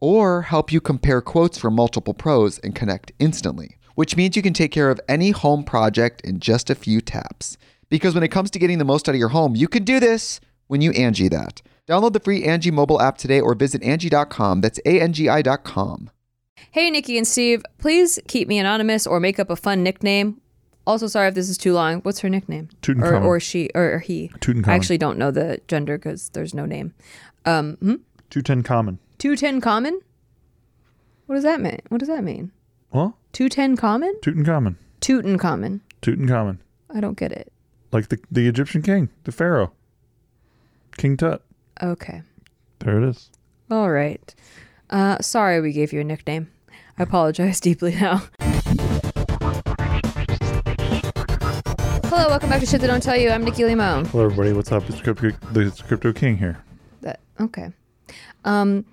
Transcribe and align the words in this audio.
or 0.00 0.42
help 0.42 0.72
you 0.72 0.80
compare 0.80 1.20
quotes 1.20 1.58
from 1.58 1.74
multiple 1.74 2.14
pros 2.14 2.58
and 2.60 2.74
connect 2.74 3.12
instantly, 3.18 3.76
which 3.94 4.16
means 4.16 4.36
you 4.36 4.42
can 4.42 4.52
take 4.52 4.72
care 4.72 4.90
of 4.90 5.00
any 5.08 5.30
home 5.30 5.64
project 5.64 6.20
in 6.22 6.40
just 6.40 6.70
a 6.70 6.74
few 6.74 7.00
taps. 7.00 7.56
Because 7.88 8.14
when 8.14 8.22
it 8.22 8.28
comes 8.28 8.50
to 8.50 8.58
getting 8.58 8.78
the 8.78 8.84
most 8.84 9.08
out 9.08 9.14
of 9.14 9.18
your 9.18 9.30
home, 9.30 9.56
you 9.56 9.68
can 9.68 9.84
do 9.84 9.98
this 9.98 10.40
when 10.66 10.80
you 10.80 10.92
Angi 10.92 11.30
that. 11.30 11.62
Download 11.88 12.12
the 12.12 12.20
free 12.20 12.42
Angi 12.42 12.70
mobile 12.70 13.00
app 13.00 13.16
today 13.16 13.40
or 13.40 13.54
visit 13.54 13.80
Angi.com. 13.82 14.60
That's 14.60 14.78
A-N-G-I 14.84 15.42
dot 15.42 15.64
com. 15.64 16.10
Hey, 16.70 16.90
Nikki 16.90 17.16
and 17.16 17.26
Steve, 17.26 17.62
please 17.78 18.18
keep 18.28 18.46
me 18.46 18.58
anonymous 18.58 19.06
or 19.06 19.20
make 19.20 19.38
up 19.38 19.48
a 19.48 19.56
fun 19.56 19.82
nickname. 19.82 20.40
Also, 20.86 21.06
sorry 21.06 21.28
if 21.28 21.34
this 21.34 21.48
is 21.48 21.56
too 21.56 21.72
long. 21.72 22.00
What's 22.00 22.20
her 22.20 22.28
nickname? 22.28 22.68
Or, 22.72 22.94
Tutankhamun. 22.94 23.24
or 23.24 23.40
she, 23.40 23.70
or, 23.74 23.94
or 23.94 23.98
he. 24.00 24.30
Tutankhamun. 24.40 24.68
I 24.68 24.74
actually 24.74 24.98
don't 24.98 25.18
know 25.18 25.30
the 25.30 25.60
gender 25.68 25.98
because 25.98 26.28
there's 26.30 26.54
no 26.54 26.66
name. 26.66 26.94
Um, 27.46 27.76
hmm? 27.76 27.94
Tutankhamun. 28.30 28.98
Two 29.18 29.34
ten 29.34 29.60
common. 29.60 30.00
What 31.26 31.34
does 31.34 31.42
that 31.42 31.60
mean? 31.60 31.80
What 31.88 31.98
does 31.98 32.06
that 32.06 32.22
mean? 32.22 32.52
What? 32.90 33.14
Two 33.32 33.48
ten 33.48 33.76
common? 33.76 34.14
Tutankhamun. 34.22 34.76
Tutankhamun. 35.00 35.80
Tutankhamun. 36.00 36.58
I 36.94 37.00
don't 37.00 37.18
get 37.18 37.32
it. 37.32 37.52
Like 37.90 38.10
the, 38.10 38.20
the 38.30 38.46
Egyptian 38.46 38.80
king, 38.80 39.08
the 39.24 39.32
pharaoh. 39.32 39.72
King 40.98 41.16
Tut. 41.16 41.42
Okay. 41.82 42.22
There 42.78 43.02
it 43.02 43.08
is. 43.08 43.30
All 43.68 43.90
right. 43.90 44.32
Uh, 44.88 45.18
sorry 45.20 45.60
we 45.60 45.72
gave 45.72 45.92
you 45.92 46.00
a 46.00 46.04
nickname. 46.04 46.52
I 46.96 47.02
apologize 47.02 47.58
deeply 47.68 47.96
now. 47.96 48.22
Hello, 52.04 52.28
welcome 52.28 52.50
back 52.50 52.60
to 52.60 52.66
Shit 52.66 52.80
They 52.80 52.86
Don't 52.86 53.02
Tell 53.02 53.16
You. 53.16 53.30
I'm 53.30 53.44
Nikki 53.44 53.64
Limo. 53.64 54.04
Hello, 54.04 54.26
everybody. 54.26 54.52
What's 54.52 54.70
up? 54.70 54.88
It's 54.88 55.00
Crypto, 55.00 55.30
the 55.52 55.82
Crypto 55.88 56.12
King 56.12 56.36
here. 56.38 56.62
That 57.00 57.18
okay. 57.40 57.72
Um, 58.44 58.84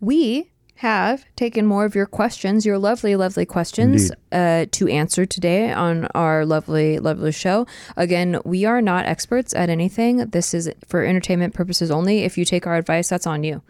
we 0.00 0.50
have 0.76 1.24
taken 1.36 1.64
more 1.64 1.86
of 1.86 1.94
your 1.94 2.06
questions, 2.06 2.66
your 2.66 2.78
lovely, 2.78 3.16
lovely 3.16 3.46
questions, 3.46 4.10
uh, 4.30 4.66
to 4.70 4.88
answer 4.88 5.24
today 5.24 5.72
on 5.72 6.04
our 6.14 6.44
lovely, 6.44 6.98
lovely 6.98 7.32
show. 7.32 7.66
Again, 7.96 8.38
we 8.44 8.66
are 8.66 8.82
not 8.82 9.06
experts 9.06 9.54
at 9.54 9.70
anything. 9.70 10.18
This 10.18 10.52
is 10.52 10.70
for 10.86 11.02
entertainment 11.02 11.54
purposes 11.54 11.90
only. 11.90 12.24
If 12.24 12.36
you 12.36 12.44
take 12.44 12.66
our 12.66 12.76
advice, 12.76 13.08
that's 13.08 13.26
on 13.26 13.42
you. 13.42 13.62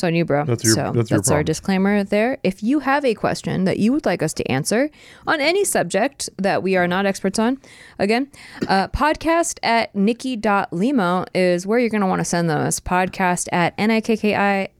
It's 0.00 0.04
on 0.04 0.14
you, 0.14 0.24
bro. 0.24 0.46
That's 0.46 0.64
your- 0.64 0.74
so 0.74 0.92
that's 0.94 1.10
your 1.10 1.20
our 1.30 1.42
disclaimer 1.42 2.02
there. 2.04 2.38
If 2.42 2.62
you 2.62 2.78
have 2.80 3.04
a 3.04 3.12
question 3.14 3.64
that 3.64 3.78
you 3.78 3.92
would 3.92 4.06
like 4.06 4.22
us 4.22 4.32
to 4.34 4.50
answer 4.50 4.88
on 5.26 5.42
any 5.42 5.62
subject 5.62 6.30
that 6.38 6.62
we 6.62 6.74
are 6.74 6.88
not 6.88 7.04
experts 7.04 7.38
on, 7.38 7.58
again, 7.98 8.28
uh, 8.66 8.88
podcast 8.88 9.58
at 9.62 9.94
nikki.limo 9.94 11.26
is 11.34 11.66
where 11.66 11.78
you're 11.78 11.90
going 11.90 12.00
to 12.00 12.06
want 12.06 12.20
to 12.20 12.24
send 12.24 12.48
those. 12.48 12.80
Podcast 12.80 13.48
at 13.52 13.76
nikki 13.78 14.32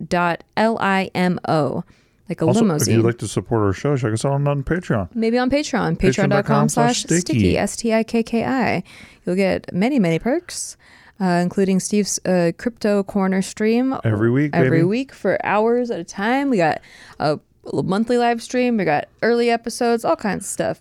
dot 0.08 0.42
L-I-M-O. 0.56 1.84
Like 2.28 2.40
a 2.42 2.46
Also, 2.46 2.60
limousine. 2.60 2.94
if 2.94 2.96
you'd 2.98 3.04
like 3.04 3.18
to 3.18 3.26
support 3.28 3.62
our 3.62 3.72
show, 3.72 3.96
check 3.96 4.12
us 4.12 4.24
out 4.24 4.32
on, 4.32 4.46
on 4.46 4.62
Patreon. 4.62 5.08
Maybe 5.16 5.36
on 5.36 5.50
Patreon, 5.50 5.98
Patreon.com 5.98 6.68
slash 6.68 7.04
Stikki, 7.04 7.56
S 7.56 7.74
T 7.76 7.92
I 7.92 8.04
K 8.04 8.22
K 8.22 8.44
I. 8.44 8.84
You'll 9.26 9.34
get 9.36 9.70
many, 9.74 9.98
many 9.98 10.18
perks, 10.20 10.76
uh, 11.20 11.24
including 11.42 11.80
Steve's 11.80 12.18
uh, 12.24 12.52
crypto 12.58 13.02
corner 13.02 13.42
stream 13.42 13.94
Every 14.04 14.30
week, 14.30 14.50
every 14.54 14.78
baby. 14.78 14.82
week 14.84 15.12
for 15.12 15.38
hours 15.44 15.90
at 15.90 16.00
a 16.00 16.04
time. 16.04 16.50
We 16.50 16.56
got 16.56 16.80
a 17.18 17.38
monthly 17.72 18.16
live 18.18 18.42
stream, 18.42 18.76
we 18.78 18.84
got 18.84 19.08
early 19.22 19.50
episodes, 19.50 20.04
all 20.04 20.16
kinds 20.16 20.44
of 20.44 20.48
stuff. 20.48 20.80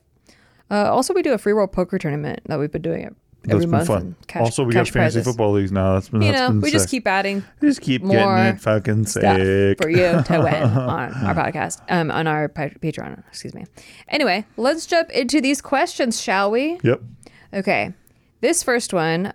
Uh, 0.72 0.92
also, 0.92 1.14
we 1.14 1.22
do 1.22 1.34
a 1.34 1.38
free 1.38 1.54
roll 1.54 1.68
poker 1.68 1.98
tournament 1.98 2.42
that 2.46 2.60
we've 2.60 2.72
been 2.72 2.82
doing 2.84 3.02
it 3.02 3.16
That's 3.42 3.54
every 3.56 3.66
been 3.66 3.72
month. 3.72 3.88
fun. 3.88 4.16
Cash, 4.28 4.42
also, 4.44 4.64
we 4.64 4.72
got 4.74 4.88
fantasy 4.88 5.16
prizes. 5.18 5.26
football 5.26 5.52
leagues 5.54 5.72
now. 5.72 5.94
That's 5.96 6.10
been 6.10 6.22
You 6.22 6.32
that's 6.32 6.42
know, 6.42 6.48
been 6.50 6.62
we 6.62 6.70
just 6.72 6.90
keep 6.90 7.08
adding 7.08 7.44
just 7.60 7.82
keep 7.82 8.04
getting 8.04 8.46
it 8.56 8.62
fucking 8.62 9.08
sick 9.08 9.82
for 9.82 9.90
you 9.90 9.98
to 9.98 10.26
win 10.30 10.54
on 10.64 11.14
our 11.26 11.34
podcast, 11.36 11.82
um, 11.90 12.12
on 12.12 12.28
our 12.28 12.48
Patreon. 12.50 13.28
Excuse 13.28 13.56
me. 13.56 13.66
Anyway, 14.10 14.46
let's 14.58 14.86
jump 14.86 15.10
into 15.10 15.42
these 15.42 15.60
questions, 15.60 16.22
shall 16.22 16.52
we? 16.52 16.80
Yep. 16.84 17.02
Okay, 17.52 17.94
this 18.42 18.62
first 18.62 18.94
one 18.94 19.34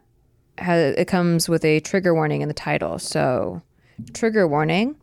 has 0.59 0.95
it 0.97 1.07
comes 1.07 1.49
with 1.49 1.65
a 1.65 1.81
trigger 1.81 2.15
warning 2.15 2.43
in 2.43 2.49
the 2.49 2.55
title. 2.55 2.99
So, 2.99 3.63
trigger 4.13 4.47
warning: 4.47 4.97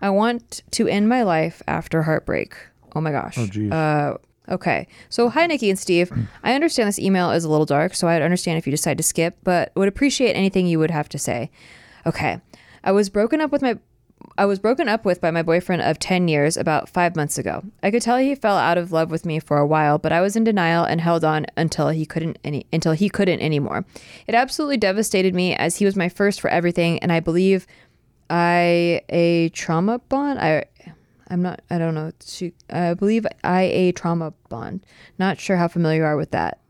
I 0.00 0.10
want 0.10 0.62
to 0.72 0.88
end 0.88 1.08
my 1.08 1.22
life 1.22 1.62
after 1.66 2.02
heartbreak. 2.02 2.54
Oh 2.94 3.00
my 3.00 3.12
gosh. 3.12 3.36
Oh, 3.38 3.46
geez. 3.46 3.70
Uh, 3.70 4.16
okay. 4.48 4.88
So, 5.08 5.28
hi, 5.28 5.46
Nikki 5.46 5.68
and 5.68 5.78
Steve. 5.78 6.10
I 6.42 6.54
understand 6.54 6.88
this 6.88 6.98
email 6.98 7.30
is 7.30 7.44
a 7.44 7.50
little 7.50 7.66
dark, 7.66 7.94
so 7.94 8.08
I'd 8.08 8.22
understand 8.22 8.58
if 8.58 8.66
you 8.66 8.70
decide 8.70 8.96
to 8.96 9.02
skip, 9.02 9.36
but 9.44 9.70
would 9.76 9.88
appreciate 9.88 10.32
anything 10.32 10.66
you 10.66 10.78
would 10.78 10.90
have 10.90 11.08
to 11.10 11.18
say. 11.18 11.50
Okay. 12.06 12.40
I 12.82 12.92
was 12.92 13.10
broken 13.10 13.40
up 13.40 13.50
with 13.50 13.62
my 13.62 13.78
I 14.38 14.44
was 14.46 14.58
broken 14.58 14.88
up 14.88 15.04
with 15.04 15.20
by 15.20 15.30
my 15.30 15.42
boyfriend 15.42 15.82
of 15.82 15.98
10 15.98 16.28
years 16.28 16.56
about 16.56 16.88
5 16.88 17.16
months 17.16 17.38
ago. 17.38 17.62
I 17.82 17.90
could 17.90 18.02
tell 18.02 18.18
he 18.18 18.34
fell 18.34 18.56
out 18.56 18.78
of 18.78 18.92
love 18.92 19.10
with 19.10 19.24
me 19.24 19.38
for 19.38 19.58
a 19.58 19.66
while, 19.66 19.98
but 19.98 20.12
I 20.12 20.20
was 20.20 20.36
in 20.36 20.44
denial 20.44 20.84
and 20.84 21.00
held 21.00 21.24
on 21.24 21.46
until 21.56 21.88
he 21.88 22.04
couldn't 22.04 22.38
any 22.44 22.66
until 22.72 22.92
he 22.92 23.08
couldn't 23.08 23.40
anymore. 23.40 23.84
It 24.26 24.34
absolutely 24.34 24.76
devastated 24.76 25.34
me 25.34 25.54
as 25.54 25.76
he 25.76 25.84
was 25.84 25.96
my 25.96 26.08
first 26.08 26.40
for 26.40 26.50
everything 26.50 26.98
and 26.98 27.12
I 27.12 27.20
believe 27.20 27.66
I 28.28 29.02
a 29.08 29.50
trauma 29.50 30.00
bond 30.00 30.38
I 30.38 30.64
I'm 31.28 31.42
not. 31.42 31.62
I 31.70 31.78
don't 31.78 31.94
know. 31.94 32.12
She. 32.24 32.52
I 32.70 32.94
believe 32.94 33.26
IA 33.44 33.92
trauma 33.92 34.32
bond. 34.48 34.84
Not 35.18 35.40
sure 35.40 35.56
how 35.56 35.68
familiar 35.68 36.02
you 36.02 36.04
are 36.04 36.16
with 36.16 36.30
that. 36.30 36.60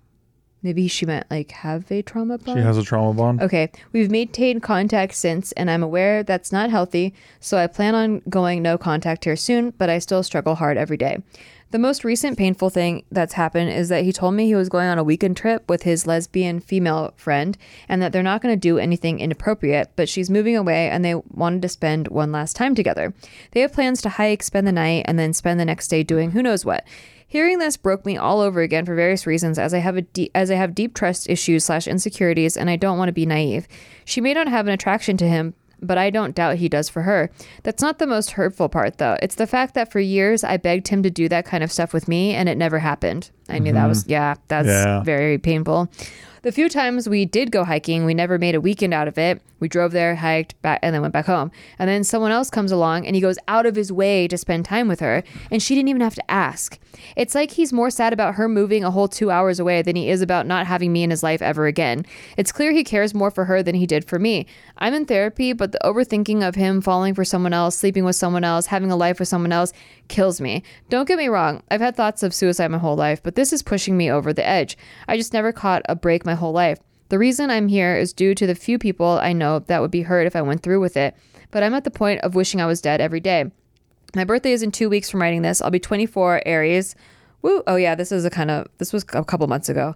Maybe 0.66 0.88
she 0.88 1.06
meant 1.06 1.30
like 1.30 1.52
have 1.52 1.88
a 1.92 2.02
trauma 2.02 2.38
bond. 2.38 2.58
She 2.58 2.64
has 2.64 2.76
a 2.76 2.82
trauma 2.82 3.14
bond. 3.14 3.40
Okay, 3.40 3.70
we've 3.92 4.10
maintained 4.10 4.64
contact 4.64 5.14
since, 5.14 5.52
and 5.52 5.70
I'm 5.70 5.84
aware 5.84 6.24
that's 6.24 6.50
not 6.50 6.70
healthy, 6.70 7.14
so 7.38 7.56
I 7.56 7.68
plan 7.68 7.94
on 7.94 8.20
going 8.28 8.62
no 8.62 8.76
contact 8.76 9.26
here 9.26 9.36
soon, 9.36 9.70
but 9.78 9.88
I 9.88 10.00
still 10.00 10.24
struggle 10.24 10.56
hard 10.56 10.76
every 10.76 10.96
day. 10.96 11.22
The 11.70 11.78
most 11.78 12.02
recent 12.02 12.36
painful 12.36 12.70
thing 12.70 13.04
that's 13.12 13.34
happened 13.34 13.70
is 13.70 13.88
that 13.90 14.02
he 14.02 14.12
told 14.12 14.34
me 14.34 14.46
he 14.46 14.56
was 14.56 14.68
going 14.68 14.88
on 14.88 14.98
a 14.98 15.04
weekend 15.04 15.36
trip 15.36 15.68
with 15.68 15.84
his 15.84 16.04
lesbian 16.04 16.58
female 16.58 17.14
friend 17.16 17.56
and 17.88 18.02
that 18.02 18.12
they're 18.12 18.24
not 18.24 18.42
going 18.42 18.52
to 18.52 18.58
do 18.58 18.78
anything 18.78 19.20
inappropriate, 19.20 19.92
but 19.94 20.08
she's 20.08 20.28
moving 20.28 20.56
away 20.56 20.88
and 20.90 21.04
they 21.04 21.14
wanted 21.14 21.62
to 21.62 21.68
spend 21.68 22.08
one 22.08 22.32
last 22.32 22.56
time 22.56 22.74
together. 22.74 23.14
They 23.52 23.60
have 23.60 23.72
plans 23.72 24.02
to 24.02 24.08
hike, 24.08 24.42
spend 24.42 24.66
the 24.66 24.72
night, 24.72 25.04
and 25.06 25.16
then 25.16 25.32
spend 25.32 25.60
the 25.60 25.64
next 25.64 25.86
day 25.88 26.02
doing 26.02 26.32
who 26.32 26.42
knows 26.42 26.64
what. 26.64 26.84
Hearing 27.28 27.58
this 27.58 27.76
broke 27.76 28.06
me 28.06 28.17
all 28.17 28.40
over 28.40 28.61
again 28.61 28.84
for 28.87 28.94
various 28.94 29.26
reasons, 29.26 29.58
as 29.58 29.75
I 29.75 29.78
have 29.78 29.96
a 29.96 30.02
de- 30.02 30.31
as 30.34 30.50
I 30.50 30.55
have 30.55 30.75
deep 30.75 30.94
trust 30.94 31.28
issues 31.28 31.64
slash 31.64 31.87
insecurities, 31.88 32.56
and 32.56 32.70
I 32.70 32.76
don't 32.76 32.99
want 32.99 33.08
to 33.08 33.12
be 33.12 33.26
naive. 33.26 33.67
She 34.05 34.20
may 34.20 34.32
not 34.32 34.49
have 34.49 34.67
an 34.67 34.73
attraction 34.73 35.17
to 35.17 35.28
him, 35.28 35.55
but 35.82 35.99
I 35.99 36.11
don't 36.11 36.34
doubt 36.37 36.56
he 36.56 36.69
does 36.69 36.88
for 36.88 37.02
her. 37.02 37.31
That's 37.64 37.82
not 37.82 37.99
the 37.99 38.06
most 38.06 38.32
hurtful 38.32 38.69
part, 38.69 38.99
though. 38.99 39.17
It's 39.23 39.34
the 39.34 39.46
fact 39.46 39.75
that 39.75 39.90
for 39.90 39.99
years 39.99 40.44
I 40.44 40.56
begged 40.56 40.88
him 40.88 41.02
to 41.02 41.11
do 41.11 41.28
that 41.28 41.44
kind 41.44 41.64
of 41.64 41.73
stuff 41.73 41.93
with 41.93 42.06
me, 42.06 42.32
and 42.32 42.49
it 42.49 42.56
never 42.56 42.78
happened. 42.78 43.31
I 43.49 43.58
knew 43.58 43.73
that 43.73 43.81
mm-hmm. 43.81 43.88
was 43.88 44.06
yeah, 44.06 44.37
that's 44.46 44.69
Yeah. 44.69 45.02
very 45.02 45.38
painful. 45.38 45.90
The 46.43 46.53
few 46.53 46.69
times 46.69 47.09
we 47.09 47.25
did 47.25 47.50
go 47.50 47.65
hiking, 47.65 48.05
we 48.05 48.15
never 48.15 48.38
made 48.38 48.55
a 48.55 48.61
weekend 48.61 48.94
out 48.94 49.09
of 49.09 49.19
it. 49.19 49.43
We 49.59 49.69
drove 49.69 49.93
there, 49.93 50.17
hiked, 50.17 50.61
back, 50.61 50.81
and 50.83 50.94
then 50.94 51.00
went 51.00 51.15
back 51.15 51.27
home. 51.27 51.50
And 51.79 51.88
then 51.88 52.05
someone 52.05 52.31
else 52.31 52.50
comes 52.50 52.73
along 52.73 53.06
and 53.06 53.15
he 53.15 53.23
goes 53.23 53.38
out 53.49 53.65
of 53.65 53.75
his 53.75 53.91
way 53.91 54.29
to 54.29 54.37
spend 54.37 54.67
time 54.67 54.87
with 54.87 55.00
her, 55.00 55.23
and 55.50 55.62
she 55.62 55.75
didn't 55.75 55.88
even 55.88 56.03
have 56.03 56.15
to 56.15 56.31
ask. 56.31 56.79
It's 57.17 57.35
like 57.35 57.53
he's 57.53 57.73
more 57.73 57.91
sad 57.91 58.12
about 58.12 58.35
her 58.35 58.49
moving 58.49 58.85
a 58.85 58.91
whole 58.91 59.09
two 59.09 59.31
hours 59.31 59.59
away 59.59 59.83
than 59.83 59.97
he 59.97 60.11
is 60.11 60.21
about 60.23 60.47
not 60.47 60.67
having 60.67 60.93
me 60.93 61.03
in 61.03 61.11
his 61.11 61.23
life 61.23 61.41
ever 61.41 61.67
again. 61.67 62.05
It's 62.37 62.53
clear 62.53 62.73
he 62.73 62.85
cares 62.85 63.15
more 63.15 63.31
for 63.31 63.47
her 63.47 63.62
than 63.62 63.75
he 63.75 63.87
did 63.87 64.06
for 64.06 64.19
me. 64.19 64.47
I'm 64.79 64.94
in 64.94 65.06
therapy, 65.06 65.53
but 65.53 65.73
the 65.73 65.81
overthinking 65.85 66.47
of 66.47 66.55
him 66.55 66.81
falling 66.81 67.15
for 67.15 67.25
someone 67.25 67.53
else, 67.53 67.77
sleeping 67.77 68.05
with 68.05 68.17
someone 68.17 68.44
else, 68.44 68.67
having 68.67 68.91
a 68.91 68.97
life 68.97 69.19
with 69.19 69.29
someone 69.29 69.53
else 69.53 69.73
kills 70.09 70.41
me. 70.41 70.62
Don't 70.88 71.09
get 71.09 71.19
me 71.19 71.29
wrong, 71.29 71.62
I've 71.71 71.81
had 71.81 71.97
thoughts 71.97 72.23
of 72.23 72.35
suicide 72.35 72.71
my 72.71 72.79
whole 72.79 72.97
life, 72.97 73.23
but 73.23 73.37
this 73.37 73.53
is 73.53 73.62
pushing 73.62 73.97
me 73.97 74.11
over 74.11 74.33
the 74.33 74.47
edge. 74.47 74.77
I 75.09 75.17
just 75.17 75.33
never 75.33 75.53
caught 75.53 75.83
a 75.88 75.94
break 75.97 76.25
my 76.25 76.35
whole 76.37 76.53
life. 76.53 76.79
The 77.09 77.19
reason 77.19 77.50
I'm 77.50 77.69
here 77.69 77.97
is 77.97 78.12
due 78.12 78.35
to 78.35 78.47
the 78.47 78.55
few 78.55 78.79
people 78.79 79.06
I 79.06 79.33
know 79.33 79.61
that 79.61 79.81
would 79.81 79.91
be 79.91 80.03
hurt 80.03 80.27
if 80.27 80.35
I 80.35 80.43
went 80.43 80.62
through 80.62 80.81
with 80.81 80.97
it, 80.97 81.17
but 81.50 81.62
I'm 81.62 81.75
at 81.75 81.85
the 81.85 81.91
point 81.91 82.21
of 82.23 82.35
wishing 82.35 82.61
I 82.61 82.67
was 82.67 82.81
dead 82.81 83.00
every 83.00 83.21
day. 83.21 83.50
My 84.15 84.25
birthday 84.25 84.53
is 84.53 84.62
in 84.62 84.73
two 84.73 84.88
weeks 84.88 85.11
from 85.11 85.21
writing 85.21 85.43
this. 85.43 85.61
I'll 85.61 85.71
be 85.71 85.79
24, 85.79 86.43
Aries. 86.47 86.94
Woo! 87.43 87.62
Oh 87.67 87.77
yeah, 87.77 87.94
this 87.94 88.11
is 88.11 88.25
a 88.25 88.31
kind 88.31 88.50
of 88.50 88.67
this 88.79 88.93
was 88.93 89.05
a 89.12 89.25
couple 89.25 89.47
months 89.47 89.69
ago. 89.69 89.94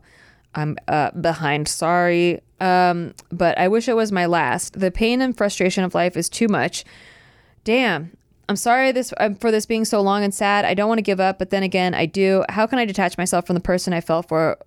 I'm 0.55 0.77
uh, 0.89 1.11
behind. 1.13 1.69
Sorry, 1.69 2.41
um, 2.61 3.15
but 3.33 3.57
I 3.59 3.69
wish 3.69 3.89
it 3.89 3.97
was 3.97 4.13
my 4.13 4.27
last. 4.27 4.79
The 4.79 4.91
pain 4.91 5.21
and 5.21 5.37
frustration 5.37 5.85
of 5.85 5.95
life 5.95 6.17
is 6.17 6.29
too 6.29 6.49
much. 6.49 6.85
Damn. 7.65 8.17
I'm 8.49 8.57
sorry 8.57 8.91
this 8.91 9.15
um, 9.19 9.37
for 9.37 9.53
this 9.53 9.65
being 9.65 9.85
so 9.85 10.01
long 10.01 10.25
and 10.25 10.35
sad. 10.35 10.65
I 10.65 10.75
don't 10.75 10.89
want 10.89 10.99
to 10.99 11.03
give 11.03 11.21
up, 11.21 11.39
but 11.39 11.51
then 11.51 11.63
again, 11.63 11.95
I 11.95 12.07
do. 12.07 12.45
How 12.49 12.67
can 12.67 12.81
I 12.81 12.85
detach 12.85 13.17
myself 13.17 13.47
from 13.47 13.55
the 13.55 13.61
person 13.61 13.93
I 13.93 14.01
fell 14.01 14.23
for 14.23 14.59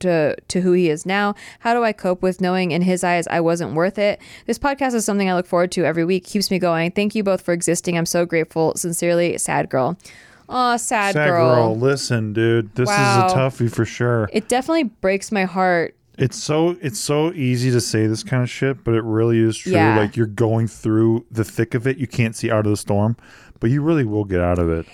to 0.00 0.36
to 0.48 0.60
who 0.60 0.72
he 0.72 0.88
is 0.90 1.04
now? 1.06 1.34
How 1.60 1.74
do 1.74 1.84
I 1.84 1.92
cope 1.92 2.22
with 2.22 2.40
knowing 2.40 2.70
in 2.70 2.82
his 2.82 3.04
eyes 3.04 3.26
I 3.28 3.40
wasn't 3.40 3.74
worth 3.74 3.98
it? 3.98 4.20
This 4.46 4.58
podcast 4.58 4.94
is 4.94 5.04
something 5.04 5.28
I 5.30 5.34
look 5.34 5.46
forward 5.46 5.72
to 5.72 5.84
every 5.84 6.04
week. 6.04 6.24
Keeps 6.24 6.50
me 6.50 6.58
going. 6.58 6.90
Thank 6.92 7.14
you 7.14 7.22
both 7.22 7.42
for 7.42 7.52
existing. 7.52 7.96
I'm 7.98 8.06
so 8.06 8.24
grateful. 8.26 8.74
Sincerely, 8.76 9.36
sad 9.38 9.68
girl. 9.70 9.96
Aw, 10.50 10.76
sad, 10.78 11.12
Sad 11.12 11.28
girl. 11.28 11.54
girl. 11.54 11.76
Listen, 11.76 12.32
dude, 12.32 12.74
this 12.74 12.86
Wow. 12.88 13.26
is 13.26 13.32
a 13.32 13.36
toughie 13.36 13.70
for 13.70 13.84
sure. 13.84 14.30
It 14.32 14.48
definitely 14.48 14.84
breaks 14.84 15.30
my 15.30 15.44
heart. 15.44 15.94
It's 16.16 16.36
so 16.42 16.76
it's 16.80 16.98
so 16.98 17.32
easy 17.34 17.70
to 17.70 17.80
say 17.80 18.06
this 18.08 18.24
kind 18.24 18.42
of 18.42 18.50
shit, 18.50 18.82
but 18.82 18.94
it 18.94 19.04
really 19.04 19.38
is 19.38 19.56
true. 19.56 19.72
Yeah. 19.72 19.96
Like 19.98 20.16
you're 20.16 20.26
going 20.26 20.66
through 20.66 21.26
the 21.30 21.44
thick 21.44 21.74
of 21.74 21.86
it. 21.86 21.98
You 21.98 22.08
can't 22.08 22.34
see 22.34 22.50
out 22.50 22.64
of 22.66 22.70
the 22.70 22.76
storm, 22.76 23.16
but 23.60 23.70
you 23.70 23.82
really 23.82 24.04
will 24.04 24.24
get 24.24 24.40
out 24.40 24.58
of 24.58 24.70
it. 24.70 24.86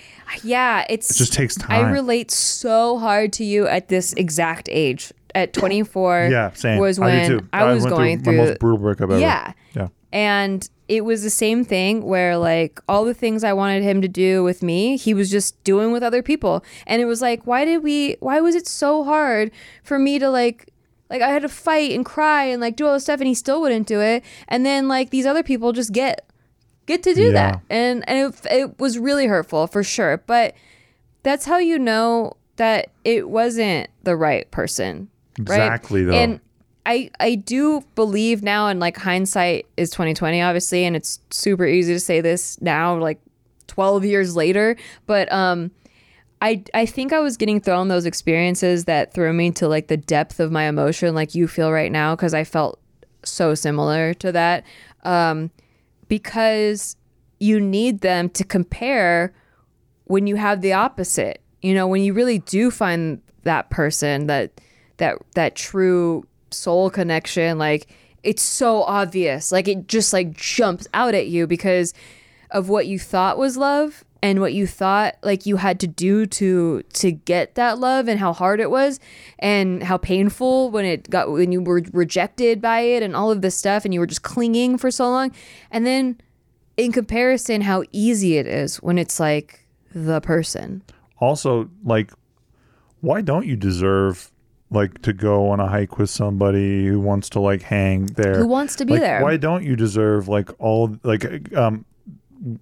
Yeah, 0.43 0.85
it's 0.89 1.11
It 1.11 1.17
just 1.17 1.33
takes 1.33 1.55
time. 1.55 1.85
I 1.85 1.91
relate 1.91 2.31
so 2.31 2.97
hard 2.97 3.31
to 3.33 3.43
you 3.43 3.67
at 3.67 3.87
this 3.89 4.13
exact 4.13 4.69
age. 4.71 5.11
At 5.33 5.51
24 5.51 6.29
Yeah, 6.31 6.53
same. 6.53 6.79
was 6.79 6.97
I 6.97 7.05
when 7.05 7.27
too. 7.27 7.49
I, 7.51 7.73
was 7.73 7.85
going 7.85 8.23
through 8.23 8.33
through, 8.33 8.37
my 8.37 8.49
most 8.51 8.59
brutal 8.59 8.77
breakup 8.77 9.09
ever. 9.11 9.19
Yeah. 9.19 9.51
Yeah. 9.75 9.89
And 10.13 10.67
it 10.87 11.03
was 11.03 11.23
the 11.23 11.29
same 11.29 11.65
thing 11.65 12.03
where 12.03 12.37
like 12.37 12.79
all 12.87 13.03
the 13.03 13.13
things 13.13 13.43
I 13.43 13.51
wanted 13.51 13.83
him 13.83 14.01
to 14.01 14.07
do 14.07 14.43
with 14.45 14.63
me, 14.63 14.95
he 14.95 15.13
was 15.13 15.29
just 15.29 15.61
doing 15.65 15.91
with 15.91 16.03
other 16.03 16.23
people. 16.23 16.63
And 16.87 17.01
it 17.01 17.05
was 17.05 17.21
like, 17.21 17.45
why 17.45 17.65
did 17.65 17.83
we 17.83 18.15
why 18.21 18.39
was 18.39 18.55
it 18.55 18.65
so 18.65 19.03
hard 19.03 19.51
for 19.83 19.99
me 19.99 20.19
to 20.19 20.29
like 20.29 20.71
like 21.09 21.21
I 21.21 21.29
had 21.29 21.41
to 21.41 21.49
fight 21.49 21.91
and 21.91 22.05
cry 22.05 22.45
and 22.45 22.61
like 22.61 22.77
do 22.77 22.87
all 22.87 22.93
this 22.93 23.03
stuff 23.03 23.19
and 23.19 23.27
he 23.27 23.35
still 23.35 23.59
wouldn't 23.59 23.87
do 23.87 23.99
it. 23.99 24.23
And 24.47 24.65
then 24.65 24.87
like 24.87 25.09
these 25.09 25.25
other 25.25 25.43
people 25.43 25.73
just 25.73 25.91
get 25.91 26.25
get 26.85 27.03
to 27.03 27.13
do 27.13 27.23
Yeah. 27.27 27.31
that. 27.33 27.61
And 27.69 28.07
and 28.09 28.33
it, 28.33 28.51
it 28.51 28.79
was 28.79 28.97
really 28.99 29.27
hurtful 29.27 29.67
for 29.67 29.83
sure. 29.83 30.23
But 30.25 30.55
that's 31.23 31.45
how 31.45 31.57
you 31.57 31.79
know 31.79 32.33
that 32.57 32.91
it 33.03 33.29
wasn't 33.29 33.89
the 34.03 34.15
right 34.15 34.49
person. 34.51 35.09
right? 35.39 35.55
Exactly, 35.65 36.03
though. 36.03 36.13
And 36.13 36.39
I 36.85 37.09
I 37.19 37.35
do 37.35 37.83
believe 37.95 38.43
now 38.43 38.67
and 38.67 38.79
like 38.79 38.97
hindsight 38.97 39.65
is 39.75 39.89
2020 39.89 40.41
obviously 40.41 40.85
and 40.85 40.95
it's 40.95 41.19
super 41.31 41.65
easy 41.65 41.93
to 41.93 41.99
say 41.99 42.21
this 42.21 42.61
now 42.61 42.95
like 42.97 43.19
12 43.67 44.05
years 44.05 44.35
later, 44.35 44.75
but 45.07 45.31
um 45.33 45.71
I 46.41 46.63
I 46.75 46.85
think 46.85 47.11
I 47.11 47.19
was 47.19 47.37
getting 47.37 47.59
thrown 47.59 47.87
those 47.87 48.05
experiences 48.05 48.85
that 48.85 49.13
threw 49.13 49.33
me 49.33 49.49
to 49.51 49.67
like 49.67 49.87
the 49.87 49.97
depth 49.97 50.39
of 50.39 50.51
my 50.51 50.65
emotion 50.65 51.15
like 51.15 51.33
you 51.33 51.47
feel 51.47 51.71
right 51.71 51.91
now 51.91 52.15
cuz 52.15 52.33
I 52.35 52.43
felt 52.43 52.79
so 53.23 53.55
similar 53.55 54.13
to 54.13 54.31
that 54.33 54.63
um 55.03 55.49
because 56.07 56.95
you 57.39 57.59
need 57.59 58.01
them 58.01 58.29
to 58.29 58.43
compare 58.43 59.33
when 60.05 60.27
you 60.27 60.35
have 60.35 60.61
the 60.61 60.73
opposite 60.73 61.41
you 61.61 61.73
know 61.73 61.87
when 61.87 62.03
you 62.03 62.13
really 62.13 62.39
do 62.39 62.69
find 62.69 63.21
that 63.43 63.69
person 63.69 64.27
that 64.27 64.61
that 64.97 65.17
that 65.33 65.55
true 65.55 66.23
soul 66.51 66.89
connection 66.89 67.57
like 67.57 67.87
it's 68.23 68.41
so 68.41 68.83
obvious 68.83 69.51
like 69.51 69.67
it 69.67 69.87
just 69.87 70.13
like 70.13 70.33
jumps 70.33 70.87
out 70.93 71.13
at 71.13 71.27
you 71.27 71.47
because 71.47 71.93
of 72.51 72.69
what 72.69 72.87
you 72.87 72.99
thought 72.99 73.37
was 73.37 73.57
love 73.57 74.03
and 74.25 74.39
what 74.41 74.53
you 74.53 74.65
thought 74.65 75.15
like 75.21 75.45
you 75.45 75.57
had 75.57 75.79
to 75.79 75.87
do 75.87 76.25
to 76.25 76.81
to 76.93 77.11
get 77.11 77.55
that 77.55 77.77
love 77.79 78.07
and 78.07 78.19
how 78.19 78.33
hard 78.33 78.59
it 78.59 78.69
was 78.71 78.99
and 79.39 79.83
how 79.83 79.97
painful 79.97 80.71
when 80.71 80.83
it 80.85 81.09
got 81.09 81.31
when 81.31 81.51
you 81.51 81.61
were 81.61 81.83
rejected 81.93 82.59
by 82.61 82.79
it 82.81 83.03
and 83.03 83.15
all 83.15 83.31
of 83.31 83.41
this 83.41 83.55
stuff 83.55 83.85
and 83.85 83.93
you 83.93 83.99
were 83.99 84.07
just 84.07 84.23
clinging 84.23 84.77
for 84.77 84.89
so 84.89 85.09
long. 85.09 85.31
And 85.71 85.85
then 85.85 86.19
in 86.75 86.91
comparison 86.91 87.61
how 87.61 87.83
easy 87.91 88.37
it 88.37 88.47
is 88.47 88.77
when 88.77 88.97
it's 88.97 89.19
like 89.19 89.65
the 89.93 90.19
person. 90.21 90.81
Also 91.19 91.69
like 91.83 92.11
why 93.01 93.21
don't 93.21 93.45
you 93.45 93.55
deserve 93.55 94.31
like 94.71 95.01
to 95.03 95.13
go 95.13 95.49
on 95.49 95.59
a 95.59 95.67
hike 95.67 95.99
with 95.99 96.09
somebody 96.09 96.87
who 96.87 96.99
wants 96.99 97.29
to 97.29 97.39
like 97.39 97.61
hang 97.61 98.07
there? 98.07 98.35
Who 98.39 98.47
wants 98.47 98.75
to 98.77 98.85
be 98.85 98.93
Like, 98.93 99.01
there. 99.01 99.21
why 99.21 99.37
don't 99.37 99.63
you 99.63 99.75
deserve 99.75 100.27
like 100.27 100.49
all 100.59 100.97
like 101.03 101.23
um 101.55 101.85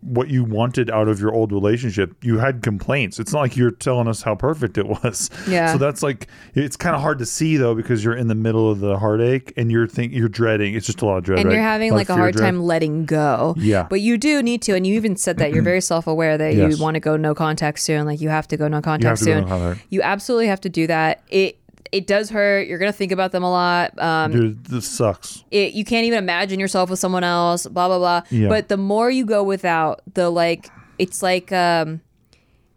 what 0.02 0.30
you 0.30 0.44
wanted 0.46 0.90
out 0.90 1.08
of 1.10 1.20
your 1.20 1.34
old 1.34 1.52
relationship 1.52 2.16
you 2.24 2.38
had 2.38 2.62
complaints 2.64 3.20
it's 3.20 3.34
not 3.34 3.40
like 3.42 3.58
you're 3.58 3.70
telling 3.72 4.08
us 4.08 4.22
how 4.22 4.34
perfect 4.34 4.78
it 4.78 4.88
was 4.88 5.30
Yeah. 5.48 5.74
so 5.74 5.78
that's 5.78 6.02
like 6.02 6.28
it's 6.56 6.78
kind 6.78 6.96
of 6.96 7.02
hard 7.02 7.20
to 7.20 7.26
see 7.26 7.58
though 7.58 7.76
because 7.76 8.04
you're 8.04 8.16
in 8.16 8.28
the 8.30 8.36
middle 8.36 8.72
of 8.72 8.80
the 8.80 8.98
heartache 8.98 9.52
and 9.58 9.72
you're 9.72 9.88
think 9.88 10.14
you're 10.14 10.30
dreading 10.30 10.74
it's 10.74 10.86
just 10.86 11.02
a 11.02 11.06
lot 11.06 11.18
of 11.18 11.24
dread 11.26 11.40
and 11.40 11.50
right? 11.50 11.56
you're 11.56 11.64
having 11.64 11.92
lot 11.92 11.98
like 11.98 12.10
a 12.10 12.16
hard 12.16 12.34
dread. 12.36 12.46
time 12.46 12.62
letting 12.64 13.06
go. 13.06 13.56
Yeah. 13.58 13.88
But 13.90 14.00
you 14.02 14.18
do 14.18 14.42
need 14.42 14.62
to, 14.64 14.76
and 14.76 14.86
you 14.88 14.96
even 14.96 15.16
said 15.18 15.38
that 15.38 15.52
you're 15.54 15.64
very 15.64 15.82
self-aware 15.94 16.38
that 16.38 16.56
Yes. 16.56 16.78
you 16.78 16.82
want 16.84 16.96
to 16.96 17.00
go 17.00 17.18
no 17.18 17.34
contact 17.36 17.80
soon. 17.80 18.06
Like 18.06 18.22
you 18.22 18.30
have 18.30 18.48
to 18.50 18.58
go 18.58 18.68
no 18.68 18.82
contact 18.82 19.20
soon. 19.20 19.42
no 19.42 19.48
contact. 19.48 19.86
You 19.90 20.02
absolutely 20.02 20.48
have 20.48 20.62
to 20.62 20.70
do 20.70 20.88
that. 20.88 21.22
It 21.30 21.58
it 21.94 22.08
does 22.08 22.32
hurt. 22.32 22.68
You're 22.68 22.80
gonna 22.80 22.92
think 22.92 23.12
about 23.12 23.32
them 23.32 23.44
a 23.44 23.52
lot. 23.52 23.98
Um, 24.00 24.32
dude 24.32 24.66
this 24.66 24.88
sucks 24.88 25.44
it, 25.52 25.74
you 25.74 25.86
can't 25.86 26.06
even 26.06 26.20
imagine 26.20 26.60
yourself 26.60 26.90
with 26.90 27.00
someone 27.00 27.24
else. 27.24 27.68
Blah 27.68 27.88
blah 27.88 28.00
blah. 28.00 28.22
Yeah. 28.32 28.50
But 28.50 28.68
the 28.68 28.78
more 28.78 29.10
you 29.12 29.26
go 29.26 29.44
without, 29.44 30.02
the 30.14 30.30
like 30.30 30.70
it's 30.98 31.22
like 31.22 31.52
um, 31.52 32.02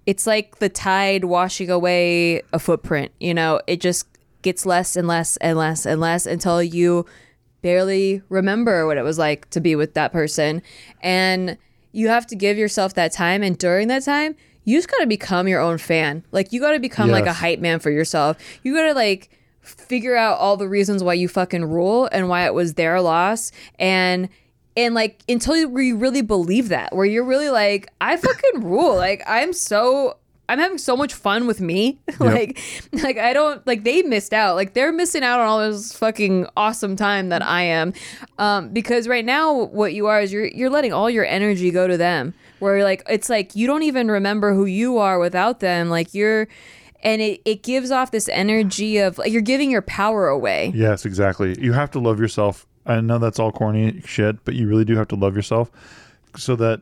it's 0.05 0.27
like 0.27 0.59
the 0.59 0.69
tide 0.69 1.25
washing 1.25 1.71
away 1.71 2.43
a 2.53 2.59
footprint. 2.59 3.11
You 3.19 3.35
know, 3.35 3.61
it 3.67 3.81
just 3.81 4.07
gets 4.43 4.67
less 4.67 4.95
and 4.95 5.09
less 5.09 5.37
and 5.39 5.59
less 5.59 5.87
and 5.87 6.01
less 6.01 6.27
until 6.27 6.63
you 6.63 7.07
barely 7.63 8.23
remember 8.29 8.87
what 8.87 8.99
it 8.99 9.03
was 9.03 9.19
like 9.19 9.49
to 9.51 9.61
be 9.61 9.75
with 9.75 9.95
that 9.95 10.13
person. 10.13 10.63
And 11.01 11.57
you 11.93 12.09
have 12.09 12.27
to 12.27 12.37
give 12.37 12.59
yourself 12.59 12.95
that 12.95 13.13
time. 13.13 13.43
And 13.43 13.57
during 13.57 13.89
that 13.89 14.05
time, 14.05 14.37
you 14.67 14.77
just 14.77 14.91
got 14.91 14.99
to 14.99 15.07
become 15.07 15.47
your 15.49 15.61
own 15.61 15.79
fan. 15.79 16.25
Like, 16.33 16.53
you 16.53 16.61
got 16.61 16.73
to 16.73 16.81
become 16.81 17.11
like 17.11 17.25
a 17.25 17.33
hype 17.33 17.61
man 17.61 17.79
for 17.79 17.91
yourself. 17.91 18.37
You 18.65 18.75
got 18.75 18.89
to 18.89 18.95
like 18.95 19.31
figure 19.63 20.17
out 20.17 20.39
all 20.39 20.57
the 20.57 20.69
reasons 20.69 21.03
why 21.03 21.15
you 21.15 21.29
fucking 21.29 21.65
rule 21.65 22.09
and 22.11 22.29
why 22.29 22.45
it 22.47 22.53
was 22.53 22.75
their 22.75 23.01
loss. 23.01 23.53
And 23.79 24.29
and 24.77 24.95
like 24.95 25.23
until 25.29 25.57
you 25.57 25.79
you 25.79 25.97
really 25.97 26.21
believe 26.21 26.69
that, 26.69 26.95
where 26.95 27.07
you're 27.07 27.25
really 27.25 27.49
like, 27.49 27.89
I 28.01 28.17
fucking 28.17 28.65
rule. 28.65 28.97
Like 28.97 29.23
I'm 29.25 29.53
so 29.53 30.17
I'm 30.49 30.59
having 30.59 30.79
so 30.79 30.97
much 30.97 31.15
fun 31.15 31.47
with 31.47 31.61
me. 31.61 32.01
like 32.19 32.59
like 32.93 33.19
I 33.19 33.33
don't 33.33 33.65
like 33.69 33.85
they 33.85 34.03
missed 34.03 34.33
out. 34.33 34.57
Like 34.57 34.75
they're 34.75 34.93
missing 34.93 35.23
out 35.23 35.39
on 35.39 35.47
all 35.47 35.61
this 35.61 35.97
fucking 35.97 36.49
awesome 36.57 36.97
time 36.97 37.29
that 37.29 37.43
I 37.43 37.63
am. 37.63 37.93
Um 38.39 38.71
because 38.71 39.07
right 39.07 39.25
now 39.25 39.53
what 39.53 39.95
you 39.95 40.09
are 40.09 40.21
is 40.21 40.33
you're 40.33 40.47
you're 40.47 40.71
letting 40.71 40.93
all 40.93 41.09
your 41.09 41.25
energy 41.25 41.71
go 41.71 41.87
to 41.87 41.97
them. 41.97 42.35
Where 42.59 42.83
like 42.85 43.03
it's 43.09 43.29
like 43.29 43.55
you 43.55 43.67
don't 43.67 43.83
even 43.83 44.11
remember 44.11 44.55
who 44.55 44.65
you 44.65 44.99
are 44.99 45.19
without 45.19 45.61
them. 45.61 45.91
Like 45.91 46.15
you're 46.15 46.49
and 47.03 47.23
it, 47.23 47.41
it 47.45 47.63
gives 47.63 47.91
off 47.91 48.11
this 48.11 48.29
energy 48.29 48.99
of 48.99 49.19
like 49.19 49.33
you're 49.33 49.43
giving 49.43 49.71
your 49.71 49.83
power 49.83 50.29
away. 50.29 50.73
Yes, 50.75 51.05
exactly. 51.05 51.57
You 51.61 51.73
have 51.73 51.91
to 51.93 52.01
love 52.01 52.19
yourself. 52.19 52.67
I 52.87 53.01
know 53.01 53.19
that's 53.19 53.39
all 53.39 53.53
corny 53.53 54.01
shit, 54.05 54.45
but 54.45 54.55
you 54.55 54.69
really 54.69 54.85
do 54.85 54.97
have 54.97 55.09
to 55.09 55.17
love 55.17 55.35
yourself 55.37 55.71
so 56.37 56.57
that 56.57 56.81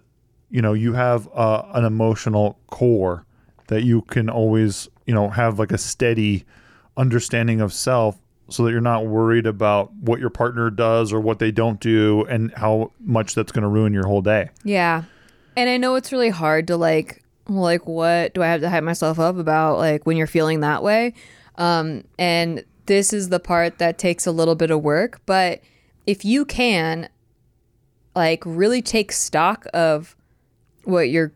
you 0.51 0.63
know 0.63 0.73
you 0.73 0.93
have 0.93 1.29
uh, 1.35 1.63
an 1.75 1.85
emotional 1.85 2.59
core 2.69 3.25
that 3.69 3.83
you 3.83 4.03
can 4.03 4.29
always 4.29 4.89
you 5.07 5.15
know 5.15 5.29
have 5.29 5.59
like 5.59 5.73
a 5.73 5.79
steady 5.79 6.45
understanding 6.97 7.61
of 7.61 7.73
self 7.73 8.19
so 8.49 8.65
that 8.65 8.73
you're 8.73 8.81
not 8.81 9.07
worried 9.07 9.47
about 9.47 9.93
what 9.95 10.21
your 10.21 10.31
partner 10.31 10.71
does 10.71 11.13
or 11.13 11.21
what 11.21 11.39
they 11.39 11.51
don't 11.51 11.81
do 11.81 12.25
and 12.29 12.53
how 12.55 12.93
much 13.01 13.35
that's 13.35 13.53
going 13.53 13.63
to 13.63 13.69
ruin 13.69 13.93
your 13.93 14.07
whole 14.07 14.21
day. 14.21 14.51
Yeah. 14.65 15.05
And 15.57 15.71
I 15.71 15.77
know 15.77 15.95
it's 15.95 16.13
really 16.13 16.31
hard 16.31 16.67
to 16.69 16.77
like 16.77 17.23
like 17.47 17.87
what 17.87 18.33
do 18.35 18.43
I 18.43 18.47
have 18.47 18.63
to 18.63 18.71
hype 18.71 18.85
myself 18.85 19.19
up 19.19 19.37
about 19.37 19.79
like 19.79 20.07
when 20.07 20.17
you're 20.17 20.27
feeling 20.27 20.61
that 20.61 20.83
way? 20.83 21.15
Um 21.57 22.05
and 22.19 22.65
this 22.87 23.13
is 23.13 23.29
the 23.29 23.41
part 23.41 23.79
that 23.79 23.99
takes 23.99 24.27
a 24.27 24.33
little 24.33 24.55
bit 24.55 24.71
of 24.71 24.83
work, 24.83 25.21
but 25.27 25.61
if 26.07 26.25
you 26.25 26.45
can 26.45 27.09
like 28.15 28.43
really 28.45 28.83
take 28.83 29.13
stock 29.13 29.67
of 29.75 30.17
what 30.85 31.11
you're 31.11 31.33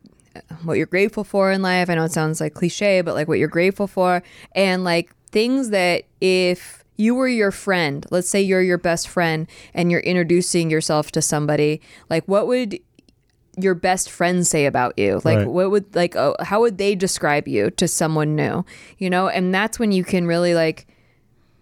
what 0.63 0.75
you're 0.75 0.87
grateful 0.87 1.25
for 1.25 1.51
in 1.51 1.63
life. 1.63 1.91
I 1.91 1.95
know 1.95 2.05
it 2.05 2.13
sounds 2.13 2.41
like 2.41 2.55
cliche, 2.55 3.01
but 3.01 3.15
like 3.15 3.29
what 3.29 3.39
you're 3.39 3.49
grateful 3.49 3.87
for 3.87 4.23
and 4.53 4.85
like 4.85 5.11
things 5.31 5.71
that 5.71 6.05
if 6.21 6.85
you 6.97 7.15
were 7.15 7.29
your 7.29 7.51
friend, 7.51 8.07
let's 8.11 8.29
say 8.29 8.41
you're 8.41 8.63
your 8.63 8.79
best 8.79 9.09
friend 9.09 9.47
and 9.75 9.91
you're 9.91 10.01
introducing 10.01 10.71
yourself 10.71 11.13
to 11.13 11.23
somebody, 11.23 11.81
like 12.11 12.25
what 12.27 12.47
would 12.47 12.79
your 13.61 13.75
best 13.75 14.11
friends 14.11 14.49
say 14.49 14.67
about 14.67 14.99
you? 14.99 15.21
Like 15.25 15.39
Right. 15.39 15.47
what 15.49 15.71
would 15.71 15.95
like 15.95 16.17
oh, 16.17 16.35
how 16.41 16.61
would 16.61 16.79
they 16.79 16.95
describe 16.95 17.49
you 17.49 17.71
to 17.73 17.89
someone 17.89 18.35
new? 18.35 18.65
You 18.99 19.11
know, 19.11 19.29
and 19.29 19.55
that's 19.55 19.79
when 19.79 19.93
you 19.93 20.05
can 20.05 20.27
really 20.27 20.55
like 20.55 20.87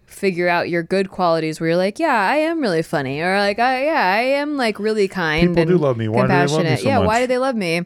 figure 0.05 0.47
out 0.47 0.69
your 0.69 0.83
good 0.83 1.09
qualities 1.09 1.59
where 1.59 1.69
you're 1.69 1.77
like, 1.77 1.99
yeah, 1.99 2.29
I 2.29 2.37
am 2.37 2.61
really 2.61 2.81
funny 2.81 3.21
or 3.21 3.37
like 3.39 3.59
I 3.59 3.85
yeah, 3.85 4.13
I 4.15 4.21
am 4.21 4.57
like 4.57 4.79
really 4.79 5.07
kind 5.07 5.49
People 5.49 5.65
do 5.65 5.77
love 5.77 5.97
me. 5.97 6.07
Why 6.07 6.21
do 6.23 6.27
they 6.27 6.33
love 6.33 6.49
me 6.49 6.55
compassionate. 6.57 6.79
so 6.79 6.87
yeah, 6.87 6.99
why 6.99 7.19
do 7.21 7.27
they 7.27 7.37
love 7.37 7.55
me? 7.55 7.81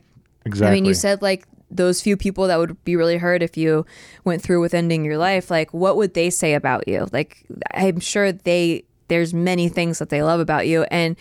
Exactly. 0.45 0.67
I 0.67 0.73
mean, 0.73 0.85
you 0.85 0.93
said 0.93 1.21
like 1.21 1.45
those 1.69 2.01
few 2.01 2.17
people 2.17 2.47
that 2.47 2.57
would 2.59 2.83
be 2.83 2.95
really 2.95 3.17
hurt 3.17 3.41
if 3.41 3.55
you 3.57 3.85
went 4.25 4.41
through 4.41 4.59
with 4.61 4.73
ending 4.73 5.05
your 5.05 5.17
life. 5.17 5.49
Like, 5.49 5.73
what 5.73 5.95
would 5.95 6.13
they 6.13 6.29
say 6.29 6.53
about 6.53 6.87
you? 6.87 7.07
Like, 7.11 7.45
I'm 7.73 7.99
sure 7.99 8.31
they 8.31 8.83
there's 9.07 9.33
many 9.33 9.69
things 9.69 9.99
that 9.99 10.09
they 10.09 10.21
love 10.23 10.39
about 10.39 10.67
you, 10.67 10.83
and 10.83 11.15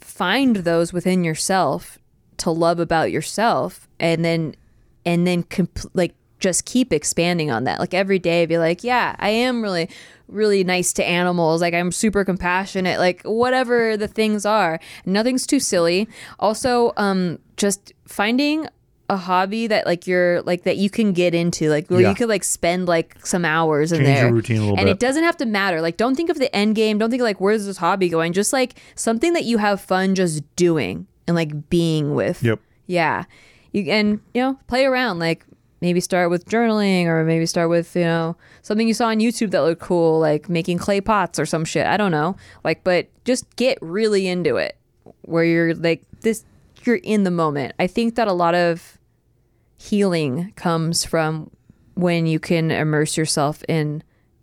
find 0.00 0.56
those 0.56 0.92
within 0.92 1.24
yourself 1.24 1.98
to 2.38 2.50
love 2.50 2.78
about 2.80 3.10
yourself, 3.10 3.88
and 4.00 4.24
then 4.24 4.54
and 5.04 5.26
then 5.26 5.42
comp- 5.44 5.90
like 5.94 6.14
just 6.38 6.64
keep 6.66 6.92
expanding 6.92 7.50
on 7.50 7.64
that. 7.64 7.80
Like 7.80 7.94
every 7.94 8.18
day, 8.18 8.44
be 8.46 8.58
like, 8.58 8.84
yeah, 8.84 9.16
I 9.18 9.30
am 9.30 9.62
really 9.62 9.88
really 10.28 10.64
nice 10.64 10.92
to 10.92 11.04
animals. 11.04 11.60
Like 11.60 11.72
i'm 11.72 11.92
super 11.92 12.24
compassionate. 12.24 12.98
Like 12.98 13.22
whatever 13.22 13.96
the 13.96 14.08
things 14.08 14.44
are. 14.44 14.80
Nothing's 15.04 15.46
too 15.46 15.60
silly. 15.60 16.08
Also 16.40 16.92
um 16.96 17.38
just 17.56 17.92
finding 18.08 18.66
a 19.08 19.16
hobby 19.16 19.68
that 19.68 19.86
like 19.86 20.08
you're 20.08 20.42
like 20.42 20.64
that 20.64 20.78
you 20.78 20.90
can 20.90 21.12
get 21.12 21.32
into 21.32 21.70
like 21.70 21.88
where 21.88 22.00
Yeah. 22.00 22.08
you 22.08 22.14
could 22.16 22.28
like 22.28 22.42
spend 22.42 22.88
like 22.88 23.24
some 23.24 23.44
hours 23.44 23.92
in 23.92 23.98
Change 23.98 24.08
your 24.08 24.16
there. 24.24 24.32
routine 24.34 24.56
a 24.56 24.60
little 24.62 24.76
and 24.78 24.86
bit. 24.86 24.92
it 24.94 24.98
doesn't 24.98 25.22
have 25.22 25.36
to 25.36 25.46
matter. 25.46 25.80
Like 25.80 25.96
don't 25.96 26.16
think 26.16 26.28
of 26.28 26.40
the 26.40 26.54
end 26.54 26.74
game. 26.74 26.98
Don't 26.98 27.08
think 27.10 27.22
like 27.22 27.40
where's 27.40 27.64
this 27.66 27.76
hobby 27.76 28.08
going? 28.08 28.32
Just 28.32 28.52
like 28.52 28.74
something 28.96 29.32
that 29.34 29.44
you 29.44 29.58
have 29.58 29.80
fun 29.80 30.16
just 30.16 30.42
doing 30.56 31.06
and 31.26 31.34
like 31.34 31.68
being 31.68 32.14
with. 32.14 32.42
Yep. 32.42 32.60
yeah. 32.86 33.24
You 33.72 33.90
and 33.90 34.20
you 34.34 34.42
know 34.42 34.58
play 34.66 34.84
around 34.84 35.18
like 35.18 35.44
maybe 35.80 36.00
start 36.00 36.30
with 36.30 36.46
journaling 36.46 37.06
or 37.06 37.24
maybe 37.24 37.44
start 37.44 37.68
with 37.68 37.94
you 37.94 38.04
know 38.04 38.36
something 38.62 38.88
you 38.88 38.94
saw 38.94 39.08
on 39.08 39.18
youtube 39.18 39.50
that 39.50 39.60
looked 39.60 39.82
cool 39.82 40.18
like 40.18 40.48
making 40.48 40.78
clay 40.78 41.00
pots 41.00 41.38
or 41.38 41.46
some 41.46 41.64
shit. 41.64 41.86
I 41.86 41.96
don't 41.96 42.10
know. 42.12 42.36
Like 42.64 42.84
but 42.84 43.08
just 43.24 43.54
get 43.56 43.78
really 43.80 44.26
into 44.26 44.56
it 44.56 44.76
where 45.22 45.44
you're 45.44 45.74
like 45.74 46.02
this 46.22 46.44
you're 46.84 46.96
in 46.96 47.24
the 47.24 47.30
moment. 47.30 47.74
I 47.78 47.86
think 47.86 48.14
that 48.14 48.28
a 48.28 48.32
lot 48.32 48.54
of 48.54 48.98
healing 49.76 50.52
comes 50.56 51.04
from 51.04 51.50
when 51.94 52.26
you 52.26 52.38
can 52.38 52.70
immerse 52.70 53.16
yourself 53.16 53.62
in 53.68 54.02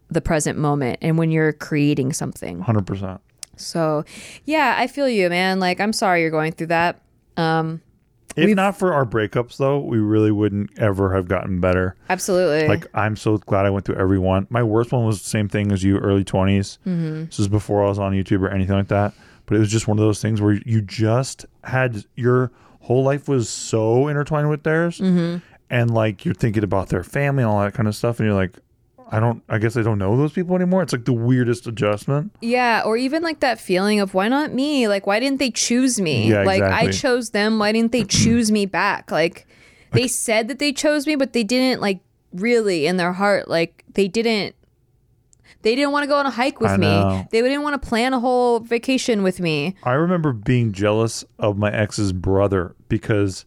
the 0.09 0.21
present 0.21 0.57
moment 0.57 0.99
and 1.01 1.17
when 1.17 1.31
you're 1.31 1.53
creating 1.53 2.13
something. 2.13 2.63
100%. 2.63 3.19
So 3.55 4.03
yeah 4.45 4.75
i 4.77 4.87
feel 4.87 5.07
you 5.07 5.29
man 5.29 5.59
like 5.59 5.79
i'm 5.79 5.93
sorry 5.93 6.21
you're 6.21 6.31
going 6.31 6.51
through 6.51 6.67
that 6.67 7.01
um 7.37 7.81
If 8.35 8.55
not 8.55 8.77
for 8.79 8.93
our 8.95 9.05
breakups, 9.05 9.57
though, 9.57 9.77
we 9.77 9.99
really 9.99 10.31
wouldn't 10.31 10.71
ever 10.79 11.13
have 11.13 11.27
gotten 11.27 11.59
better. 11.59 11.95
absolutely 12.09 12.67
Like, 12.67 12.87
I'm 12.95 13.15
so 13.15 13.37
glad 13.37 13.67
I 13.67 13.69
went 13.69 13.85
through 13.85 13.97
every 13.97 14.17
one. 14.17 14.47
My 14.49 14.63
worst 14.63 14.91
one 14.91 15.05
was 15.05 15.21
the 15.21 15.29
same 15.29 15.47
thing 15.47 15.71
as 15.71 15.83
you, 15.83 15.99
early 15.99 16.23
20s. 16.23 16.79
Mm-hmm. 16.79 17.25
This 17.25 17.39
is 17.39 17.47
before 17.47 17.83
I 17.85 17.89
was 17.89 17.99
on 17.99 18.11
YouTube 18.13 18.41
or 18.41 18.49
anything 18.49 18.75
like 18.75 18.87
that. 18.87 19.13
But 19.45 19.57
it 19.57 19.59
was 19.59 19.69
just 19.69 19.87
one 19.87 19.99
of 19.99 20.03
those 20.03 20.19
things 20.19 20.41
where 20.41 20.53
you 20.65 20.81
just 20.81 21.45
had 21.63 22.05
your 22.15 22.51
whole 22.81 23.03
life 23.03 23.27
was 23.27 23.49
so 23.49 24.07
intertwined 24.07 24.49
with 24.49 24.63
theirs. 24.63 24.97
Mm-hmm. 24.97 25.37
And 25.69 25.93
like, 25.93 26.25
you're 26.25 26.33
thinking 26.33 26.63
about 26.63 26.89
their 26.89 27.03
family 27.03 27.43
and 27.43 27.51
all 27.51 27.61
that 27.61 27.75
kind 27.75 27.87
of 27.87 27.95
stuff. 27.95 28.19
And 28.19 28.25
you're 28.25 28.35
like, 28.35 28.57
I 29.11 29.19
don't, 29.19 29.43
I 29.49 29.57
guess 29.57 29.77
I 29.77 29.81
don't 29.81 29.97
know 29.97 30.15
those 30.17 30.33
people 30.33 30.55
anymore. 30.55 30.83
It's 30.83 30.93
like 30.93 31.05
the 31.05 31.13
weirdest 31.13 31.67
adjustment. 31.67 32.31
Yeah, 32.41 32.81
or 32.85 32.97
even 32.97 33.23
like 33.23 33.39
that 33.41 33.59
feeling 33.59 33.99
of 33.99 34.13
why 34.13 34.27
not 34.27 34.53
me? 34.53 34.87
Like 34.87 35.05
why 35.07 35.19
didn't 35.19 35.39
they 35.39 35.51
choose 35.51 35.99
me? 35.99 36.29
Yeah, 36.29 36.43
like 36.43 36.63
I 36.63 36.91
chose 36.91 37.31
them, 37.31 37.59
why 37.59 37.71
didn't 37.71 37.91
they 37.91 38.03
choose 38.05 38.51
me 38.51 38.65
back? 38.65 39.11
Like 39.11 39.47
they 39.91 40.07
said 40.07 40.47
that 40.47 40.59
they 40.59 40.73
chose 40.73 41.05
me, 41.05 41.15
but 41.15 41.33
they 41.33 41.43
didn't 41.43 41.81
like 41.81 41.99
really 42.33 42.87
in 42.87 42.97
their 42.97 43.13
heart 43.13 43.47
like 43.47 43.83
they 43.93 44.07
didn't 44.07 44.55
they 45.61 45.75
didn't 45.75 45.91
want 45.91 46.03
to 46.03 46.07
go 46.07 46.17
on 46.17 46.25
a 46.25 46.31
hike 46.31 46.59
with 46.59 46.77
me. 46.77 47.25
They 47.31 47.41
didn't 47.41 47.63
want 47.63 47.81
to 47.81 47.87
plan 47.87 48.13
a 48.13 48.19
whole 48.19 48.59
vacation 48.59 49.23
with 49.23 49.39
me. 49.39 49.75
I 49.83 49.93
remember 49.93 50.33
being 50.33 50.73
jealous 50.73 51.23
of 51.39 51.57
my 51.57 51.71
ex's 51.71 52.11
brother 52.11 52.75
because 52.89 53.45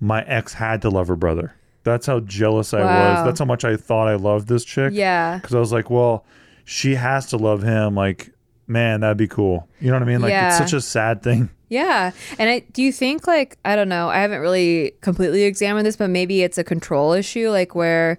my 0.00 0.22
ex 0.24 0.54
had 0.54 0.82
to 0.82 0.90
love 0.90 1.06
her 1.08 1.16
brother. 1.16 1.54
That's 1.84 2.06
how 2.06 2.20
jealous 2.20 2.74
I 2.74 2.80
was. 2.80 3.24
That's 3.24 3.38
how 3.38 3.44
much 3.44 3.64
I 3.64 3.76
thought 3.76 4.08
I 4.08 4.14
loved 4.16 4.48
this 4.48 4.64
chick. 4.64 4.92
Yeah. 4.94 5.36
Because 5.36 5.54
I 5.54 5.58
was 5.60 5.72
like, 5.72 5.90
well, 5.90 6.24
she 6.64 6.94
has 6.94 7.26
to 7.26 7.36
love 7.36 7.62
him. 7.62 7.94
Like, 7.94 8.30
man, 8.66 9.00
that'd 9.00 9.16
be 9.18 9.28
cool. 9.28 9.68
You 9.80 9.88
know 9.88 9.94
what 9.96 10.02
I 10.02 10.06
mean? 10.06 10.20
Like, 10.22 10.30
Yeah. 10.30 10.48
it's 10.48 10.58
such 10.58 10.72
a 10.72 10.80
sad 10.80 11.22
thing. 11.22 11.50
Yeah. 11.68 12.12
And 12.38 12.48
I 12.50 12.60
do 12.72 12.82
you 12.82 12.92
think 12.92 13.26
like 13.26 13.58
I 13.64 13.74
don't 13.76 13.88
know, 13.88 14.08
I 14.08 14.18
haven't 14.18 14.40
really 14.40 14.92
completely 15.00 15.42
examined 15.44 15.86
this, 15.86 15.96
but 15.96 16.08
maybe 16.08 16.42
it's 16.42 16.56
a 16.58 16.64
control 16.64 17.12
issue 17.12 17.50
like 17.50 17.74
where 17.74 18.18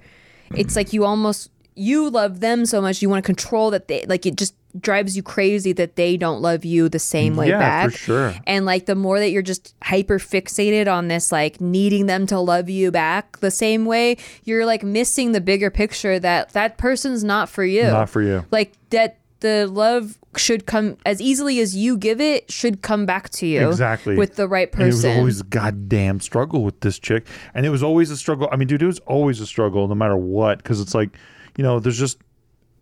it's 0.56 0.76
like 0.76 0.94
you 0.94 1.06
almost 1.06 1.50
you 1.76 2.10
love 2.10 2.40
them 2.40 2.66
so 2.66 2.82
much 2.82 3.02
you 3.02 3.10
want 3.10 3.24
to 3.24 3.26
control 3.26 3.72
that 3.72 3.88
they 3.88 4.06
like 4.08 4.26
it 4.26 4.36
just 4.36 4.56
drives 4.80 5.16
you 5.16 5.24
crazy 5.24 5.72
that 5.74 5.96
they 5.96 6.18
don't 6.18 6.42
love 6.42 6.66
you 6.66 6.90
the 6.90 7.00
same 7.00 7.36
way 7.36 7.50
Yeah, 7.50 7.60
back. 7.60 7.92
for 7.92 7.98
sure. 7.98 8.34
And 8.46 8.66
like 8.66 8.86
the 8.86 8.96
more 8.96 9.20
that 9.20 9.30
you're 9.32 9.42
just 9.42 9.74
hyper 9.84 10.20
fixated 10.20 10.92
on 10.92 11.08
this 11.08 11.32
like 11.32 11.62
needing 11.62 12.08
them 12.08 12.26
to 12.28 12.40
love 12.40 12.70
you 12.70 12.92
back 12.92 13.40
the 13.40 13.52
same 13.52 13.86
way, 13.86 14.18
you're 14.44 14.66
like 14.66 14.84
missing 14.84 15.32
the 15.32 15.42
bigger 15.42 15.70
picture 15.70 16.20
that 16.20 16.50
that 16.54 16.78
person's 16.78 17.24
not 17.24 17.50
for 17.50 17.64
you. 17.64 17.84
Not 17.84 18.10
for 18.10 18.22
you. 18.22 18.46
Like 18.52 18.74
that 18.90 19.18
the 19.42 19.68
love 19.68 20.18
should 20.38 20.66
come 20.66 20.98
as 21.06 21.22
easily 21.22 21.60
as 21.60 21.76
you 21.76 21.98
give 21.98 22.20
it 22.20 22.52
should 22.52 22.82
come 22.82 23.06
back 23.06 23.30
to 23.30 23.46
you 23.46 23.70
Exactly. 23.70 24.16
with 24.18 24.36
the 24.36 24.48
right 24.48 24.70
And 24.74 24.84
it 24.84 24.86
was 24.88 25.06
always 25.06 25.42
a 25.42 25.46
goddamn 25.46 26.20
struggle 26.20 26.64
with 26.64 26.80
this 26.82 27.00
chick. 27.00 27.26
And 27.54 27.66
it 27.66 27.70
was 27.70 27.84
always 27.84 28.12
a 28.12 28.18
struggle. 28.18 28.50
I 28.52 28.56
mean, 28.58 28.68
dude, 28.68 28.82
it 28.82 28.88
was 28.88 29.00
always 29.00 29.40
a 29.40 29.46
struggle 29.48 29.88
no 29.88 29.96
matter 29.96 30.18
what. 30.18 30.64
Cause 30.64 30.82
it's 30.82 30.94
like, 30.96 31.12
you 31.58 31.64
know, 31.64 31.80
there's 31.80 31.98
just, 32.00 32.18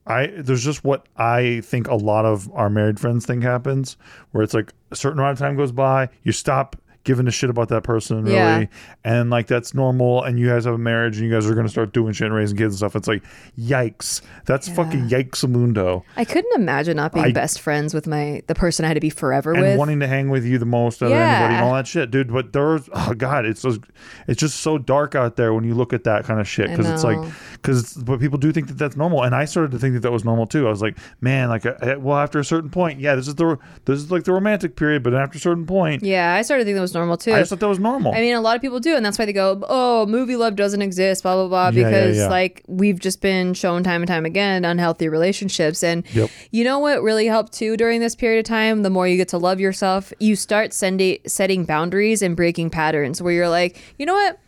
I, 0.06 0.28
there's 0.28 0.64
just 0.64 0.84
what 0.84 1.08
I 1.16 1.62
think 1.62 1.88
a 1.88 1.96
lot 1.96 2.26
of 2.26 2.52
our 2.54 2.70
married 2.70 3.00
friends 3.00 3.26
think 3.26 3.44
happens 3.44 3.98
where 4.32 4.44
it's 4.44 4.54
like 4.54 4.74
a 4.92 4.96
certain 4.96 5.20
amount 5.20 5.34
of 5.34 5.40
time 5.40 5.56
goes 5.56 5.72
by, 5.72 6.10
you 6.24 6.32
stop 6.32 6.76
giving 7.04 7.28
a 7.28 7.32
shit 7.32 7.50
about 7.50 7.70
that 7.70 7.84
person 7.84 8.24
really. 8.24 8.36
Yeah. 8.36 8.66
And 9.04 9.30
like 9.30 9.48
that's 9.48 9.74
normal. 9.74 10.24
And 10.24 10.40
you 10.40 10.48
guys 10.48 10.66
have 10.66 10.74
a 10.74 10.78
marriage 10.78 11.18
and 11.18 11.28
you 11.28 11.34
guys 11.34 11.46
are 11.48 11.54
going 11.54 11.66
to 11.66 11.72
start 11.72 11.94
doing 11.94 12.14
shit 12.14 12.28
and 12.28 12.36
raising 12.36 12.58
kids 12.58 12.74
and 12.74 12.78
stuff. 12.78 12.96
It's 12.96 13.08
like, 13.08 13.24
yikes. 13.60 14.22
That's 14.46 14.68
fucking 14.70 15.10
yikes 15.10 15.48
mundo. 15.48 16.04
I 16.16 16.26
couldn't 16.26 16.54
imagine 16.56 16.98
not 16.98 17.14
being 17.14 17.26
I- 17.28 17.32
best 17.32 17.60
friends 17.62 17.94
with 17.94 18.08
my 18.08 18.42
the 18.48 18.56
person 18.56 18.86
I 18.86 18.90
had 18.90 18.94
to 18.96 19.00
be 19.02 19.10
forever 19.10 19.54
and 19.54 19.62
with. 19.62 19.78
wanting 19.78 20.00
to 20.00 20.08
hang 20.08 20.30
with 20.30 20.46
you 20.46 20.58
the 20.58 20.66
most 20.66 21.02
out 21.02 21.08
of 21.08 21.12
anybody 21.14 21.56
and 21.56 21.66
all 21.66 21.74
that 21.74 21.88
shit, 21.88 22.12
dude. 22.12 22.32
But 22.32 22.54
there's 22.54 22.90
oh 22.94 23.14
god, 23.14 23.46
it's 23.46 23.62
just, 23.62 23.82
it's 24.28 24.40
just 24.40 24.62
so 24.62 24.78
dark 24.78 25.16
out 25.16 25.36
there 25.36 25.54
when 25.54 25.64
you 25.64 25.74
look 25.74 25.94
at 25.94 26.04
that 26.06 26.24
kind 26.26 26.40
of 26.40 26.48
shit 26.48 26.70
because 26.70 26.90
it's 26.90 27.04
like 27.04 27.20
because 27.54 27.94
but 27.96 28.20
people 28.20 28.38
do 28.38 28.52
think 28.52 28.68
that 28.68 28.78
that's 28.78 28.96
normal, 28.96 29.24
and 29.24 29.36
I 29.36 29.46
started 29.46 29.72
to 29.72 29.80
think 29.80 29.94
that 29.94 30.02
that 30.02 30.12
was 30.12 30.24
normal 30.26 30.46
too. 30.48 30.68
I 30.68 30.70
was 30.70 30.82
like, 30.82 30.98
man, 31.22 31.50
like, 31.50 31.66
I, 31.66 31.96
well, 31.96 32.18
after 32.18 32.40
a 32.40 32.46
certain 32.46 32.70
point, 32.70 33.00
yeah, 33.00 33.16
this 33.16 33.28
is 33.28 33.36
the 33.36 33.58
this 33.86 34.00
is 34.00 34.12
like 34.12 34.24
the 34.24 34.34
romantic 34.34 34.76
period, 34.76 35.04
but 35.04 35.14
after 35.14 35.38
a 35.38 35.42
certain 35.42 35.66
point, 35.66 36.04
Yeah, 36.04 36.34
I 36.34 36.42
started 36.42 36.64
thinking 36.64 36.76
that 36.76 36.82
was 36.82 36.93
normal 36.96 37.18
too. 37.18 37.34
I 37.34 37.40
just 37.40 37.50
thought 37.50 37.60
that 37.60 37.68
was 37.68 37.80
normal. 37.80 38.14
I 38.14 38.20
mean, 38.22 38.36
a 38.36 38.42
lot 38.42 38.56
of 38.56 38.62
people 38.62 38.80
do, 38.80 38.96
and 38.96 39.06
that's 39.06 39.18
why 39.20 39.26
they 39.26 39.34
go, 39.34 39.62
"Oh, 39.70 40.06
movie 40.06 40.36
love 40.36 40.56
doesn't 40.56 40.82
exist," 40.82 41.24
blah 41.24 41.36
blah 41.36 41.48
blah, 41.48 41.70
Yeah, 41.70 41.82
yeah, 41.82 41.90
because 41.90 42.18
yeah. 42.18 42.28
like 42.30 42.64
we've 42.68 43.00
just 43.00 43.22
been 43.22 43.54
shown 43.54 43.84
time 43.84 44.02
and 44.02 44.08
time 44.08 44.26
again 44.26 44.66
unhealthy 44.66 45.08
relationships. 45.10 45.84
And 45.84 46.04
Yep. 46.14 46.30
you 46.52 46.64
know 46.64 46.80
what 46.80 47.02
really 47.02 47.28
helped 47.28 47.54
too 47.54 47.78
during 47.78 48.00
this 48.02 48.16
period 48.16 48.40
of 48.40 48.46
time? 48.46 48.84
The 48.84 48.90
more 48.90 49.08
you 49.08 49.18
get 49.18 49.28
to 49.30 49.38
love 49.38 49.60
yourself, 49.60 50.12
you 50.20 50.36
start 50.36 50.74
sending 50.74 51.18
setting 51.26 51.66
boundaries 51.66 52.22
and 52.22 52.36
breaking 52.36 52.70
patterns 52.70 53.22
where 53.22 53.34
you're 53.34 53.50
like, 53.50 53.80
you 53.98 54.06
know 54.06 54.14
what? 54.14 54.40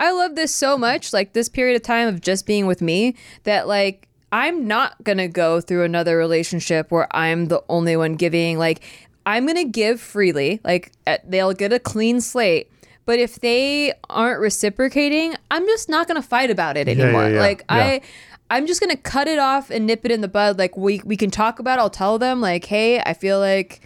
I 0.00 0.10
love 0.12 0.34
this 0.34 0.52
so 0.54 0.76
much, 0.76 1.12
like 1.12 1.32
this 1.34 1.48
period 1.48 1.76
of 1.76 1.82
time 1.82 2.08
of 2.08 2.20
just 2.20 2.46
being 2.46 2.66
with 2.66 2.82
me, 2.82 3.14
that 3.44 3.68
like 3.68 4.08
I'm 4.32 4.66
not 4.66 5.02
gonna 5.04 5.28
go 5.28 5.60
through 5.60 5.84
another 5.84 6.16
relationship 6.16 6.90
where 6.90 7.06
I'm 7.16 7.46
the 7.46 7.62
only 7.68 7.96
one 7.96 8.14
giving. 8.14 8.58
Like 8.58 8.82
I'm 9.26 9.46
gonna 9.46 9.64
give 9.64 10.00
freely. 10.00 10.60
Like 10.64 10.92
uh, 11.06 11.18
they'll 11.26 11.52
get 11.52 11.72
a 11.72 11.78
clean 11.78 12.20
slate. 12.20 12.70
But 13.06 13.18
if 13.18 13.40
they 13.40 13.92
aren't 14.08 14.40
reciprocating, 14.40 15.34
I'm 15.50 15.66
just 15.66 15.88
not 15.88 16.08
gonna 16.08 16.22
fight 16.22 16.50
about 16.50 16.76
it 16.76 16.88
yeah, 16.88 17.04
anymore. 17.04 17.28
yeah. 17.30 17.40
Like 17.40 17.60
Yeah. 17.70 17.76
I. 17.76 18.00
I'm 18.50 18.66
just 18.66 18.78
gonna 18.80 18.96
cut 18.96 19.26
it 19.26 19.38
off 19.38 19.70
and 19.70 19.86
nip 19.86 20.04
it 20.04 20.10
in 20.12 20.20
the 20.20 20.28
bud. 20.28 20.58
Like 20.58 20.76
we 20.76 21.00
we 21.04 21.16
can 21.16 21.30
talk 21.30 21.58
about. 21.58 21.78
It. 21.78 21.82
I'll 21.82 21.90
tell 21.90 22.18
them 22.18 22.40
like, 22.42 22.66
hey, 22.66 23.00
I 23.00 23.14
feel 23.14 23.38
like 23.40 23.80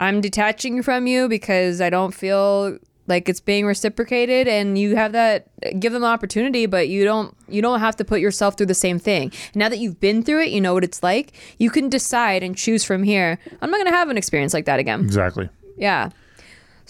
I'm 0.00 0.20
detaching 0.20 0.82
from 0.82 1.06
you 1.06 1.28
because 1.28 1.80
I 1.80 1.88
don't 1.88 2.12
feel 2.12 2.76
like 3.06 3.28
it's 3.28 3.40
being 3.40 3.66
reciprocated 3.66 4.48
and 4.48 4.78
you 4.78 4.96
have 4.96 5.12
that 5.12 5.48
give 5.80 5.92
them 5.92 6.02
the 6.02 6.08
opportunity 6.08 6.66
but 6.66 6.88
you 6.88 7.04
don't 7.04 7.36
you 7.48 7.60
don't 7.62 7.80
have 7.80 7.96
to 7.96 8.04
put 8.04 8.20
yourself 8.20 8.56
through 8.56 8.66
the 8.66 8.74
same 8.74 8.98
thing 8.98 9.32
now 9.54 9.68
that 9.68 9.78
you've 9.78 10.00
been 10.00 10.22
through 10.22 10.40
it 10.40 10.50
you 10.50 10.60
know 10.60 10.74
what 10.74 10.84
it's 10.84 11.02
like 11.02 11.32
you 11.58 11.70
can 11.70 11.88
decide 11.88 12.42
and 12.42 12.56
choose 12.56 12.84
from 12.84 13.02
here 13.02 13.38
i'm 13.60 13.70
not 13.70 13.76
going 13.78 13.90
to 13.90 13.96
have 13.96 14.08
an 14.08 14.16
experience 14.16 14.54
like 14.54 14.64
that 14.66 14.78
again 14.78 15.00
exactly. 15.00 15.48
yeah. 15.76 16.10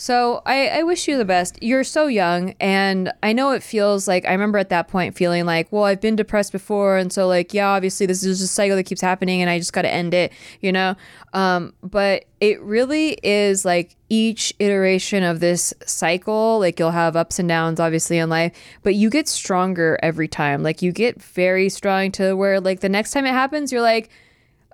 So 0.03 0.43
I, 0.45 0.67
I 0.67 0.83
wish 0.83 1.07
you 1.07 1.17
the 1.17 1.25
best. 1.25 1.63
You're 1.63 1.85
so 1.85 2.09
young, 2.09 2.57
and 2.59 3.13
I 3.23 3.33
know 3.33 3.53
it 3.53 3.63
feels 3.63 4.09
like 4.09 4.27
I 4.27 4.33
remember 4.33 4.59
at 4.59 4.69
that 4.71 4.89
point 4.89 5.17
feeling 5.17 5.47
like, 5.47 5.71
well, 5.71 5.85
I've 5.85 6.01
been 6.01 6.17
depressed 6.17 6.51
before, 6.51 6.97
and 6.97 7.13
so 7.13 7.29
like, 7.29 7.55
yeah, 7.55 7.69
obviously 7.69 8.07
this 8.07 8.25
is 8.25 8.41
just 8.41 8.51
a 8.51 8.53
cycle 8.53 8.75
that 8.75 8.83
keeps 8.83 9.01
happening, 9.01 9.43
and 9.43 9.49
I 9.49 9.61
just 9.61 9.73
got 9.73 9.83
to 9.83 9.89
end 9.89 10.13
it, 10.13 10.33
you 10.61 10.73
know. 10.73 10.97
Um, 11.35 11.73
but 11.85 12.25
it 12.41 12.61
really 12.63 13.13
is 13.23 13.65
like 13.65 13.95
each 14.09 14.53
iteration 14.59 15.23
of 15.23 15.39
this 15.39 15.73
cycle, 15.87 16.59
like 16.59 16.81
you'll 16.81 16.91
have 16.91 17.15
ups 17.15 17.39
and 17.39 17.49
downs, 17.49 17.79
obviously 17.79 18.19
in 18.19 18.29
life, 18.29 18.53
but 18.83 18.97
you 18.97 19.09
get 19.09 19.29
stronger 19.29 20.01
every 20.03 20.27
time. 20.27 20.65
Like 20.65 20.83
you 20.83 20.91
get 20.91 21.23
very 21.23 21.69
strong 21.69 22.11
to 22.13 22.35
where 22.35 22.61
like 22.61 22.81
the 22.81 22.89
next 22.89 23.13
time 23.13 23.25
it 23.25 23.31
happens, 23.35 23.71
you're 23.71 23.81
like, 23.81 24.11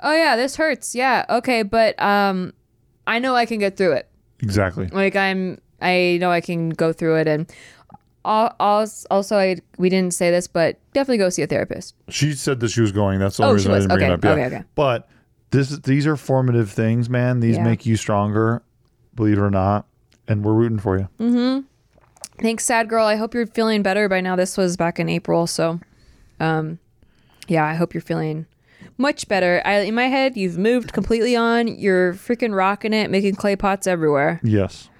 oh 0.02 0.14
yeah, 0.14 0.36
this 0.36 0.56
hurts, 0.56 0.94
yeah, 0.94 1.26
okay, 1.28 1.62
but 1.62 2.00
um, 2.00 2.54
I 3.06 3.18
know 3.18 3.34
I 3.34 3.44
can 3.44 3.58
get 3.58 3.76
through 3.76 3.92
it 3.92 4.07
Exactly. 4.42 4.86
like 4.88 5.16
i'm 5.16 5.60
i 5.82 6.18
know 6.20 6.30
i 6.30 6.40
can 6.40 6.70
go 6.70 6.92
through 6.92 7.16
it 7.16 7.26
and 7.28 7.50
al- 8.24 8.54
als- 8.60 9.06
also 9.10 9.36
i 9.36 9.56
we 9.78 9.88
didn't 9.88 10.14
say 10.14 10.30
this 10.30 10.46
but 10.46 10.78
definitely 10.92 11.18
go 11.18 11.28
see 11.28 11.42
a 11.42 11.46
therapist 11.46 11.94
She 12.08 12.32
said 12.34 12.60
that 12.60 12.68
she 12.70 12.80
was 12.80 12.92
going. 12.92 13.18
That's 13.18 13.36
the 13.36 13.44
Oh, 13.44 13.48
only 13.50 13.62
she 13.62 13.68
reason 13.68 13.90
I 13.90 13.96
didn't 13.96 13.96
bring 13.96 14.04
Okay, 14.04 14.10
it 14.12 14.14
up. 14.14 14.24
Yeah. 14.38 14.46
okay, 14.46 14.56
okay. 14.56 14.64
But 14.74 15.08
this 15.50 15.70
these 15.78 16.06
are 16.06 16.16
formative 16.16 16.70
things, 16.70 17.08
man. 17.08 17.40
These 17.40 17.56
Yeah. 17.56 17.64
make 17.64 17.86
you 17.86 17.96
stronger, 17.96 18.62
believe 19.14 19.38
it 19.38 19.40
or 19.42 19.50
not. 19.50 19.86
And 20.26 20.44
we're 20.44 20.52
rooting 20.52 20.78
for 20.78 20.98
you. 20.98 21.08
Mm-hmm. 21.18 21.60
thanks 22.42 22.64
sad 22.64 22.88
girl 22.88 23.04
i 23.06 23.16
hope 23.16 23.34
you're 23.34 23.46
feeling 23.46 23.82
better 23.82 24.08
by 24.08 24.20
now 24.20 24.36
this 24.36 24.56
was 24.56 24.76
back 24.76 25.00
in 25.00 25.08
april 25.08 25.46
so 25.46 25.80
um 26.38 26.78
yeah 27.48 27.64
i 27.64 27.74
hope 27.74 27.94
you're 27.94 28.00
feeling 28.00 28.46
much 28.98 29.26
better 29.28 29.62
I, 29.64 29.78
in 29.80 29.94
my 29.94 30.06
head 30.06 30.36
you've 30.36 30.58
moved 30.58 30.92
completely 30.92 31.34
on 31.36 31.68
you're 31.68 32.14
freaking 32.14 32.54
rocking 32.54 32.92
it 32.92 33.10
making 33.10 33.36
clay 33.36 33.56
pots 33.56 33.86
everywhere 33.86 34.40
Yes. 34.42 34.90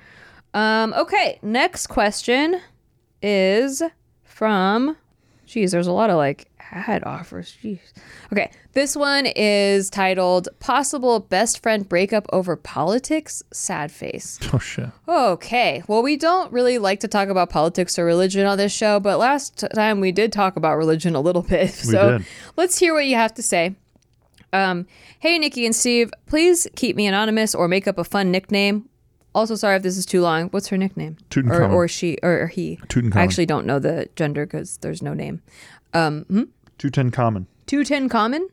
Um, 0.54 0.94
okay, 0.94 1.38
next 1.42 1.88
question 1.88 2.60
is 3.22 3.82
from 4.24 4.96
Jeez, 5.46 5.70
there's 5.70 5.86
a 5.86 5.92
lot 5.92 6.10
of 6.10 6.16
like 6.16 6.50
ad 6.70 7.02
offers. 7.04 7.56
Jeez. 7.62 7.80
Okay, 8.32 8.50
this 8.74 8.94
one 8.94 9.26
is 9.26 9.88
titled 9.88 10.48
Possible 10.60 11.20
Best 11.20 11.62
Friend 11.62 11.88
Breakup 11.88 12.26
Over 12.32 12.54
Politics? 12.56 13.42
Sad 13.52 13.90
face. 13.90 14.38
Oh 14.52 14.58
shit. 14.58 14.90
Okay, 15.06 15.82
well, 15.88 16.02
we 16.02 16.16
don't 16.16 16.52
really 16.52 16.78
like 16.78 17.00
to 17.00 17.08
talk 17.08 17.28
about 17.28 17.50
politics 17.50 17.98
or 17.98 18.04
religion 18.04 18.46
on 18.46 18.58
this 18.58 18.72
show, 18.72 18.98
but 19.00 19.18
last 19.18 19.64
time 19.74 20.00
we 20.00 20.12
did 20.12 20.32
talk 20.32 20.56
about 20.56 20.76
religion 20.76 21.14
a 21.14 21.20
little 21.20 21.42
bit. 21.42 21.70
So 21.88 22.18
let's 22.56 22.78
hear 22.78 22.92
what 22.92 23.06
you 23.06 23.14
have 23.16 23.34
to 23.34 23.42
say. 23.42 23.74
Um, 24.52 24.86
hey, 25.20 25.38
Nikki 25.38 25.66
and 25.66 25.74
Steve, 25.74 26.10
please 26.26 26.66
keep 26.76 26.96
me 26.96 27.06
anonymous 27.06 27.54
or 27.54 27.68
make 27.68 27.86
up 27.86 27.98
a 27.98 28.04
fun 28.04 28.30
nickname. 28.30 28.88
Also, 29.34 29.54
sorry 29.54 29.76
if 29.76 29.82
this 29.82 29.96
is 29.96 30.06
too 30.06 30.22
long. 30.22 30.48
What's 30.48 30.68
her 30.68 30.76
nickname? 30.78 31.16
Or, 31.20 31.24
Tutankhamun. 31.42 31.72
or 31.72 31.88
she, 31.88 32.18
or, 32.22 32.40
or 32.42 32.46
he. 32.46 32.76
Tutankhamun. 32.88 33.16
I 33.16 33.22
actually 33.22 33.46
don't 33.46 33.66
know 33.66 33.78
the 33.78 34.08
gender 34.16 34.46
because 34.46 34.78
there's 34.78 35.02
no 35.02 35.12
name. 35.14 35.42
Um, 35.92 36.24
hmm? 36.28 36.42
Two 36.78 36.90
ten 36.90 37.10
common. 37.10 37.46
Two 37.66 37.84
ten 37.84 38.08
common. 38.08 38.48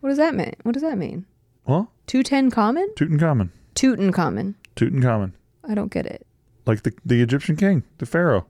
What 0.00 0.08
does 0.10 0.18
that 0.18 0.34
mean? 0.34 0.54
What 0.64 0.72
does 0.72 0.82
that 0.82 0.98
mean? 0.98 1.24
What? 1.64 1.86
Two 2.06 2.22
ten 2.22 2.50
common? 2.50 2.88
Tutankhamun. 2.96 3.50
Tutankhamun. 3.74 4.54
Tutankhamun. 4.76 5.32
I 5.66 5.74
don't 5.74 5.90
get 5.92 6.04
it. 6.06 6.26
Like 6.66 6.82
the 6.82 6.92
the 7.04 7.22
Egyptian 7.22 7.56
king, 7.56 7.84
the 7.98 8.06
pharaoh. 8.06 8.46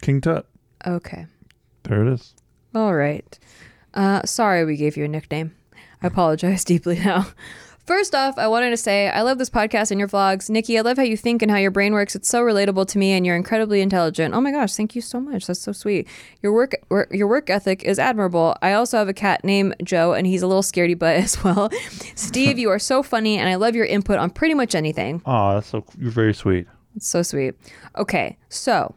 King 0.00 0.20
Tut. 0.20 0.46
Okay. 0.86 1.26
There 1.84 2.06
it 2.06 2.12
is. 2.12 2.34
All 2.74 2.94
right. 2.94 3.38
Uh, 3.94 4.22
sorry 4.24 4.64
we 4.64 4.76
gave 4.76 4.96
you 4.96 5.04
a 5.04 5.08
nickname. 5.08 5.54
I 6.02 6.08
apologize 6.08 6.64
deeply 6.72 6.98
now. 6.98 7.28
First 7.86 8.14
off, 8.14 8.38
I 8.38 8.48
wanted 8.48 8.70
to 8.70 8.78
say 8.78 9.10
I 9.10 9.20
love 9.20 9.36
this 9.36 9.50
podcast 9.50 9.90
and 9.90 10.00
your 10.00 10.08
vlogs. 10.08 10.48
Nikki, 10.48 10.78
I 10.78 10.80
love 10.80 10.96
how 10.96 11.02
you 11.02 11.18
think 11.18 11.42
and 11.42 11.50
how 11.50 11.58
your 11.58 11.70
brain 11.70 11.92
works. 11.92 12.16
It's 12.16 12.28
so 12.28 12.42
relatable 12.42 12.88
to 12.88 12.98
me 12.98 13.12
and 13.12 13.26
you're 13.26 13.36
incredibly 13.36 13.82
intelligent. 13.82 14.34
Oh 14.34 14.40
my 14.40 14.52
gosh, 14.52 14.74
thank 14.74 14.96
you 14.96 15.02
so 15.02 15.20
much. 15.20 15.46
That's 15.46 15.60
so 15.60 15.72
sweet. 15.72 16.08
Your 16.42 16.54
work 16.54 16.74
your 17.10 17.28
work 17.28 17.50
ethic 17.50 17.82
is 17.84 17.98
admirable. 17.98 18.56
I 18.62 18.72
also 18.72 18.96
have 18.96 19.08
a 19.08 19.12
cat 19.12 19.44
named 19.44 19.76
Joe 19.82 20.14
and 20.14 20.26
he's 20.26 20.40
a 20.40 20.46
little 20.46 20.62
scaredy 20.62 20.98
butt 20.98 21.16
as 21.24 21.44
well. 21.44 21.70
Steve, 22.14 22.58
you 22.58 22.70
are 22.70 22.78
so 22.78 23.02
funny 23.02 23.36
and 23.36 23.50
I 23.50 23.56
love 23.56 23.74
your 23.74 23.84
input 23.84 24.18
on 24.18 24.30
pretty 24.30 24.54
much 24.54 24.74
anything. 24.74 25.20
Oh, 25.26 25.52
that's 25.54 25.68
so 25.68 25.84
you're 25.98 26.10
very 26.10 26.32
sweet. 26.32 26.66
It's 26.96 27.06
so 27.06 27.22
sweet. 27.22 27.54
Okay, 27.98 28.38
so 28.48 28.94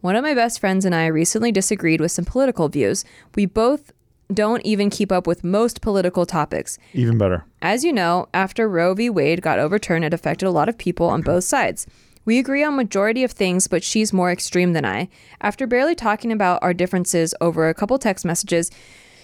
one 0.00 0.16
of 0.16 0.22
my 0.22 0.32
best 0.32 0.58
friends 0.58 0.86
and 0.86 0.94
I 0.94 1.06
recently 1.06 1.52
disagreed 1.52 2.00
with 2.00 2.12
some 2.12 2.24
political 2.24 2.70
views. 2.70 3.04
We 3.34 3.44
both 3.44 3.92
don't 4.32 4.64
even 4.64 4.90
keep 4.90 5.12
up 5.12 5.26
with 5.26 5.44
most 5.44 5.80
political 5.80 6.26
topics. 6.26 6.78
Even 6.94 7.18
better. 7.18 7.44
As 7.60 7.84
you 7.84 7.92
know, 7.92 8.28
after 8.34 8.68
Roe 8.68 8.94
v. 8.94 9.08
Wade 9.10 9.42
got 9.42 9.58
overturned, 9.58 10.04
it 10.04 10.14
affected 10.14 10.46
a 10.46 10.50
lot 10.50 10.68
of 10.68 10.78
people 10.78 11.06
on 11.06 11.22
both 11.22 11.44
sides. 11.44 11.86
We 12.24 12.38
agree 12.38 12.62
on 12.62 12.76
majority 12.76 13.24
of 13.24 13.32
things, 13.32 13.66
but 13.66 13.82
she's 13.82 14.12
more 14.12 14.30
extreme 14.30 14.72
than 14.74 14.84
I. 14.84 15.08
After 15.40 15.66
barely 15.66 15.94
talking 15.94 16.30
about 16.30 16.62
our 16.62 16.72
differences 16.72 17.34
over 17.40 17.68
a 17.68 17.74
couple 17.74 17.98
text 17.98 18.24
messages, 18.24 18.70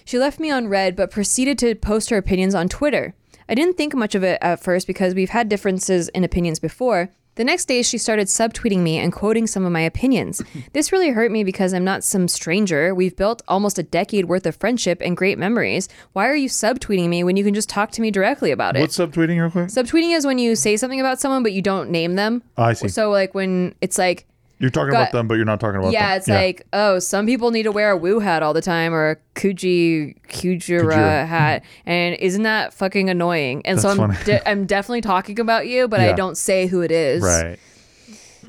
she 0.03 0.19
left 0.19 0.39
me 0.39 0.51
on 0.51 0.67
read 0.67 0.95
but 0.95 1.11
proceeded 1.11 1.57
to 1.59 1.75
post 1.75 2.09
her 2.09 2.17
opinions 2.17 2.55
on 2.55 2.67
Twitter. 2.67 3.13
I 3.47 3.55
didn't 3.55 3.77
think 3.77 3.95
much 3.95 4.15
of 4.15 4.23
it 4.23 4.37
at 4.41 4.61
first 4.61 4.85
because 4.85 5.15
we've 5.15 5.29
had 5.29 5.49
differences 5.49 6.09
in 6.09 6.23
opinions 6.23 6.59
before. 6.59 7.09
The 7.39 7.45
next 7.45 7.69
day, 7.69 7.83
she 7.83 7.97
started 7.97 8.27
subtweeting 8.27 8.79
me 8.79 8.97
and 8.97 9.13
quoting 9.13 9.47
some 9.47 9.65
of 9.65 9.71
my 9.71 9.79
opinions. 9.79 10.41
This 10.73 10.91
really 10.91 11.11
hurt 11.11 11.31
me 11.31 11.45
because 11.45 11.73
I'm 11.73 11.85
not 11.85 12.03
some 12.03 12.27
stranger. 12.27 12.93
We've 12.93 13.15
built 13.15 13.41
almost 13.47 13.79
a 13.79 13.83
decade 13.83 14.25
worth 14.25 14.45
of 14.45 14.57
friendship 14.57 15.01
and 15.01 15.15
great 15.15 15.37
memories. 15.37 15.87
Why 16.11 16.27
are 16.27 16.35
you 16.35 16.49
subtweeting 16.49 17.07
me 17.07 17.23
when 17.23 17.37
you 17.37 17.45
can 17.45 17.53
just 17.53 17.69
talk 17.69 17.91
to 17.91 18.01
me 18.01 18.11
directly 18.11 18.51
about 18.51 18.75
it? 18.75 18.81
What's 18.81 18.97
subtweeting 18.97 19.39
real 19.39 19.49
quick? 19.49 19.67
Subtweeting 19.67 20.13
is 20.13 20.25
when 20.25 20.37
you 20.37 20.57
say 20.57 20.75
something 20.75 20.99
about 20.99 21.21
someone 21.21 21.41
but 21.41 21.53
you 21.53 21.61
don't 21.61 21.89
name 21.89 22.15
them. 22.15 22.43
Oh, 22.57 22.63
I 22.63 22.73
see. 22.73 22.89
So 22.89 23.09
like 23.09 23.33
when 23.33 23.73
it's 23.79 23.97
like 23.97 24.27
You're 24.59 24.69
talking 24.69 24.91
got- 24.91 25.01
about 25.03 25.11
them, 25.13 25.27
but 25.27 25.35
you're 25.35 25.45
not 25.45 25.59
talking 25.59 25.79
about 25.79 25.93
yeah, 25.93 26.09
them. 26.09 26.17
it's 26.17 26.27
like 26.27 26.67
oh, 26.73 26.99
some 26.99 27.25
people 27.25 27.51
need 27.51 27.63
to 27.63 27.71
wear 27.71 27.91
a 27.91 27.97
woo 27.97 28.19
hat 28.19 28.43
all 28.43 28.53
the 28.53 28.61
time 28.61 28.93
or 28.93 29.11
a 29.11 29.15
Kuji 29.39 30.17
Kujira 30.27 30.81
Kujira. 30.81 31.25
hat, 31.27 31.63
and 31.85 32.15
isn't 32.15 32.43
that 32.43 32.73
fucking 32.73 33.09
annoying? 33.09 33.61
And 33.65 33.79
so 33.79 33.89
I'm 33.89 34.11
de- 34.25 34.47
I'm 34.49 34.65
definitely 34.65 35.01
talking 35.01 35.39
about 35.39 35.67
you, 35.67 35.87
but 35.87 35.99
I 36.01 36.11
don't 36.11 36.37
say 36.37 36.67
who 36.67 36.81
it 36.81 36.91
is. 36.91 37.23
right. 37.23 37.57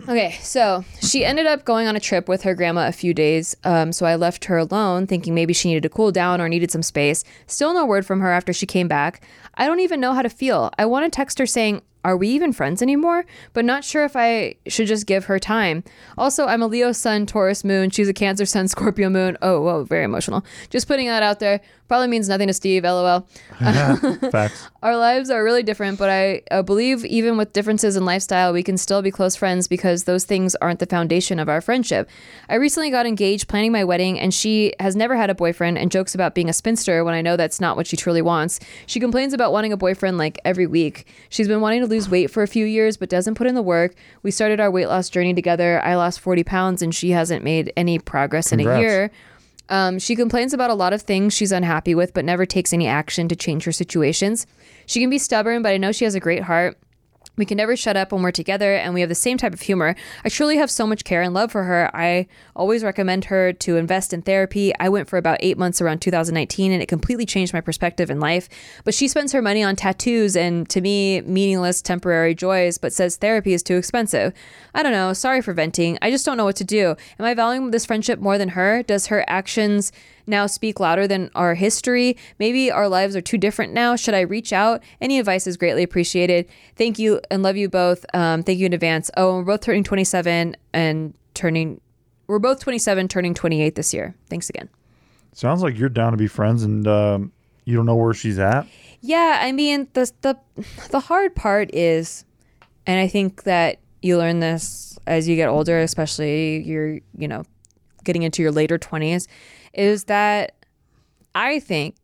Okay, 0.08 0.38
so 0.40 0.82
she 1.02 1.26
ended 1.26 1.46
up 1.46 1.66
going 1.66 1.86
on 1.86 1.94
a 1.94 2.00
trip 2.00 2.26
with 2.26 2.42
her 2.42 2.54
grandma 2.54 2.88
a 2.88 2.92
few 2.92 3.12
days. 3.12 3.54
Um, 3.64 3.92
so 3.92 4.06
I 4.06 4.16
left 4.16 4.46
her 4.46 4.56
alone, 4.56 5.06
thinking 5.06 5.34
maybe 5.34 5.52
she 5.52 5.68
needed 5.68 5.82
to 5.82 5.90
cool 5.90 6.10
down 6.10 6.40
or 6.40 6.48
needed 6.48 6.70
some 6.70 6.82
space. 6.82 7.22
Still 7.46 7.74
no 7.74 7.84
word 7.84 8.06
from 8.06 8.20
her 8.20 8.30
after 8.32 8.52
she 8.54 8.64
came 8.64 8.88
back. 8.88 9.20
I 9.56 9.66
don't 9.66 9.80
even 9.80 10.00
know 10.00 10.14
how 10.14 10.22
to 10.22 10.30
feel. 10.30 10.70
I 10.78 10.86
want 10.86 11.04
to 11.04 11.14
text 11.14 11.38
her 11.38 11.44
saying, 11.44 11.82
Are 12.04 12.16
we 12.16 12.28
even 12.28 12.52
friends 12.52 12.80
anymore? 12.80 13.26
But 13.52 13.64
not 13.64 13.84
sure 13.84 14.04
if 14.04 14.16
I 14.16 14.54
should 14.66 14.86
just 14.86 15.06
give 15.06 15.26
her 15.26 15.38
time. 15.38 15.84
Also, 16.16 16.46
I'm 16.46 16.62
a 16.62 16.66
Leo 16.66 16.92
sun, 16.92 17.26
Taurus 17.26 17.62
moon. 17.62 17.90
She's 17.90 18.08
a 18.08 18.14
Cancer 18.14 18.46
sun, 18.46 18.68
Scorpio 18.68 19.10
moon. 19.10 19.36
Oh, 19.42 19.60
whoa, 19.60 19.84
very 19.84 20.04
emotional. 20.04 20.44
Just 20.70 20.88
putting 20.88 21.06
that 21.08 21.22
out 21.22 21.40
there. 21.40 21.60
Probably 21.90 22.06
means 22.06 22.28
nothing 22.28 22.46
to 22.46 22.52
Steve, 22.52 22.84
lol. 22.84 23.26
Facts. 23.58 24.68
Our 24.84 24.96
lives 24.96 25.28
are 25.28 25.42
really 25.42 25.64
different, 25.64 25.98
but 25.98 26.08
I 26.08 26.42
uh, 26.52 26.62
believe 26.62 27.04
even 27.04 27.36
with 27.36 27.52
differences 27.52 27.96
in 27.96 28.04
lifestyle, 28.04 28.52
we 28.52 28.62
can 28.62 28.78
still 28.78 29.02
be 29.02 29.10
close 29.10 29.34
friends 29.34 29.66
because 29.66 30.04
those 30.04 30.24
things 30.24 30.54
aren't 30.62 30.78
the 30.78 30.86
foundation 30.86 31.40
of 31.40 31.48
our 31.48 31.60
friendship. 31.60 32.08
I 32.48 32.54
recently 32.54 32.92
got 32.92 33.06
engaged, 33.06 33.48
planning 33.48 33.72
my 33.72 33.82
wedding, 33.82 34.20
and 34.20 34.32
she 34.32 34.72
has 34.78 34.94
never 34.94 35.16
had 35.16 35.30
a 35.30 35.34
boyfriend 35.34 35.78
and 35.78 35.90
jokes 35.90 36.14
about 36.14 36.32
being 36.32 36.48
a 36.48 36.52
spinster 36.52 37.02
when 37.02 37.12
I 37.12 37.22
know 37.22 37.36
that's 37.36 37.60
not 37.60 37.76
what 37.76 37.88
she 37.88 37.96
truly 37.96 38.22
wants. 38.22 38.60
She 38.86 39.00
complains 39.00 39.32
about 39.32 39.50
wanting 39.50 39.72
a 39.72 39.76
boyfriend 39.76 40.16
like 40.16 40.38
every 40.44 40.68
week. 40.68 41.08
She's 41.28 41.48
been 41.48 41.60
wanting 41.60 41.80
to 41.80 41.88
lose 41.88 42.08
weight 42.08 42.30
for 42.30 42.44
a 42.44 42.48
few 42.48 42.66
years, 42.66 42.98
but 42.98 43.08
doesn't 43.08 43.34
put 43.34 43.48
in 43.48 43.56
the 43.56 43.62
work. 43.62 43.96
We 44.22 44.30
started 44.30 44.60
our 44.60 44.70
weight 44.70 44.86
loss 44.86 45.10
journey 45.10 45.34
together. 45.34 45.82
I 45.84 45.96
lost 45.96 46.20
40 46.20 46.44
pounds, 46.44 46.82
and 46.82 46.94
she 46.94 47.10
hasn't 47.10 47.42
made 47.42 47.72
any 47.76 47.98
progress 47.98 48.52
in 48.52 48.60
a 48.60 48.78
year. 48.78 49.10
Um, 49.70 49.98
she 50.00 50.16
complains 50.16 50.52
about 50.52 50.70
a 50.70 50.74
lot 50.74 50.92
of 50.92 51.02
things 51.02 51.32
she's 51.32 51.52
unhappy 51.52 51.94
with, 51.94 52.12
but 52.12 52.24
never 52.24 52.44
takes 52.44 52.72
any 52.72 52.88
action 52.88 53.28
to 53.28 53.36
change 53.36 53.64
her 53.64 53.72
situations. 53.72 54.46
She 54.86 55.00
can 55.00 55.08
be 55.08 55.18
stubborn, 55.18 55.62
but 55.62 55.70
I 55.72 55.76
know 55.76 55.92
she 55.92 56.04
has 56.04 56.16
a 56.16 56.20
great 56.20 56.42
heart. 56.42 56.76
We 57.36 57.44
can 57.44 57.56
never 57.56 57.76
shut 57.76 57.96
up 57.96 58.12
when 58.12 58.22
we're 58.22 58.30
together, 58.30 58.74
and 58.74 58.92
we 58.92 59.00
have 59.00 59.08
the 59.08 59.14
same 59.14 59.38
type 59.38 59.54
of 59.54 59.60
humor. 59.60 59.94
I 60.24 60.28
truly 60.28 60.56
have 60.56 60.70
so 60.70 60.86
much 60.86 61.04
care 61.04 61.22
and 61.22 61.32
love 61.32 61.52
for 61.52 61.64
her. 61.64 61.90
I 61.94 62.26
always 62.54 62.82
recommend 62.82 63.26
her 63.26 63.52
to 63.52 63.76
invest 63.76 64.12
in 64.12 64.22
therapy. 64.22 64.72
I 64.78 64.88
went 64.88 65.08
for 65.08 65.16
about 65.16 65.38
eight 65.40 65.56
months 65.58 65.80
around 65.80 66.00
2019, 66.00 66.72
and 66.72 66.82
it 66.82 66.86
completely 66.86 67.26
changed 67.26 67.52
my 67.52 67.60
perspective 67.60 68.10
in 68.10 68.20
life. 68.20 68.48
But 68.84 68.94
she 68.94 69.08
spends 69.08 69.32
her 69.32 69.42
money 69.42 69.62
on 69.62 69.76
tattoos 69.76 70.36
and, 70.36 70.68
to 70.68 70.80
me, 70.80 71.20
meaningless 71.22 71.82
temporary 71.82 72.34
joys, 72.34 72.78
but 72.78 72.92
says 72.92 73.16
therapy 73.16 73.52
is 73.52 73.62
too 73.62 73.76
expensive. 73.76 74.32
I 74.74 74.82
don't 74.82 74.92
know. 74.92 75.12
Sorry 75.12 75.40
for 75.40 75.52
venting. 75.52 75.98
I 76.02 76.10
just 76.10 76.26
don't 76.26 76.36
know 76.36 76.44
what 76.44 76.56
to 76.56 76.64
do. 76.64 76.96
Am 77.18 77.24
I 77.24 77.34
valuing 77.34 77.70
this 77.70 77.86
friendship 77.86 78.18
more 78.18 78.38
than 78.38 78.50
her? 78.50 78.82
Does 78.82 79.06
her 79.06 79.24
actions 79.28 79.92
now 80.30 80.46
speak 80.46 80.80
louder 80.80 81.06
than 81.06 81.30
our 81.34 81.54
history? 81.54 82.16
Maybe 82.38 82.70
our 82.70 82.88
lives 82.88 83.14
are 83.16 83.20
too 83.20 83.36
different 83.36 83.72
now. 83.72 83.96
Should 83.96 84.14
I 84.14 84.20
reach 84.20 84.52
out? 84.52 84.82
Any 85.00 85.18
advice 85.18 85.46
is 85.46 85.56
greatly 85.56 85.82
appreciated. 85.82 86.48
Thank 86.76 86.98
you 86.98 87.20
and 87.30 87.42
love 87.42 87.56
you 87.56 87.68
both. 87.68 88.06
Um, 88.14 88.42
thank 88.42 88.58
you 88.58 88.66
in 88.66 88.72
advance. 88.72 89.10
Oh, 89.16 89.36
we're 89.36 89.44
both 89.44 89.60
turning 89.60 89.84
27 89.84 90.56
and 90.72 91.14
turning. 91.34 91.80
We're 92.26 92.38
both 92.38 92.60
27, 92.60 93.08
turning 93.08 93.34
28 93.34 93.74
this 93.74 93.92
year. 93.92 94.14
Thanks 94.28 94.48
again. 94.48 94.68
Sounds 95.32 95.62
like 95.62 95.78
you're 95.78 95.88
down 95.88 96.12
to 96.12 96.18
be 96.18 96.26
friends, 96.26 96.62
and 96.64 96.86
um, 96.86 97.32
you 97.64 97.76
don't 97.76 97.86
know 97.86 97.96
where 97.96 98.14
she's 98.14 98.38
at. 98.38 98.66
Yeah, 99.00 99.38
I 99.40 99.52
mean 99.52 99.88
the 99.92 100.10
the 100.22 100.36
the 100.90 101.00
hard 101.00 101.34
part 101.34 101.74
is, 101.74 102.24
and 102.86 103.00
I 103.00 103.08
think 103.08 103.44
that 103.44 103.78
you 104.02 104.18
learn 104.18 104.40
this 104.40 104.98
as 105.06 105.28
you 105.28 105.36
get 105.36 105.48
older, 105.48 105.78
especially 105.80 106.62
you're 106.62 107.00
you 107.16 107.28
know 107.28 107.44
getting 108.04 108.22
into 108.22 108.42
your 108.42 108.52
later 108.52 108.78
twenties, 108.78 109.28
is 109.72 110.04
that 110.04 110.54
I 111.34 111.60
think 111.60 111.96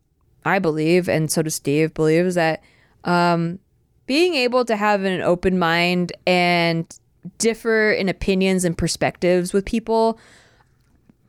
I 0.45 0.59
believe, 0.59 1.09
and 1.09 1.29
so 1.29 1.41
does 1.41 1.55
Steve 1.55 1.93
believes 1.93 2.35
that 2.35 2.63
um, 3.03 3.59
being 4.05 4.35
able 4.35 4.63
to 4.65 4.75
have 4.75 5.03
an 5.03 5.21
open 5.21 5.59
mind 5.59 6.13
and 6.25 6.87
differ 7.37 7.91
in 7.91 8.07
opinions 8.07 8.63
and 8.63 8.77
perspectives 8.77 9.51
with 9.51 9.65
people 9.65 10.17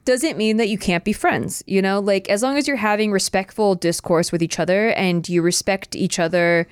doesn't 0.05 0.39
mean 0.39 0.57
that 0.57 0.69
you 0.69 0.79
can't 0.79 1.05
be 1.05 1.13
friends. 1.13 1.63
You 1.67 1.83
know, 1.83 1.99
like 1.99 2.29
as 2.29 2.43
long 2.43 2.57
as 2.57 2.67
you're 2.67 2.77
having 2.77 3.13
respectful 3.13 3.75
discourse 3.75 4.33
with 4.33 4.43
each 4.43 4.59
other 4.59 4.91
and 4.91 5.29
you 5.29 5.43
respect 5.43 5.97
each 5.97 6.19
other 6.19 6.67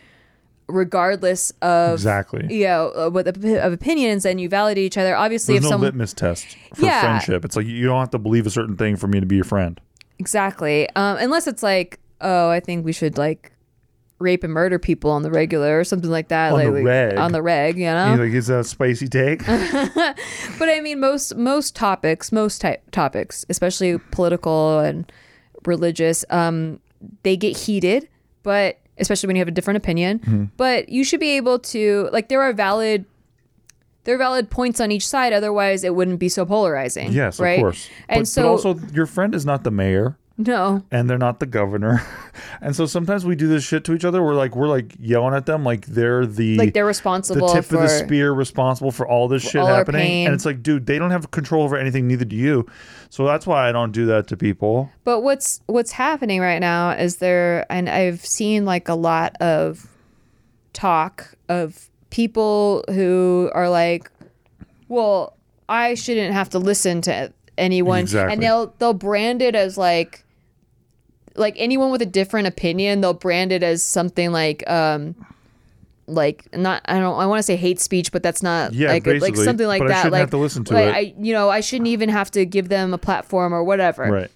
regardless 0.68 1.52
of 1.62 1.92
Exactly. 1.94 2.46
you 2.52 2.64
know 2.64 2.88
uh, 2.96 3.08
what 3.10 3.24
the, 3.40 3.64
of 3.64 3.72
opinions 3.72 4.24
and 4.26 4.40
you 4.40 4.48
validate 4.48 4.82
each 4.84 4.98
other 4.98 5.14
obviously 5.14 5.54
There's 5.54 5.64
if 5.64 5.70
no 5.70 5.74
someone 5.74 5.86
litmus 5.88 6.12
test 6.12 6.56
for 6.74 6.86
Yeah. 6.86 7.00
friendship. 7.00 7.44
It's 7.44 7.54
like 7.56 7.66
you 7.66 7.86
don't 7.86 8.00
have 8.00 8.10
to 8.10 8.18
believe 8.18 8.46
a 8.46 8.50
certain 8.50 8.76
thing 8.76 8.96
for 8.96 9.06
me 9.06 9.20
to 9.20 9.26
be 9.26 9.36
your 9.36 9.44
friend. 9.44 9.80
exactly 10.18 10.88
um 10.96 11.16
unless 11.18 11.46
it's 11.46 11.62
like 11.62 12.00
oh 12.20 12.48
i 12.50 12.58
think 12.60 12.84
we 12.84 12.92
should 12.92 13.16
like 13.18 13.52
rape 14.18 14.42
and 14.42 14.52
murder 14.52 14.78
people 14.78 15.10
on 15.10 15.22
the 15.22 15.30
regular 15.30 15.78
or 15.78 15.84
something 15.84 16.08
like 16.10 16.28
that 16.28 16.50
On 16.52 16.58
like 16.58 16.66
the 16.66 16.72
like, 16.72 16.84
reg. 16.84 17.16
on 17.18 17.32
the 17.32 17.42
reg 17.42 17.76
you 17.78 17.84
know 17.84 18.10
He's 18.10 18.18
like, 18.18 18.32
is 18.32 18.46
that 18.46 18.60
a 18.60 18.64
spicy 18.64 19.08
take? 19.08 19.44
but 19.46 20.68
I 20.70 20.80
mean, 20.82 21.00
most 21.00 21.36
most 21.36 21.76
topics, 21.76 22.32
most 22.32 22.60
type 22.62 22.90
topics, 22.92 23.44
especially 23.50 23.98
political 24.10 24.78
and 24.78 25.12
religious, 25.66 26.24
um, 26.30 26.80
they 27.24 27.36
get 27.36 27.56
heated. 27.56 28.08
But 28.42 28.78
especially 28.98 29.26
when 29.28 29.36
you 29.36 29.40
have 29.40 29.48
a 29.48 29.52
different 29.52 29.76
opinion, 29.78 30.18
Mm-hmm. 30.20 30.44
but 30.56 30.88
you 30.88 31.04
should 31.04 31.20
be 31.20 31.30
able 31.36 31.58
to 31.60 32.08
like 32.12 32.28
there 32.28 32.42
are 32.42 32.52
valid. 32.52 33.04
There 34.04 34.14
are 34.14 34.18
valid 34.18 34.50
points 34.50 34.80
on 34.80 34.92
each 34.92 35.04
side, 35.06 35.32
otherwise 35.32 35.82
it 35.82 35.94
wouldn't 35.96 36.20
be 36.20 36.28
so 36.28 36.46
polarizing. 36.46 37.10
yes, 37.12 37.40
right? 37.40 37.58
of 37.58 37.60
course. 37.60 37.88
And 38.08 38.20
but, 38.20 38.28
so 38.28 38.42
but 38.42 38.48
also, 38.50 38.74
your 38.94 39.06
friend 39.06 39.34
is 39.34 39.44
not 39.44 39.64
the 39.64 39.72
mayor. 39.72 40.16
no, 40.38 40.84
and 40.92 41.10
they're 41.10 41.18
not 41.18 41.40
the 41.40 41.46
governor. 41.46 42.02
and 42.60 42.76
so 42.76 42.86
sometimes 42.86 43.24
we 43.24 43.34
do 43.34 43.48
this 43.48 43.64
shit 43.64 43.82
to 43.84 43.94
each 43.94 44.04
other. 44.04 44.22
We're 44.22 44.34
like 44.34 44.54
we're 44.54 44.68
like 44.68 44.94
yelling 45.00 45.34
at 45.34 45.46
them 45.46 45.64
like 45.64 45.86
they're 45.86 46.24
the 46.24 46.56
like 46.56 46.72
they're 46.72 46.86
responsible 46.86 47.48
the 47.48 47.54
tip 47.54 47.64
for 47.64 47.76
of 47.76 47.82
the 47.82 47.88
spear 47.88 48.30
responsible 48.32 48.92
for 48.92 49.08
all 49.08 49.26
this 49.26 49.42
shit 49.42 49.64
happening. 49.64 50.26
And 50.26 50.34
it's 50.34 50.44
like, 50.46 50.62
dude, 50.62 50.86
they 50.86 51.00
don't 51.00 51.10
have 51.10 51.32
control 51.32 51.64
over 51.64 51.76
anything, 51.76 52.06
neither 52.06 52.24
do 52.24 52.36
you. 52.36 52.64
So 53.10 53.24
that's 53.24 53.46
why 53.46 53.68
I 53.68 53.72
don't 53.72 53.92
do 53.92 54.06
that 54.06 54.26
to 54.28 54.36
people. 54.36 54.90
But 55.04 55.20
what's 55.20 55.60
what's 55.66 55.92
happening 55.92 56.40
right 56.40 56.58
now 56.58 56.90
is 56.90 57.16
there, 57.16 57.64
and 57.70 57.88
I've 57.88 58.24
seen 58.24 58.64
like 58.64 58.88
a 58.88 58.94
lot 58.94 59.36
of 59.40 59.86
talk 60.72 61.34
of 61.48 61.88
people 62.10 62.84
who 62.88 63.50
are 63.54 63.68
like, 63.70 64.10
"Well, 64.88 65.36
I 65.68 65.94
shouldn't 65.94 66.32
have 66.34 66.50
to 66.50 66.58
listen 66.58 67.00
to 67.02 67.32
anyone," 67.56 68.00
Exactly. 68.00 68.32
and 68.34 68.42
they'll 68.42 68.74
they'll 68.78 68.92
brand 68.94 69.40
it 69.42 69.54
as 69.54 69.78
like, 69.78 70.24
like 71.36 71.54
anyone 71.56 71.90
with 71.90 72.02
a 72.02 72.06
different 72.06 72.46
opinion, 72.48 73.00
they'll 73.00 73.14
brand 73.14 73.52
it 73.52 73.62
as 73.62 73.82
something 73.82 74.32
like, 74.32 74.68
um, 74.70 75.14
like 76.06 76.46
not 76.56 76.82
I 76.86 76.98
don't 76.98 77.18
I 77.18 77.26
want 77.26 77.38
to 77.38 77.42
say 77.42 77.56
hate 77.56 77.80
speech, 77.80 78.12
but 78.12 78.22
that's 78.22 78.42
not 78.42 78.72
Yeah, 78.72 78.88
like 78.88 79.06
like 79.06 79.36
something 79.36 79.66
like 79.66 79.86
that. 79.86 80.12
like 80.12 80.20
have 80.20 80.30
to 80.30 80.36
listen 80.36 80.64
to 80.64 80.74
like, 80.74 80.84
it. 80.86 80.94
I 80.94 81.14
you 81.18 81.32
know 81.32 81.48
I 81.50 81.60
shouldn't 81.60 81.88
even 81.88 82.08
have 82.08 82.30
to 82.32 82.44
give 82.46 82.68
them 82.68 82.94
a 82.94 82.98
platform 82.98 83.52
or 83.52 83.64
whatever. 83.64 84.04
Right. 84.04 84.30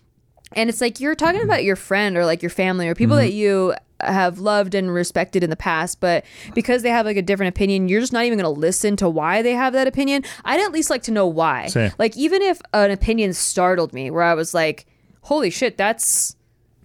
And 0.53 0.69
it's 0.69 0.81
like 0.81 0.99
you're 0.99 1.15
talking 1.15 1.43
about 1.43 1.63
your 1.63 1.77
friend 1.77 2.17
or 2.17 2.25
like 2.27 2.43
your 2.43 2.51
family 2.51 2.89
or 2.89 2.95
people 2.95 3.17
Mm-hmm. 3.17 3.27
that 3.27 3.33
you 3.33 3.75
have 4.01 4.39
loved 4.39 4.75
and 4.75 4.93
respected 4.93 5.45
in 5.45 5.51
the 5.51 5.57
past, 5.57 6.01
but 6.01 6.25
because 6.55 6.83
they 6.83 6.89
have 6.89 7.05
like 7.05 7.19
a 7.19 7.23
different 7.23 7.55
opinion, 7.55 7.87
you're 7.87 8.01
just 8.01 8.15
not 8.15 8.25
even 8.25 8.39
going 8.39 8.53
to 8.53 8.61
listen 8.61 8.97
to 8.97 9.09
why 9.11 9.43
they 9.43 9.53
have 9.53 9.75
that 9.75 9.87
opinion. 9.87 10.25
I'd 10.45 10.59
at 10.59 10.73
least 10.73 10.89
like 10.89 11.03
to 11.03 11.11
know 11.13 11.27
why. 11.27 11.67
Same. 11.67 11.93
Like 11.99 12.17
even 12.17 12.41
if 12.41 12.61
an 12.73 12.91
opinion 12.91 13.35
startled 13.35 13.93
me 13.93 14.11
where 14.11 14.23
I 14.23 14.33
was 14.35 14.55
like, 14.55 14.87
"Holy 15.21 15.51
shit, 15.51 15.77
that's 15.77 16.35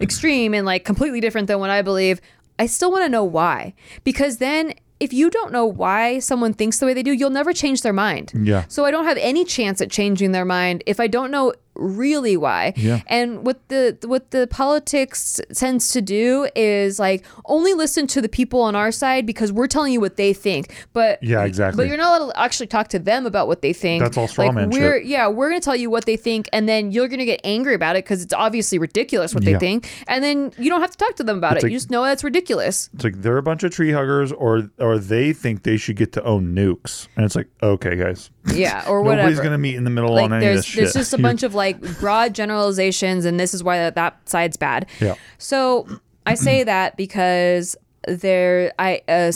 extreme 0.02 0.54
and 0.54 0.65
like 0.65 0.84
completely 0.86 1.21
different 1.21 1.48
than 1.48 1.60
what 1.60 1.69
I 1.69 1.82
believe." 1.82 2.19
I 2.57 2.65
still 2.65 2.91
want 2.91 3.03
to 3.05 3.09
know 3.09 3.23
why. 3.23 3.73
Because 4.03 4.37
then 4.37 4.73
if 4.99 5.11
you 5.11 5.29
don't 5.29 5.51
know 5.51 5.65
why 5.65 6.19
someone 6.19 6.53
thinks 6.53 6.79
the 6.79 6.85
way 6.85 6.93
they 6.93 7.03
do, 7.03 7.11
you'll 7.11 7.29
never 7.29 7.53
change 7.53 7.81
their 7.81 7.93
mind. 7.93 8.31
Yeah. 8.33 8.65
So 8.67 8.85
I 8.85 8.91
don't 8.91 9.05
have 9.05 9.17
any 9.17 9.43
chance 9.43 9.81
at 9.81 9.91
changing 9.91 10.31
their 10.31 10.45
mind 10.45 10.83
if 10.85 10.99
I 10.99 11.07
don't 11.07 11.31
know 11.31 11.53
really 11.75 12.38
why. 12.38 12.73
Yeah. 12.75 13.01
And 13.07 13.45
what 13.45 13.67
the 13.69 13.97
what 14.05 14.31
the 14.31 14.47
politics 14.47 15.39
tends 15.53 15.89
to 15.89 16.01
do 16.01 16.47
is 16.55 16.99
like 16.99 17.25
only 17.45 17.73
listen 17.73 18.07
to 18.07 18.21
the 18.21 18.29
people 18.29 18.61
on 18.61 18.75
our 18.75 18.91
side 18.91 19.25
because 19.25 19.51
we're 19.51 19.67
telling 19.67 19.93
you 19.93 19.99
what 19.99 20.15
they 20.17 20.33
think. 20.33 20.73
But 20.93 21.21
Yeah, 21.23 21.43
exactly. 21.45 21.83
But 21.83 21.88
you're 21.89 21.97
not 21.97 22.21
allowed 22.21 22.31
to 22.33 22.39
actually 22.39 22.67
talk 22.67 22.88
to 22.89 22.99
them 22.99 23.25
about 23.25 23.47
what 23.47 23.61
they 23.61 23.73
think. 23.73 24.03
That's 24.03 24.17
all 24.17 24.27
straw 24.27 24.45
like 24.45 24.55
man 24.55 24.69
we're 24.69 24.99
shit. 24.99 25.07
yeah, 25.07 25.27
we're 25.27 25.49
gonna 25.49 25.61
tell 25.61 25.75
you 25.75 25.89
what 25.89 26.05
they 26.05 26.17
think, 26.17 26.47
and 26.53 26.67
then 26.69 26.91
you're 26.91 27.07
gonna 27.07 27.25
get 27.25 27.41
angry 27.43 27.73
about 27.75 27.95
it 27.95 28.03
because 28.05 28.21
it's 28.23 28.33
obviously 28.33 28.77
ridiculous 28.77 29.33
what 29.33 29.43
Yeah. 29.43 29.53
they 29.53 29.59
think, 29.59 29.89
and 30.07 30.23
then 30.23 30.51
you 30.57 30.69
don't 30.69 30.81
have 30.81 30.91
to 30.91 30.97
talk 30.97 31.15
to 31.17 31.23
them 31.23 31.38
about 31.38 31.53
It's 31.55 31.63
it. 31.63 31.67
like- 31.67 31.71
you 31.71 31.77
just 31.77 31.91
know 31.91 32.03
that's 32.03 32.23
ridiculous. 32.23 32.89
It's 32.93 33.03
like 33.03 33.21
they're 33.21 33.38
a 33.38 33.43
bunch 33.43 33.63
of 33.63 33.71
tree 33.71 33.91
huggers 33.91 34.31
or 34.31 34.69
or 34.79 34.97
they 34.97 35.33
think 35.33 35.63
they 35.63 35.77
should 35.77 35.95
get 35.95 36.11
to 36.13 36.23
own 36.23 36.55
nukes. 36.55 37.07
And 37.15 37.25
it's 37.25 37.35
like, 37.35 37.47
okay, 37.61 37.95
guys. 37.95 38.29
Yeah, 38.53 38.84
or 38.88 39.01
whatever. 39.01 39.23
Nobody's 39.23 39.39
gonna 39.39 39.58
meet 39.58 39.75
in 39.75 39.84
the 39.86 39.89
middle 39.89 40.13
like 40.13 40.25
on 40.25 40.34
any 40.34 40.45
there's 40.45 40.60
of 40.60 40.63
this 40.63 40.65
shit. 40.65 40.81
there's 40.84 40.93
just 40.93 41.13
a 41.13 41.17
bunch 41.17 41.43
of 41.43 41.55
like 41.55 41.79
broad 41.99 42.34
generalizations 42.36 43.25
and 43.25 43.39
this 43.39 43.53
is 43.53 43.63
why 43.63 43.77
that, 43.77 43.95
that 43.95 44.29
side's 44.29 44.58
bad 44.58 44.86
Yeah. 44.99 45.15
so 45.38 45.88
i 46.25 46.36
say 46.36 46.63
that 46.73 46.95
because 46.97 47.75
there 48.08 48.71
i 48.77 49.01
uh, 49.08 49.31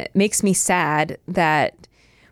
it 0.00 0.10
makes 0.14 0.42
me 0.42 0.52
sad 0.52 1.18
that 1.28 1.74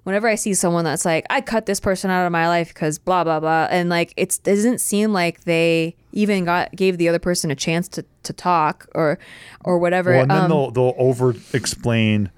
whenever 0.02 0.26
i 0.26 0.35
see 0.35 0.54
someone 0.54 0.85
that's 0.85 1.04
like 1.04 1.24
i 1.31 1.40
cut 1.40 1.66
this 1.66 1.78
person 1.78 2.11
out 2.11 2.26
of 2.26 2.33
my 2.33 2.48
life 2.48 2.68
because 2.74 2.98
blah 2.98 3.22
blah 3.22 3.38
blah 3.38 3.68
and 3.70 3.88
like 3.88 4.12
it 4.16 4.38
doesn't 4.42 4.81
seem 4.81 5.12
like 5.12 5.44
they 5.44 5.94
even 6.12 6.44
got 6.44 6.74
gave 6.74 6.98
the 6.98 7.09
other 7.09 7.18
person 7.20 7.50
a 7.50 7.54
chance 7.54 7.87
to, 7.88 8.04
to 8.24 8.33
talk 8.33 8.88
or 8.94 9.18
or 9.64 9.78
whatever 9.78 10.11
Well, 10.12 10.22
and 10.22 10.31
then 10.31 10.40
Um, 10.44 10.48
they'll 10.48 10.70
they'll 10.72 10.94
over 10.98 11.35
explain 11.52 12.31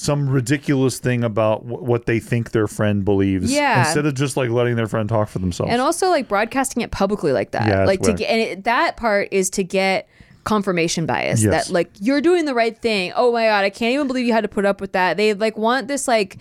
some 0.00 0.28
ridiculous 0.28 0.98
thing 1.00 1.24
about 1.24 1.66
w- 1.66 1.84
what 1.84 2.06
they 2.06 2.20
think 2.20 2.52
their 2.52 2.68
friend 2.68 3.04
believes. 3.04 3.52
Yeah. 3.52 3.80
Instead 3.84 4.06
of 4.06 4.14
just 4.14 4.36
like 4.36 4.48
letting 4.48 4.76
their 4.76 4.86
friend 4.86 5.08
talk 5.08 5.28
for 5.28 5.40
themselves. 5.40 5.72
and 5.72 5.82
also 5.82 6.08
like 6.08 6.28
broadcasting 6.28 6.82
it 6.82 6.92
publicly 6.92 7.32
like 7.32 7.50
that 7.50 7.66
Yeah, 7.66 7.84
like 7.84 8.00
to 8.02 8.12
get 8.12 8.30
and 8.30 8.40
it, 8.40 8.64
that 8.64 8.96
part 8.96 9.28
is 9.32 9.50
to 9.50 9.64
get 9.64 10.08
confirmation 10.44 11.04
bias 11.04 11.42
Yes. 11.42 11.66
that 11.66 11.72
like 11.72 11.90
you're 12.00 12.20
doing 12.20 12.44
the 12.46 12.54
right 12.54 12.80
thing 12.80 13.12
oh 13.16 13.32
my 13.32 13.44
god 13.46 13.64
i 13.64 13.70
can't 13.70 13.92
even 13.92 14.06
believe 14.06 14.24
you 14.24 14.32
had 14.32 14.42
to 14.42 14.48
put 14.48 14.64
up 14.64 14.80
with 14.80 14.92
that 14.92 15.16
they 15.18 15.34
like 15.34 15.58
want 15.58 15.88
this 15.88 16.08
like 16.08 16.38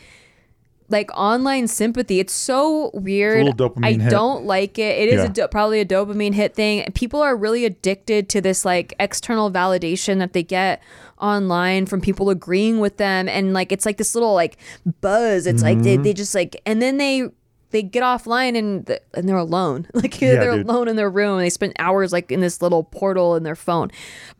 like 0.89 1.11
online 1.17 1.67
sympathy. 1.67 2.21
It's 2.21 2.31
so 2.31 2.91
weird. 2.93 3.43
little 3.43 3.69
dopamine 3.71 3.85
I 3.85 3.91
hit. 4.03 4.09
don't 4.09 4.45
like 4.45 4.79
it. 4.79 4.97
It 4.99 5.09
is 5.09 5.15
Yeah. 5.15 5.25
a 5.25 5.29
do- 5.29 5.47
probably 5.49 5.81
a 5.81 5.85
dopamine 5.85 6.33
hit 6.33 6.55
thing. 6.55 6.89
People 6.93 7.21
are 7.21 7.35
really 7.35 7.65
addicted 7.65 8.29
to 8.29 8.39
this 8.39 8.63
like 8.63 8.93
external 8.97 9.51
validation 9.51 10.19
that 10.19 10.31
they 10.31 10.43
get 10.43 10.81
online 11.19 11.85
from 11.85 11.99
people 12.01 12.29
agreeing 12.29 12.79
with 12.79 12.97
them 12.97 13.27
and 13.27 13.53
like 13.53 13.71
it's 13.71 13.85
like 13.85 13.97
this 13.97 14.13
little 14.15 14.33
like 14.33 14.57
buzz. 15.01 15.47
It's 15.47 15.63
like 15.63 15.77
Mm-hmm. 15.77 15.83
they, 15.83 15.97
they 15.97 16.13
just 16.13 16.35
like 16.35 16.55
and 16.65 16.81
then 16.81 16.97
they 16.97 17.27
they 17.71 17.81
get 17.83 18.03
offline 18.03 18.57
and 18.57 18.99
and 19.13 19.27
they're 19.27 19.35
alone. 19.37 19.87
Like 19.93 20.17
they're 20.19 20.55
dude. 20.57 20.65
alone 20.69 20.87
in 20.87 20.95
their 20.95 21.09
room. 21.09 21.39
They 21.39 21.49
spend 21.49 21.73
hours 21.79 22.13
like 22.13 22.31
in 22.31 22.39
this 22.39 22.61
little 22.61 22.83
portal 22.83 23.35
in 23.35 23.43
their 23.43 23.55
phone. 23.55 23.91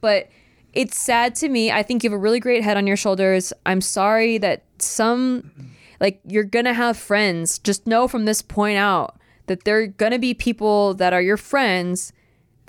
But 0.01 0.29
it's 0.73 0.95
sad 0.97 1.33
to 1.35 1.49
me. 1.49 1.71
I 1.71 1.81
think 1.81 2.03
you 2.03 2.09
have 2.11 2.15
a 2.15 2.21
really 2.21 2.39
great 2.39 2.63
head 2.63 2.77
on 2.77 2.85
your 2.85 2.97
shoulders. 2.97 3.51
I'm 3.65 3.81
sorry 3.81 4.37
that 4.37 4.63
some 4.77 5.51
like 5.99 6.19
you're 6.25 6.43
gonna 6.43 6.73
have 6.73 6.95
friends. 6.97 7.57
Just 7.59 7.87
know 7.87 8.07
from 8.07 8.25
this 8.25 8.41
point 8.43 8.77
out 8.77 9.19
that 9.47 9.63
there 9.63 9.79
are 9.79 9.87
gonna 9.87 10.19
be 10.19 10.33
people 10.35 10.93
that 10.95 11.13
are 11.13 11.21
your 11.21 11.37
friends 11.37 12.13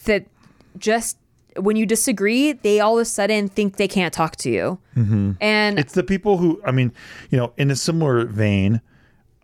that 0.04 0.26
just 0.78 1.18
when 1.58 1.76
you 1.76 1.86
disagree, 1.86 2.52
they 2.52 2.80
all 2.80 2.98
of 2.98 3.02
a 3.02 3.04
sudden 3.04 3.48
think 3.48 3.76
they 3.76 3.88
can't 3.88 4.12
talk 4.12 4.36
to 4.36 4.50
you. 4.50 4.78
Mm-hmm. 4.96 5.32
And 5.40 5.78
It's 5.78 5.94
the 5.94 6.02
people 6.02 6.38
who, 6.38 6.60
I 6.64 6.72
mean, 6.72 6.92
you 7.30 7.38
know, 7.38 7.52
in 7.56 7.70
a 7.70 7.76
similar 7.76 8.24
vein, 8.24 8.80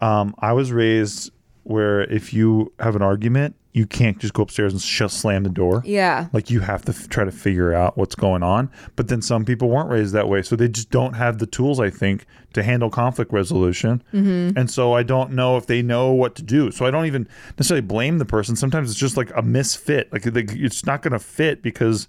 um, 0.00 0.34
I 0.38 0.52
was 0.52 0.72
raised 0.72 1.30
where 1.62 2.02
if 2.02 2.34
you 2.34 2.72
have 2.78 2.96
an 2.96 3.02
argument, 3.02 3.56
you 3.74 3.86
can't 3.86 4.18
just 4.20 4.32
go 4.32 4.42
upstairs 4.44 4.72
and 4.72 4.80
just 4.80 5.18
slam 5.18 5.42
the 5.42 5.50
door. 5.50 5.82
yeah, 5.84 6.28
Like 6.32 6.48
you 6.48 6.60
have 6.60 6.82
to 6.84 6.92
f- 6.92 7.08
try 7.08 7.24
to 7.24 7.32
figure 7.32 7.74
out 7.74 7.98
what's 7.98 8.14
going 8.14 8.44
on. 8.44 8.70
But 8.94 9.08
then 9.08 9.20
some 9.20 9.44
people 9.44 9.68
weren't 9.68 9.90
raised 9.90 10.14
that 10.14 10.28
way, 10.28 10.42
so 10.42 10.54
they 10.54 10.68
just 10.68 10.90
don't 10.90 11.14
have 11.14 11.38
the 11.38 11.46
tools, 11.46 11.80
I 11.80 11.90
think, 11.90 12.24
to 12.52 12.62
handle 12.62 12.88
conflict 12.88 13.32
resolution. 13.32 14.00
Mm-hmm. 14.12 14.56
And 14.56 14.70
so 14.70 14.92
I 14.92 15.02
don't 15.02 15.32
know 15.32 15.56
if 15.56 15.66
they 15.66 15.82
know 15.82 16.12
what 16.12 16.36
to 16.36 16.42
do. 16.42 16.70
So 16.70 16.86
I 16.86 16.92
don't 16.92 17.06
even 17.06 17.26
necessarily 17.58 17.82
blame 17.84 18.18
the 18.18 18.24
person. 18.24 18.54
Sometimes 18.54 18.90
it's 18.92 18.98
just 19.00 19.16
like 19.16 19.32
a 19.36 19.42
misfit. 19.42 20.12
Like 20.12 20.22
they, 20.22 20.44
it's 20.48 20.86
not 20.86 21.02
going 21.02 21.12
to 21.12 21.18
fit 21.18 21.60
because 21.60 22.06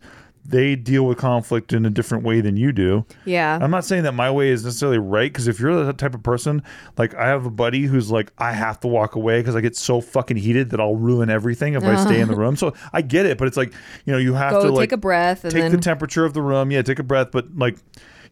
they 0.47 0.75
deal 0.75 1.05
with 1.05 1.17
conflict 1.17 1.73
in 1.73 1.85
a 1.85 1.89
different 1.89 2.23
way 2.23 2.39
than 2.39 2.55
you 2.55 2.71
do. 2.71 3.05
yeah. 3.25 3.57
I'm 3.61 3.71
not 3.71 3.83
saying 3.83 4.03
that 4.03 4.13
my 4.13 4.29
way 4.29 4.49
is 4.49 4.63
necessarily 4.63 4.99
right 4.99 5.31
because 5.31 5.47
if 5.47 5.59
you're 5.59 5.83
the 5.83 5.93
type 5.93 6.13
of 6.13 6.21
person, 6.23 6.61
like 6.97 7.15
I 7.15 7.27
have 7.27 7.45
a 7.45 7.49
buddy 7.49 7.83
who's 7.83 8.11
like, 8.11 8.31
I 8.37 8.51
have 8.51 8.79
to 8.81 8.87
walk 8.87 9.15
away 9.15 9.39
because 9.39 9.55
I 9.55 9.61
get 9.61 9.75
so 9.75 10.01
fucking 10.01 10.37
heated 10.37 10.69
that 10.69 10.79
I'll 10.79 10.95
ruin 10.95 11.29
everything 11.29 11.73
if 11.73 11.83
I 11.83 11.95
stay 12.03 12.19
in 12.19 12.27
the 12.27 12.35
room. 12.35 12.55
So 12.55 12.73
I 12.93 13.01
get 13.01 13.25
it, 13.25 13.37
but 13.37 13.47
it's 13.47 13.57
like, 13.57 13.73
you 14.05 14.13
know, 14.13 14.19
you 14.19 14.33
have 14.33 14.51
Go 14.51 14.61
to 14.63 14.67
take 14.69 14.77
like 14.77 14.91
a 14.91 14.97
breath 14.97 15.43
and 15.43 15.53
take 15.53 15.71
the 15.71 15.77
temperature 15.77 16.25
of 16.25 16.33
the 16.33 16.41
room. 16.41 16.71
Yeah, 16.71 16.81
take 16.83 16.99
a 16.99 17.03
breath, 17.03 17.31
but 17.31 17.47
like, 17.55 17.77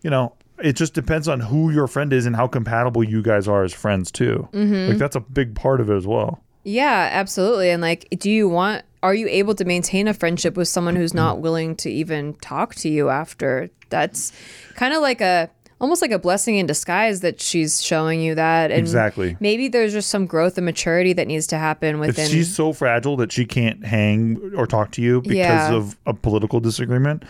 you 0.02 0.10
know, 0.10 0.36
it 0.60 0.73
just 0.73 0.93
depends 0.93 1.28
on 1.28 1.39
who 1.39 1.71
your 1.71 1.88
friend 1.88 2.13
is 2.13 2.26
and 2.26 2.36
how 2.36 2.47
compatible 2.47 3.04
you 3.04 3.21
guys 3.21 3.47
are 3.47 3.63
as 3.63 3.73
friends 3.73 4.12
too. 4.12 4.47
Mm-hmm. 4.54 4.89
Like 4.91 4.97
that's 4.97 5.15
a 5.15 5.19
big 5.19 5.56
part 5.56 5.82
of 5.82 5.89
it 5.89 5.95
as 5.95 6.06
well. 6.06 6.43
Yeah, 6.63 7.10
absolutely. 7.12 7.69
And 7.69 7.82
like, 7.82 8.08
do 8.19 8.30
you 8.32 8.47
want, 8.47 8.84
are 9.02 9.13
you 9.13 9.28
able 9.28 9.56
to 9.56 9.65
maintain 9.65 10.08
a 10.08 10.13
friendship 10.13 10.56
with 10.56 10.67
someone 10.67 10.95
who's 10.95 11.13
not 11.13 11.39
willing 11.41 11.76
to 11.78 11.89
even 11.91 12.34
talk 12.36 12.76
to 12.76 12.89
you 12.89 13.10
after? 13.10 13.69
That's 13.89 14.32
kind 14.76 14.93
of 14.93 15.02
like 15.02 15.19
a, 15.21 15.49
almost 15.82 16.02
like 16.02 16.12
a 16.12 16.19
blessing 16.19 16.56
in 16.56 16.65
disguise 16.65 17.19
that 17.19 17.41
she's 17.41 17.82
showing 17.84 18.21
you 18.21 18.36
that. 18.36 18.71
And 18.71 18.80
Exactly. 18.80 19.36
Maybe 19.41 19.67
there's 19.67 19.91
just 19.91 20.10
some 20.10 20.26
growth 20.26 20.58
and 20.58 20.63
maturity 20.65 21.12
that 21.13 21.28
needs 21.28 21.47
to 21.47 21.58
happen 21.58 21.99
within. 21.99 22.26
If 22.26 22.32
she's 22.32 22.56
so 22.56 22.71
fragile 22.71 23.17
that 23.17 23.34
she 23.34 23.45
can't 23.45 23.86
hang 23.86 24.54
or 24.56 24.65
talk 24.65 24.91
to 24.91 25.02
you 25.02 25.21
because 25.21 25.36
Yeah. 25.36 25.73
of 25.73 25.97
a 26.06 26.13
political 26.13 26.62
disagreement, 26.62 27.23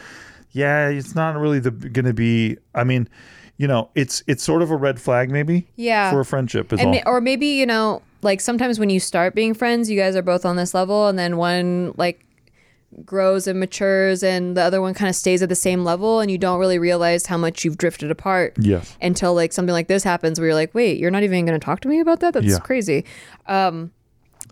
yeah, 0.51 0.89
it's 0.89 1.15
not 1.15 1.35
really 1.35 1.57
the 1.59 1.71
going 1.71 2.05
to 2.05 2.13
be. 2.13 2.57
I 2.75 2.83
mean, 2.83 3.09
you 3.63 3.67
know, 3.67 3.89
it's 3.95 4.21
it's 4.27 4.43
sort 4.43 4.61
of 4.61 4.69
a 4.71 4.75
red 4.75 4.97
flag 4.99 5.31
maybe. 5.31 5.65
Yeah. 5.77 6.11
For 6.11 6.19
a 6.19 6.25
friendship 6.25 6.73
is 6.73 6.79
and 6.81 6.89
all. 6.89 6.95
ma- 6.95 7.09
or 7.11 7.21
maybe 7.21 7.47
you 7.61 7.65
know 7.65 8.01
like 8.21 8.41
sometimes 8.41 8.77
when 8.81 8.89
you 8.89 8.99
start 8.99 9.33
being 9.35 9.53
friends 9.53 9.89
you 9.89 9.97
guys 10.03 10.15
are 10.17 10.21
both 10.33 10.45
on 10.45 10.55
this 10.57 10.73
level 10.73 11.07
and 11.07 11.17
then 11.17 11.37
one 11.37 11.93
like 11.97 12.17
grows 13.05 13.47
and 13.47 13.59
matures 13.59 14.21
and 14.23 14.55
the 14.55 14.61
other 14.61 14.79
one 14.81 14.93
kind 14.93 15.09
of 15.09 15.15
stays 15.15 15.41
at 15.41 15.49
the 15.49 15.55
same 15.55 15.83
level 15.83 16.19
and 16.19 16.29
you 16.29 16.37
don't 16.37 16.59
really 16.59 16.77
realize 16.77 17.25
how 17.25 17.37
much 17.37 17.65
you've 17.65 17.77
drifted 17.77 18.11
apart 18.11 18.53
Yes. 18.59 18.95
until 19.01 19.33
like 19.33 19.51
something 19.51 19.73
like 19.73 19.87
this 19.87 20.03
happens 20.03 20.39
where 20.39 20.47
you're 20.49 20.55
like 20.55 20.73
wait 20.75 20.99
you're 20.99 21.09
not 21.11 21.23
even 21.23 21.45
going 21.45 21.59
to 21.59 21.65
talk 21.65 21.79
to 21.81 21.87
me 21.87 21.99
about 21.99 22.19
that 22.19 22.33
that's 22.35 22.45
Yeah. 22.45 22.59
crazy 22.59 23.03
um 23.47 23.91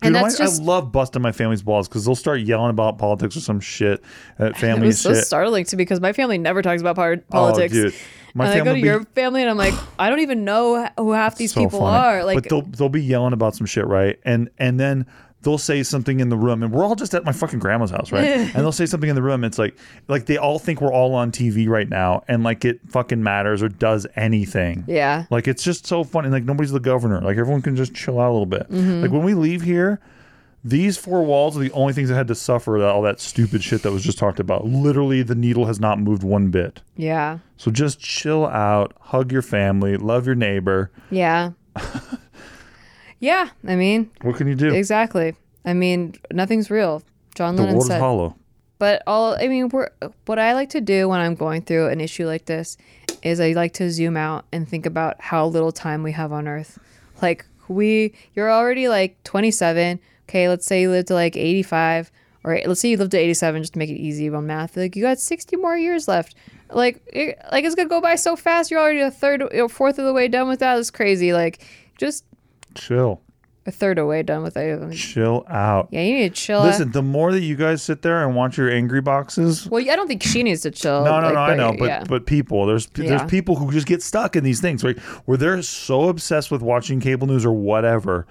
Dude, 0.02 0.06
and 0.08 0.12
my- 0.14 0.22
that's 0.22 0.38
just 0.38 0.60
I 0.60 0.64
love 0.64 0.92
busting 0.92 1.22
my 1.22 1.32
family's 1.32 1.62
balls 1.62 1.88
because 1.88 2.04
they'll 2.04 2.14
start 2.14 2.40
yelling 2.40 2.70
about 2.70 2.98
politics 2.98 3.36
or 3.36 3.40
some 3.40 3.60
shit 3.60 4.02
uh, 4.38 4.44
at 4.46 4.56
family. 4.56 4.84
it 4.84 4.86
was 4.88 5.00
so 5.00 5.10
shit. 5.10 5.18
Oh, 5.18 5.22
startling 5.22 5.64
to 5.64 5.76
me 5.76 5.82
because 5.82 6.00
my 6.00 6.12
family 6.12 6.38
never 6.38 6.60
talks 6.62 6.80
about 6.80 6.96
par- 6.96 7.16
oh, 7.18 7.24
politics 7.30 7.72
dude. 7.72 7.94
My 8.34 8.46
and 8.50 8.60
I 8.62 8.64
go 8.64 8.74
to 8.74 8.80
be- 8.80 8.86
your 8.86 9.04
family 9.14 9.42
and 9.42 9.50
I'm 9.50 9.58
like, 9.58 9.74
I 9.98 10.08
don't 10.08 10.20
even 10.20 10.44
know 10.44 10.88
who 10.98 11.12
half 11.12 11.36
these 11.36 11.52
so 11.52 11.62
people 11.62 11.80
funny. 11.80 11.96
are. 11.96 12.24
Like, 12.24 12.36
but 12.36 12.48
they'll 12.48 12.62
they'll 12.62 12.88
be 12.88 13.02
yelling 13.02 13.32
about 13.34 13.54
some 13.54 13.66
shit, 13.66 13.86
right? 13.86 14.18
And 14.24 14.48
and 14.58 14.80
then 14.80 15.06
they'll 15.42 15.58
say 15.58 15.82
something 15.82 16.20
in 16.20 16.28
the 16.28 16.36
room, 16.36 16.62
and 16.62 16.72
we're 16.72 16.84
all 16.84 16.94
just 16.94 17.14
at 17.14 17.24
my 17.24 17.32
fucking 17.32 17.58
grandma's 17.58 17.90
house, 17.90 18.12
right? 18.12 18.24
and 18.26 18.54
they'll 18.54 18.72
say 18.72 18.86
something 18.86 19.10
in 19.10 19.16
the 19.16 19.22
room. 19.22 19.44
It's 19.44 19.58
like 19.58 19.76
like 20.08 20.26
they 20.26 20.36
all 20.36 20.58
think 20.58 20.80
we're 20.80 20.92
all 20.92 21.14
on 21.14 21.32
TV 21.32 21.68
right 21.68 21.88
now, 21.88 22.22
and 22.28 22.42
like 22.42 22.64
it 22.64 22.80
fucking 22.88 23.22
matters 23.22 23.62
or 23.62 23.68
does 23.68 24.06
anything. 24.16 24.84
yeah, 24.86 25.24
Like 25.30 25.48
it's 25.48 25.62
just 25.62 25.86
so 25.86 26.04
funny. 26.04 26.28
Like 26.28 26.44
nobody's 26.44 26.72
the 26.72 26.80
governor. 26.80 27.20
Like 27.20 27.36
everyone 27.36 27.62
can 27.62 27.76
just 27.76 27.94
chill 27.94 28.20
out 28.20 28.30
a 28.30 28.32
little 28.32 28.46
bit. 28.46 28.70
Mm-hmm. 28.70 29.02
Like 29.02 29.10
when 29.10 29.24
we 29.24 29.34
leave 29.34 29.62
here, 29.62 30.00
these 30.64 30.96
four 30.96 31.24
walls 31.24 31.56
are 31.56 31.60
the 31.60 31.72
only 31.72 31.92
things 31.92 32.08
that 32.08 32.14
had 32.14 32.28
to 32.28 32.36
suffer 32.36 32.80
all 32.84 33.02
that 33.02 33.18
stupid 33.18 33.64
shit 33.64 33.82
that 33.82 33.90
was 33.90 34.04
just 34.04 34.16
talked 34.18 34.38
about. 34.38 34.64
Literally, 34.64 35.22
the 35.24 35.34
needle 35.34 35.66
has 35.66 35.80
not 35.80 35.98
moved 35.98 36.22
one 36.22 36.50
bit. 36.52 36.82
yeah, 36.96 37.38
So 37.56 37.72
just 37.72 37.98
chill 37.98 38.46
out, 38.46 38.94
hug 39.00 39.32
your 39.32 39.42
family, 39.42 39.96
love 39.96 40.24
your 40.24 40.36
neighbor. 40.36 40.92
yeah. 41.10 41.50
yeah, 43.22 43.50
I 43.66 43.76
mean, 43.76 44.10
What 44.22 44.36
can 44.36 44.48
you 44.48 44.56
do? 44.56 44.74
Exactly. 44.74 45.36
I 45.64 45.74
mean, 45.74 46.16
nothing's 46.32 46.70
real. 46.72 47.04
John 47.36 47.54
The 47.54 47.62
Lennon 47.62 47.76
world 47.76 47.84
is 47.84 47.88
said. 47.88 48.00
hollow. 48.00 48.34
But 48.80 49.02
all 49.06 49.36
I 49.36 49.46
mean, 49.46 49.68
we're, 49.68 49.90
what 50.26 50.40
I 50.40 50.54
like 50.54 50.70
to 50.70 50.80
do 50.80 51.08
when 51.08 51.20
I'm 51.20 51.36
going 51.36 51.62
through 51.62 51.86
an 51.88 52.00
issue 52.00 52.26
like 52.26 52.46
this 52.46 52.76
is 53.22 53.38
I 53.38 53.52
like 53.52 53.74
to 53.74 53.88
zoom 53.92 54.16
out 54.16 54.44
and 54.50 54.68
think 54.68 54.86
about 54.86 55.20
how 55.20 55.46
little 55.46 55.70
time 55.70 56.02
we 56.02 56.10
have 56.12 56.32
on 56.32 56.48
Earth. 56.48 56.80
Like 57.22 57.46
we, 57.68 58.12
you're 58.34 58.50
already 58.50 58.88
like 58.88 59.22
27. 59.22 60.00
Okay, 60.28 60.48
let's 60.48 60.66
say 60.66 60.80
you 60.80 60.90
live 60.90 61.04
to 61.06 61.14
like 61.14 61.36
85, 61.36 62.10
or 62.42 62.58
let's 62.66 62.80
say 62.80 62.90
you 62.90 62.96
live 62.96 63.10
to 63.10 63.18
87, 63.18 63.62
just 63.62 63.74
to 63.74 63.78
make 63.78 63.88
it 63.90 64.00
easy 64.00 64.28
on 64.30 64.48
math. 64.48 64.76
Like 64.76 64.96
you 64.96 65.02
got 65.02 65.20
60 65.20 65.54
more 65.56 65.76
years 65.76 66.08
left. 66.08 66.34
Like, 66.70 67.00
it, 67.06 67.38
like 67.52 67.64
it's 67.64 67.76
gonna 67.76 67.88
go 67.88 68.00
by 68.00 68.16
so 68.16 68.34
fast. 68.34 68.72
You're 68.72 68.80
already 68.80 68.98
a 69.00 69.12
third, 69.12 69.42
or 69.42 69.68
fourth 69.68 70.00
of 70.00 70.06
the 70.06 70.12
way 70.12 70.26
done 70.26 70.48
with 70.48 70.58
that. 70.58 70.76
It's 70.80 70.90
crazy. 70.90 71.32
Like 71.32 71.64
just 71.98 72.24
Chill. 72.74 73.20
a 73.64 73.70
third 73.70 73.96
away 73.96 74.22
done 74.24 74.42
with 74.42 74.56
it. 74.56 74.92
Chill 74.96 75.44
out. 75.48 75.88
Yeah, 75.92 76.02
you 76.02 76.14
need 76.16 76.34
to 76.34 76.40
chill. 76.40 76.58
out. 76.60 76.64
Listen, 76.66 76.90
the 76.90 77.02
more 77.02 77.30
that 77.30 77.42
you 77.42 77.54
guys 77.54 77.80
sit 77.82 78.02
there 78.02 78.26
and 78.26 78.34
watch 78.34 78.58
your 78.58 78.68
angry 78.68 79.00
boxes. 79.00 79.68
Well, 79.68 79.80
I 79.88 79.94
don't 79.94 80.08
think 80.08 80.22
she 80.24 80.42
needs 80.42 80.62
to 80.62 80.72
chill. 80.72 81.04
No, 81.04 81.20
no, 81.20 81.26
like, 81.26 81.34
no, 81.34 81.40
I 81.40 81.54
know, 81.54 81.76
but 81.78 81.84
yeah. 81.86 82.04
but 82.08 82.26
people, 82.26 82.66
there's 82.66 82.88
Yeah. 82.96 83.10
there's 83.10 83.30
people 83.30 83.54
who 83.56 83.70
just 83.70 83.86
get 83.86 84.02
stuck 84.02 84.34
in 84.34 84.42
these 84.42 84.60
things, 84.60 84.82
right? 84.82 84.98
Where 85.26 85.38
they're 85.38 85.62
so 85.62 86.08
obsessed 86.08 86.50
with 86.50 86.60
watching 86.60 86.98
cable 86.98 87.28
news 87.28 87.46
or 87.46 87.52
whatever, 87.52 88.26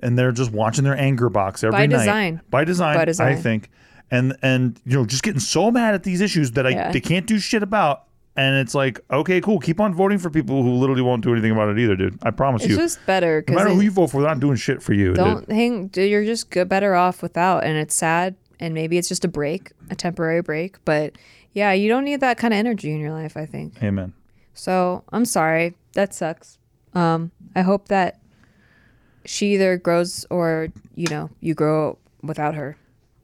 and 0.00 0.18
they're 0.18 0.32
just 0.32 0.52
watching 0.52 0.84
their 0.84 0.96
anger 0.98 1.30
box 1.30 1.64
every 1.64 1.72
By 1.72 1.86
night. 1.86 1.98
design. 2.00 2.40
By 2.50 2.64
design, 2.64 2.96
By 3.16 3.30
I 3.30 3.34
think, 3.36 3.70
and 4.10 4.36
and 4.42 4.78
you 4.84 4.98
know, 4.98 5.06
just 5.06 5.22
getting 5.22 5.40
so 5.40 5.70
mad 5.70 5.94
at 5.94 6.02
these 6.02 6.20
issues 6.20 6.50
that 6.52 6.66
I 6.66 6.70
Yeah. 6.70 6.92
they 6.92 7.00
can't 7.00 7.26
do 7.26 7.38
shit 7.38 7.62
about. 7.62 8.02
And 8.36 8.56
it's 8.56 8.74
like, 8.74 9.00
okay, 9.10 9.40
cool. 9.40 9.60
Keep 9.60 9.80
on 9.80 9.94
voting 9.94 10.18
for 10.18 10.28
people 10.28 10.62
who 10.62 10.72
literally 10.72 11.02
won't 11.02 11.22
do 11.22 11.32
anything 11.32 11.52
about 11.52 11.68
it 11.68 11.78
either, 11.78 11.94
dude. 11.94 12.18
I 12.22 12.32
promise 12.32 12.62
it's 12.62 12.70
you. 12.70 12.82
It's 12.82 12.94
just 12.94 13.06
better 13.06 13.44
no 13.48 13.54
matter 13.54 13.70
who 13.70 13.80
you 13.80 13.92
vote 13.92 14.08
for, 14.08 14.20
they're 14.20 14.30
not 14.30 14.40
doing 14.40 14.56
shit 14.56 14.82
for 14.82 14.92
you. 14.92 15.14
don't 15.14 15.48
hang. 15.50 15.86
dude, 15.88 16.10
You're 16.10 16.24
just 16.24 16.50
good, 16.50 16.68
better 16.68 16.94
off 16.94 17.22
without, 17.22 17.62
and 17.64 17.78
it's 17.78 17.94
sad. 17.94 18.34
And 18.58 18.74
maybe 18.74 18.98
it's 18.98 19.08
just 19.08 19.24
a 19.24 19.28
break, 19.28 19.72
a 19.90 19.94
temporary 19.94 20.40
break. 20.40 20.84
But 20.84 21.16
yeah, 21.52 21.72
you 21.72 21.88
don't 21.88 22.04
need 22.04 22.20
that 22.20 22.38
kind 22.38 22.52
of 22.54 22.58
energy 22.58 22.92
in 22.92 23.00
your 23.00 23.12
life. 23.12 23.36
I 23.36 23.46
think. 23.46 23.82
Amen. 23.82 24.12
So 24.54 25.04
I'm 25.12 25.24
sorry. 25.24 25.74
That 25.92 26.14
sucks. 26.14 26.58
Um, 26.94 27.30
I 27.54 27.62
hope 27.62 27.88
that 27.88 28.20
she 29.24 29.54
either 29.54 29.76
grows 29.76 30.24
or 30.30 30.68
you 30.94 31.08
know 31.08 31.30
you 31.40 31.54
grow 31.54 31.98
without 32.22 32.54
her. 32.54 32.76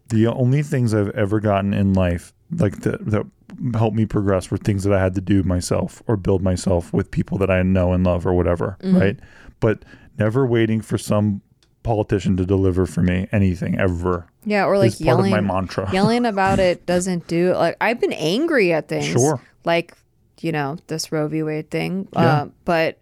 The 0.08 0.26
only 0.26 0.62
things 0.62 0.92
I've 0.92 1.10
ever 1.10 1.38
gotten 1.40 1.72
in 1.72 1.94
life, 1.94 2.32
like 2.50 2.80
the, 2.80 2.98
that 3.02 3.26
helped 3.74 3.96
me 3.96 4.06
progress, 4.06 4.50
were 4.50 4.56
things 4.56 4.84
that 4.84 4.92
I 4.92 5.00
had 5.00 5.14
to 5.16 5.20
do 5.20 5.42
myself 5.42 6.02
or 6.06 6.16
build 6.16 6.42
myself 6.42 6.92
with 6.92 7.10
people 7.10 7.38
that 7.38 7.50
I 7.50 7.62
know 7.62 7.92
and 7.92 8.04
love 8.04 8.26
or 8.26 8.32
whatever, 8.32 8.76
Mm-hmm. 8.82 8.98
right? 8.98 9.18
But 9.60 9.84
never 10.18 10.46
waiting 10.46 10.80
for 10.80 10.96
some 10.98 11.42
politician 11.82 12.36
to 12.36 12.44
deliver 12.46 12.86
for 12.86 13.02
me 13.02 13.26
anything 13.32 13.78
ever. 13.78 14.26
Yeah, 14.44 14.64
or 14.66 14.78
like 14.78 14.88
is 14.88 15.02
part 15.02 15.20
of 15.20 15.26
yelling. 15.26 15.30
my 15.30 15.40
mantra. 15.54 15.90
yelling 15.92 16.26
about 16.26 16.58
it 16.58 16.86
doesn't 16.86 17.26
do 17.26 17.52
like 17.54 17.76
I've 17.80 18.00
been 18.00 18.12
angry 18.12 18.72
at 18.72 18.88
things. 18.88 19.06
Sure. 19.06 19.40
Like 19.64 19.94
you 20.40 20.52
know 20.52 20.78
this 20.86 21.12
Roe 21.12 21.28
v. 21.28 21.42
Wade 21.42 21.70
thing, 21.70 22.08
Yeah. 22.14 22.20
uh, 22.20 22.48
but 22.64 22.98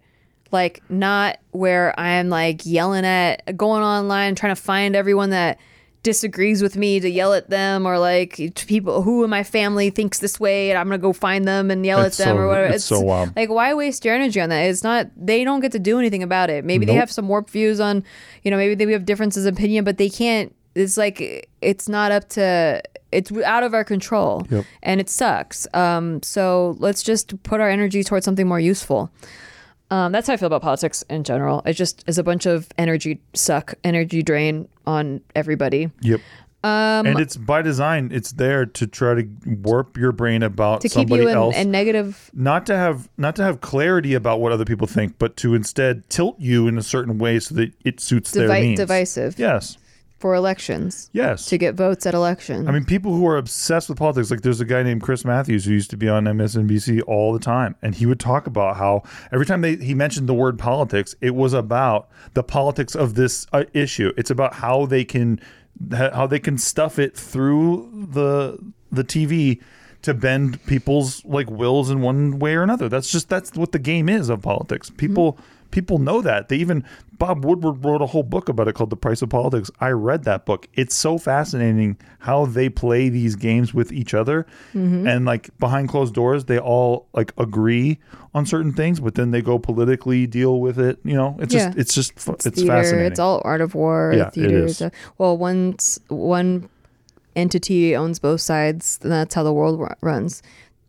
like 0.50 0.82
not 0.88 1.38
where 1.52 1.98
I'm 1.98 2.28
like 2.28 2.64
yelling 2.66 3.04
at, 3.04 3.56
going 3.56 3.82
online, 3.82 4.34
trying 4.34 4.54
to 4.54 4.60
find 4.60 4.96
everyone 4.96 5.30
that 5.30 5.58
disagrees 6.12 6.62
with 6.62 6.74
me 6.76 6.98
to 7.00 7.08
yell 7.10 7.32
at 7.34 7.50
them 7.50 7.84
or 7.86 7.98
like 7.98 8.32
people 8.66 9.02
who 9.02 9.22
in 9.24 9.30
my 9.30 9.42
family 9.42 9.90
thinks 9.90 10.18
this 10.20 10.40
way 10.40 10.70
and 10.70 10.78
I'm 10.78 10.86
gonna 10.86 10.96
go 10.98 11.12
find 11.12 11.46
them 11.46 11.70
and 11.70 11.84
yell 11.84 12.00
It's 12.02 12.18
at 12.18 12.24
them 12.26 12.36
so- 12.36 12.40
or 12.42 12.46
whatever. 12.48 12.72
it's 12.74 12.84
so 12.84 13.00
wild. 13.00 13.36
Like 13.36 13.50
why 13.50 13.74
waste 13.74 14.04
your 14.06 14.14
energy 14.14 14.40
on 14.40 14.48
that? 14.48 14.62
It's 14.70 14.82
not 14.82 15.08
they 15.16 15.44
don't 15.44 15.60
get 15.60 15.72
to 15.72 15.78
do 15.78 15.98
anything 15.98 16.22
about 16.22 16.48
it. 16.48 16.64
Maybe 16.64 16.86
they 16.86 16.94
have 16.94 17.10
some 17.10 17.28
warped 17.28 17.50
views 17.50 17.78
on, 17.78 18.02
you 18.42 18.50
know, 18.50 18.56
maybe 18.56 18.74
they 18.74 18.90
have 18.92 19.04
differences 19.04 19.44
of 19.46 19.54
opinion, 19.54 19.84
but 19.84 19.98
they 19.98 20.08
can't. 20.08 20.54
It's 20.74 20.96
like 20.96 21.48
it's 21.60 21.88
not 21.88 22.10
up 22.12 22.28
to. 22.30 22.80
It's 23.10 23.32
out 23.54 23.62
of 23.62 23.72
our 23.72 23.84
control, 23.84 24.46
Yep. 24.50 24.64
and 24.82 25.00
it 25.00 25.08
sucks. 25.08 25.66
Um, 25.72 26.22
so 26.22 26.76
let's 26.78 27.02
just 27.02 27.42
put 27.42 27.58
our 27.58 27.70
energy 27.70 28.04
towards 28.04 28.24
something 28.26 28.46
more 28.46 28.60
useful. 28.60 29.10
Um, 29.90 30.12
that's 30.12 30.26
how 30.26 30.34
I 30.34 30.36
feel 30.36 30.46
about 30.48 30.62
politics 30.62 31.02
in 31.08 31.24
general. 31.24 31.62
It 31.64 31.74
just 31.74 32.04
is 32.06 32.18
a 32.18 32.22
bunch 32.22 32.46
of 32.46 32.68
energy 32.76 33.20
suck, 33.34 33.74
energy 33.84 34.22
drain 34.22 34.68
on 34.86 35.20
everybody 35.34 35.90
Yep. 36.02 36.20
Um, 36.64 37.06
and 37.06 37.20
it's 37.20 37.36
by 37.36 37.62
design. 37.62 38.10
It's 38.12 38.32
there 38.32 38.66
to 38.66 38.86
try 38.88 39.14
to 39.14 39.28
warp 39.46 39.96
your 39.96 40.10
brain 40.10 40.42
about 40.42 40.80
to 40.80 40.88
keep 40.88 40.92
somebody 40.92 41.22
you 41.22 41.28
in, 41.28 41.36
else. 41.36 41.56
in 41.56 41.70
negative. 41.70 42.30
not 42.34 42.66
to 42.66 42.76
have 42.76 43.08
not 43.16 43.36
to 43.36 43.44
have 43.44 43.60
clarity 43.60 44.14
about 44.14 44.40
what 44.40 44.50
other 44.50 44.64
people 44.64 44.88
think, 44.88 45.14
but 45.18 45.36
to 45.36 45.54
instead 45.54 46.10
tilt 46.10 46.34
you 46.40 46.66
in 46.66 46.76
a 46.76 46.82
certain 46.82 47.18
way 47.18 47.38
so 47.38 47.54
that 47.54 47.72
it 47.84 48.00
suits 48.00 48.32
their 48.32 48.48
needs. 48.48 48.80
divisive 48.80 49.38
Yes. 49.38 49.78
For 50.18 50.34
elections 50.34 51.10
Yes. 51.12 51.46
to 51.46 51.56
get 51.58 51.74
votes 51.74 52.04
at 52.06 52.12
elections. 52.14 52.66
I 52.68 52.72
mean, 52.72 52.84
people 52.84 53.14
who 53.14 53.26
are 53.26 53.36
obsessed 53.36 53.88
with 53.88 53.98
politics, 53.98 54.30
like 54.30 54.42
there's 54.42 54.60
a 54.60 54.64
guy 54.64 54.82
named 54.82 55.02
Chris 55.02 55.24
Matthews 55.24 55.64
who 55.64 55.72
used 55.72 55.90
to 55.90 55.96
be 55.96 56.08
on 56.08 56.24
MSNBC 56.24 57.02
all 57.06 57.32
the 57.32 57.38
time, 57.38 57.76
and 57.82 57.94
he 57.94 58.04
would 58.06 58.18
talk 58.20 58.46
about 58.46 58.76
how 58.76 59.02
every 59.32 59.46
time 59.46 59.60
they, 59.60 59.76
he 59.76 59.94
mentioned 59.94 60.28
the 60.28 60.34
word 60.34 60.58
politics, 60.58 61.14
it 61.20 61.34
was 61.34 61.52
about 61.52 62.08
the 62.34 62.42
politics 62.42 62.94
of 62.96 63.14
this 63.14 63.46
uh, 63.52 63.64
issue. 63.72 64.12
It's 64.16 64.30
about 64.30 64.54
how 64.54 64.86
they 64.86 65.04
can 65.04 65.40
how 65.92 66.26
they 66.26 66.40
can 66.40 66.58
stuff 66.58 66.98
it 66.98 67.16
through 67.16 68.08
the 68.10 68.58
the 68.90 69.04
TV 69.04 69.60
to 70.02 70.14
bend 70.14 70.64
people's 70.66 71.24
like 71.24 71.48
wills 71.50 71.90
in 71.90 72.00
one 72.00 72.38
way 72.40 72.54
or 72.54 72.62
another. 72.62 72.88
That's 72.88 73.10
just 73.10 73.28
that's 73.28 73.52
what 73.54 73.70
the 73.72 73.78
game 73.78 74.08
is 74.08 74.28
of 74.28 74.42
politics. 74.42 74.90
People 74.90 75.38
people 75.70 75.98
know 75.98 76.20
that. 76.22 76.48
They 76.48 76.56
even 76.56 76.84
Bob 77.18 77.44
Woodward 77.44 77.84
wrote 77.84 78.00
a 78.00 78.06
whole 78.06 78.22
book 78.22 78.48
about 78.48 78.68
it 78.68 78.74
called 78.74 78.90
The 78.90 78.96
Price 78.96 79.22
of 79.22 79.28
Politics. 79.28 79.70
I 79.80 79.90
read 79.90 80.24
that 80.24 80.46
book. 80.46 80.68
It's 80.74 80.94
so 80.94 81.18
fascinating 81.18 81.96
how 82.20 82.46
they 82.46 82.68
play 82.68 83.08
these 83.08 83.34
games 83.36 83.74
with 83.74 83.92
each 83.92 84.14
other 84.14 84.46
and 84.72 85.24
like 85.24 85.50
behind 85.58 85.88
closed 85.88 86.14
doors 86.14 86.44
they 86.44 86.58
all 86.58 87.08
like 87.12 87.32
agree 87.38 87.98
on 88.34 88.46
certain 88.46 88.72
things 88.72 89.00
but 89.00 89.14
then 89.16 89.30
they 89.32 89.42
go 89.42 89.58
politically 89.58 90.26
deal 90.26 90.60
with 90.60 90.78
it, 90.78 90.98
you 91.04 91.14
know. 91.14 91.36
It's 91.40 91.52
just 91.52 91.76
it's 91.76 91.94
just 91.94 92.18
fu- 92.18 92.32
it's, 92.32 92.44
theater. 92.46 92.66
fascinating. 92.66 93.06
It's 93.10 93.18
all 93.18 93.42
art 93.44 93.60
of 93.60 93.74
war. 93.74 94.12
Yeah, 94.16 94.28
it 94.28 94.34
theater. 94.34 94.64
is. 94.66 94.80
uh, 94.80 94.90
well, 95.18 95.36
once 95.36 95.98
one 96.08 96.68
entity 97.36 97.94
owns 97.96 98.18
both 98.18 98.40
sides, 98.40 98.98
then 98.98 99.10
that's 99.10 99.34
how 99.34 99.42
the 99.42 99.52
world 99.52 99.80
ru- 99.80 99.88
runs. 100.00 100.42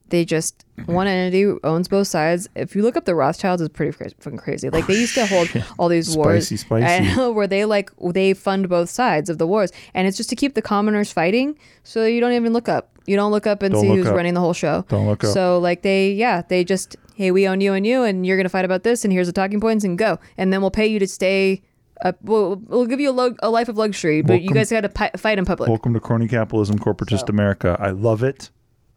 They 0.10 0.26
just 0.26 0.65
Mm-hmm. 0.80 0.93
one 0.93 1.08
entity 1.08 1.60
owns 1.65 1.89
both 1.89 2.08
sides. 2.08 2.48
If 2.56 2.74
you 2.74 2.84
look 2.84 2.95
up 2.95 3.04
the 3.04 3.13
Rothschilds, 3.13 3.62
it's 3.62 3.74
pretty 3.76 3.91
fucking 3.91 4.38
crazy. 4.39 4.69
Like 4.69 4.88
they 4.88 4.93
used 4.98 5.13
to 5.15 5.26
hold 5.26 5.50
all 5.78 5.89
these 5.89 6.15
wars, 6.15 6.48
Spicy, 6.48 6.56
spicy. 6.65 7.15
Know, 7.17 7.32
where 7.34 7.48
they 7.48 7.65
like 7.65 7.91
they 8.13 8.34
fund 8.34 8.69
both 8.69 8.89
sides 8.89 9.30
of 9.30 9.38
the 9.39 9.45
wars, 9.45 9.74
and 9.93 10.08
it's 10.08 10.15
just 10.15 10.30
to 10.30 10.38
keep 10.38 10.54
the 10.54 10.62
commoners 10.62 11.12
fighting. 11.12 11.60
So 11.84 12.06
you 12.06 12.22
don't 12.22 12.32
even 12.32 12.54
look 12.54 12.69
up. 12.69 12.98
You 13.08 13.17
don't 13.17 13.32
look 13.34 13.45
up 13.45 13.62
and 13.62 13.74
Don't 13.74 13.82
see 13.82 13.88
who's 13.89 14.06
up. 14.08 14.15
running 14.15 14.36
the 14.36 14.39
whole 14.39 14.54
show. 14.54 14.86
Don't 14.88 15.06
look 15.08 15.22
up. 15.26 15.32
So 15.34 15.60
like 15.60 15.82
they, 15.82 16.13
yeah, 16.13 16.43
they 16.48 16.63
just 16.63 16.95
hey, 17.15 17.32
we 17.32 17.45
own 17.45 17.60
you 17.60 17.74
and 17.74 17.86
you, 17.86 18.04
and 18.04 18.26
you're 18.26 18.38
gonna 18.38 18.48
fight 18.48 18.63
about 18.63 18.84
this, 18.84 19.04
and 19.04 19.12
here's 19.12 19.28
the 19.28 19.34
talking 19.34 19.60
points, 19.60 19.84
and 19.84 19.98
go, 19.98 20.17
and 20.38 20.54
then 20.54 20.62
we'll 20.62 20.72
pay 20.72 20.88
you 20.88 21.00
to 21.00 21.08
stay. 21.08 21.62
Uh, 22.06 22.13
we'll, 22.22 22.56
we'll 22.67 22.86
give 22.86 23.02
you 23.02 23.10
a, 23.10 23.12
lo- 23.12 23.36
a 23.43 23.50
life 23.50 23.67
of 23.67 23.78
luxury, 23.78 24.22
but 24.22 24.41
you 24.41 24.52
guys 24.52 24.69
got 24.72 24.80
to 24.82 24.88
pi- 24.89 25.12
fight 25.17 25.38
in 25.38 25.43
public. 25.43 25.67
Welcome 25.67 25.93
to 25.93 26.00
crony 26.00 26.30
capitalism, 26.30 26.80
corporatist 26.80 27.28
America. 27.28 27.76
I 27.78 27.89
love 27.89 28.24
it. 28.24 28.50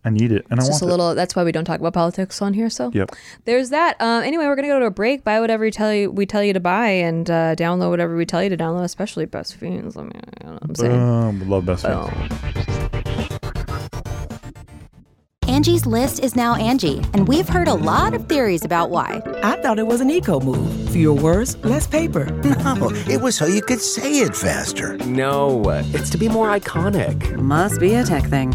I 0.05 0.11
need 0.11 0.33
it, 0.33 0.45
and 0.51 0.59
I 0.59 0.63
It's 0.63 0.71
want 0.71 0.73
just 0.73 0.83
a 0.83 0.87
it. 0.87 0.89
little. 0.89 1.15
That's 1.15 1.37
why 1.37 1.45
we 1.45 1.53
don't 1.53 1.65
talk 1.65 1.79
about 1.79 1.93
politics 1.93 2.43
on 2.43 2.55
here. 2.55 2.69
So 2.71 2.91
Yep. 2.93 3.11
there's 3.45 3.71
that. 3.71 3.97
Um, 4.01 4.25
anyway, 4.25 4.47
we're 4.47 4.57
gonna 4.57 4.67
go 4.69 4.81
to 4.81 4.87
a 4.87 4.91
break. 4.91 5.23
Buy 5.23 5.39
whatever 5.41 5.63
we 5.65 5.71
tell 5.71 5.95
you 5.95 6.11
we 6.11 6.27
tell 6.27 6.43
you 6.43 6.53
to 6.53 6.61
buy, 6.61 6.89
and 6.89 7.31
uh, 7.31 7.55
download 7.55 7.91
whatever 7.91 8.17
we 8.17 8.27
tell 8.27 8.43
you 8.43 8.49
to 8.49 8.57
download, 8.57 8.83
especially 8.85 9.27
Best 9.27 9.55
Fiends. 9.55 9.97
I 9.97 10.03
mean, 10.03 10.13
you 10.43 10.47
know 10.47 10.53
what 10.55 10.63
I'm 10.65 10.75
saying. 10.75 11.01
Um, 11.01 11.49
love 11.49 11.65
best 11.67 11.83
friends. 11.85 12.11
Angie's 15.49 15.85
list 15.87 16.21
is 16.21 16.35
now 16.35 16.55
Angi, 16.55 17.05
and 17.15 17.29
we've 17.29 17.49
heard 17.49 17.69
a 17.69 17.75
lot 17.75 18.15
of 18.15 18.27
theories 18.27 18.65
about 18.65 18.91
why. 18.91 19.21
I 19.43 19.61
thought 19.61 19.79
it 19.79 19.87
was 19.87 20.01
an 20.01 20.09
eco 20.09 20.41
move. 20.41 20.91
Fewer 20.91 21.13
words, 21.21 21.57
less 21.65 21.87
paper. 21.87 22.27
No, 22.63 22.91
it 23.09 23.21
was 23.21 23.35
so 23.37 23.47
you 23.47 23.61
could 23.61 23.81
say 23.81 24.21
it 24.21 24.35
faster. 24.37 24.97
No, 24.99 25.63
it's 25.93 26.11
to 26.11 26.19
be 26.19 26.29
more 26.29 26.49
iconic. 26.49 27.37
Must 27.37 27.79
be 27.81 27.95
a 27.95 28.05
tech 28.05 28.25
thing. 28.25 28.55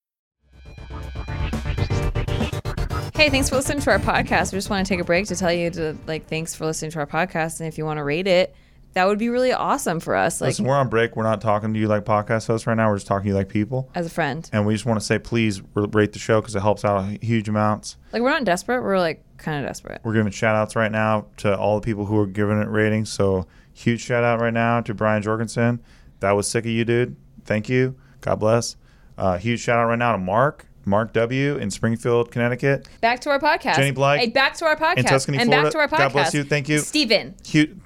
Hey, 3.21 3.29
thanks 3.29 3.49
for 3.49 3.55
listening 3.55 3.81
to 3.81 3.91
our 3.91 3.99
podcast. 3.99 4.51
We 4.51 4.57
just 4.57 4.71
want 4.71 4.83
to 4.83 4.91
take 4.91 4.99
a 4.99 5.03
break 5.03 5.27
to 5.27 5.35
tell 5.35 5.53
you 5.53 5.69
to 5.69 5.95
like 6.07 6.25
thanks 6.25 6.55
for 6.55 6.65
listening 6.65 6.89
to 6.89 6.97
our 7.01 7.05
podcast, 7.05 7.59
and 7.59 7.67
if 7.67 7.77
you 7.77 7.85
want 7.85 7.99
to 7.99 8.03
rate 8.03 8.25
it, 8.25 8.55
that 8.93 9.05
would 9.05 9.19
be 9.19 9.29
really 9.29 9.53
awesome 9.53 9.99
for 9.99 10.15
us. 10.15 10.41
Like 10.41 10.47
Listen, 10.47 10.65
we're 10.65 10.73
on 10.73 10.89
break. 10.89 11.15
We're 11.15 11.21
not 11.21 11.39
talking 11.39 11.71
to 11.71 11.79
you 11.79 11.87
like 11.87 12.03
podcast 12.03 12.47
hosts 12.47 12.65
right 12.65 12.73
now. 12.73 12.89
We're 12.89 12.95
just 12.95 13.05
talking 13.05 13.25
to 13.25 13.29
you 13.29 13.35
like 13.35 13.47
people. 13.47 13.91
as 13.93 14.07
a 14.07 14.09
friend. 14.09 14.49
And 14.51 14.65
we 14.65 14.73
just 14.73 14.87
want 14.87 14.99
to 14.99 15.05
say, 15.05 15.19
please 15.19 15.61
rate 15.75 16.13
the 16.13 16.17
show 16.17 16.41
because 16.41 16.55
it 16.55 16.61
helps 16.61 16.83
out 16.83 17.23
huge 17.23 17.47
amounts. 17.47 17.95
Like 18.11 18.23
we're 18.23 18.31
not 18.31 18.43
desperate. 18.43 18.81
We're 18.81 18.97
like 18.97 19.23
kind 19.37 19.63
of 19.63 19.69
desperate. 19.69 20.01
We're 20.03 20.13
giving 20.13 20.31
shout 20.31 20.55
outs 20.55 20.75
right 20.75 20.91
now 20.91 21.27
to 21.37 21.55
all 21.55 21.79
the 21.79 21.85
people 21.85 22.07
who 22.07 22.17
are 22.17 22.25
giving 22.25 22.59
it 22.59 22.69
ratings. 22.69 23.11
So, 23.11 23.45
huge 23.71 24.01
shout 24.01 24.23
out 24.23 24.41
right 24.41 24.51
now 24.51 24.81
to 24.81 24.95
Brian 24.95 25.21
Jorgensen. 25.21 25.79
That 26.21 26.31
was 26.31 26.49
sick 26.49 26.65
of 26.65 26.71
you, 26.71 26.85
dude. 26.85 27.15
Thank 27.45 27.69
you. 27.69 27.97
God 28.21 28.39
bless. 28.39 28.77
Uh, 29.15 29.37
huge 29.37 29.59
shout 29.59 29.77
out 29.77 29.85
right 29.85 29.99
now 29.99 30.13
to 30.13 30.17
Mark, 30.17 30.65
Mark 30.85 31.13
W. 31.13 31.57
in 31.57 31.71
Springfield, 31.71 32.31
Connecticut. 32.31 32.87
Back 33.01 33.19
to 33.21 33.29
our 33.29 33.39
podcast. 33.39 33.75
Jenny 33.75 33.91
Blythe 33.91 34.19
Hey, 34.19 34.29
back 34.29 34.55
to 34.55 34.65
our 34.65 34.75
podcast. 34.75 34.97
in 34.97 35.05
Tuscany, 35.05 35.37
and 35.37 35.47
Florida. 35.49 35.67
back 35.67 35.71
to 35.73 35.79
our 35.79 35.87
podcast. 35.87 35.97
God 36.03 36.11
bless 36.13 36.33
you. 36.33 36.43
Thank 36.43 36.69
you. 36.69 36.79
Steven. 36.79 37.35
Huge. 37.45 37.77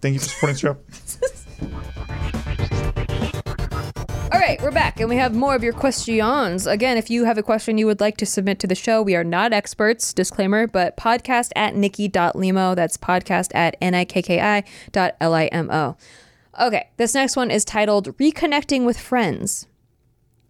Thank 0.00 0.14
you 0.14 0.20
for 0.20 0.28
supporting 0.28 0.54
the 0.54 0.60
show. 0.60 0.76
All 4.32 4.40
right, 4.40 4.60
we're 4.60 4.72
back 4.72 5.00
and 5.00 5.08
we 5.08 5.16
have 5.16 5.34
more 5.34 5.54
of 5.54 5.62
your 5.62 5.72
questions. 5.72 6.66
Again, 6.66 6.96
if 6.98 7.08
you 7.08 7.24
have 7.24 7.38
a 7.38 7.42
question 7.42 7.78
you 7.78 7.86
would 7.86 8.00
like 8.00 8.16
to 8.18 8.26
submit 8.26 8.58
to 8.58 8.66
the 8.66 8.74
show, 8.74 9.00
we 9.00 9.14
are 9.14 9.24
not 9.24 9.52
experts, 9.52 10.12
disclaimer, 10.12 10.66
but 10.66 10.96
podcast 10.96 11.50
at 11.56 11.74
nikki.limo. 11.76 12.74
That's 12.74 12.96
podcast 12.96 13.50
at 13.54 13.80
nikki 13.80 14.62
dot 14.92 15.16
L-I-M-O. 15.20 15.96
Okay, 16.60 16.88
this 16.96 17.14
next 17.14 17.36
one 17.36 17.50
is 17.50 17.64
titled 17.64 18.16
Reconnecting 18.18 18.84
with 18.84 18.98
Friends. 18.98 19.66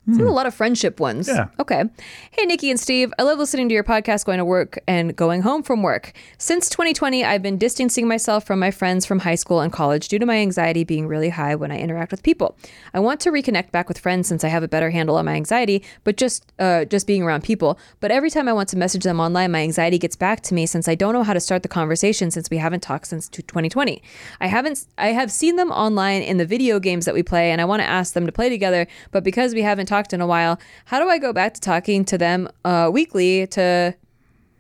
A 0.07 0.11
lot 0.25 0.47
of 0.47 0.55
friendship 0.55 1.01
ones. 1.01 1.29
Yeah. 1.29 1.49
Okay. 1.59 1.85
Hey, 2.31 2.45
Nikki 2.45 2.71
and 2.71 2.79
Steve. 2.79 3.13
I 3.19 3.23
love 3.23 3.39
listening 3.39 3.69
to 3.71 3.75
your 3.75 3.85
podcast 3.85 4.27
going 4.27 4.39
to 4.39 4.45
work 4.45 4.79
and 4.87 5.17
going 5.17 5.41
home 5.43 5.63
from 5.63 5.83
work. 5.83 6.13
Since 6.37 6.69
2020, 6.69 7.25
I've 7.25 7.41
been 7.41 7.57
distancing 7.57 8.07
myself 8.07 8.45
from 8.45 8.59
my 8.59 8.71
friends 8.71 9.07
from 9.07 9.21
high 9.21 9.35
school 9.35 9.61
and 9.61 9.73
college 9.73 10.09
due 10.09 10.19
to 10.19 10.27
my 10.27 10.37
anxiety 10.37 10.85
being 10.85 11.07
really 11.07 11.31
high 11.31 11.55
when 11.55 11.71
I 11.71 11.79
interact 11.79 12.11
with 12.11 12.23
people. 12.23 12.59
I 12.93 13.01
want 13.01 13.21
to 13.21 13.31
reconnect 13.31 13.71
back 13.71 13.89
with 13.89 13.99
friends 13.99 14.29
since 14.29 14.45
I 14.45 14.49
have 14.49 14.63
a 14.63 14.69
better 14.69 14.91
handle 14.91 15.17
on 15.17 15.25
my 15.25 15.35
anxiety, 15.35 15.83
but 16.05 16.19
just 16.19 16.53
uh, 16.59 16.85
just 16.85 17.07
being 17.07 17.23
around 17.23 17.43
people. 17.43 17.79
But 18.01 18.11
every 18.11 18.29
time 18.29 18.47
I 18.47 18.53
want 18.53 18.69
to 18.71 18.77
message 18.77 19.05
them 19.05 19.21
online, 19.21 19.53
my 19.53 19.63
anxiety 19.63 19.99
gets 19.99 20.17
back 20.17 20.43
to 20.43 20.55
me 20.55 20.67
since 20.67 20.87
I 20.87 20.97
don't 20.97 21.15
know 21.15 21.23
how 21.23 21.33
to 21.33 21.41
start 21.41 21.63
the 21.63 21.69
conversation 21.69 22.31
since 22.31 22.51
we 22.51 22.59
haven't 22.59 22.81
talked 22.81 23.07
since 23.07 23.29
2020. 23.29 24.03
I 24.41 24.49
haven't 24.49 24.85
I 24.99 25.09
have 25.09 25.33
seen 25.33 25.57
them 25.57 25.71
online 25.71 26.23
in 26.23 26.37
the 26.37 26.47
video 26.47 26.79
games 26.79 27.07
that 27.07 27.15
we 27.15 27.23
play 27.23 27.51
and 27.53 27.61
I 27.61 27.65
want 27.65 27.81
to 27.81 27.89
ask 27.89 28.13
them 28.13 28.27
to 28.27 28.33
play 28.33 28.51
together, 28.51 28.87
but 29.11 29.25
because 29.25 29.55
we 29.55 29.63
haven't 29.63 29.87
talked 29.87 29.94
in 30.13 30.21
a 30.21 30.27
while, 30.27 30.59
how 30.87 30.99
do 30.99 31.09
I 31.09 31.19
go 31.19 31.33
back 31.33 31.55
to 31.55 31.61
talking 31.61 32.05
to 32.07 32.19
them 32.19 32.49
uh, 32.65 32.91
weekly 32.93 33.47
to 33.49 33.95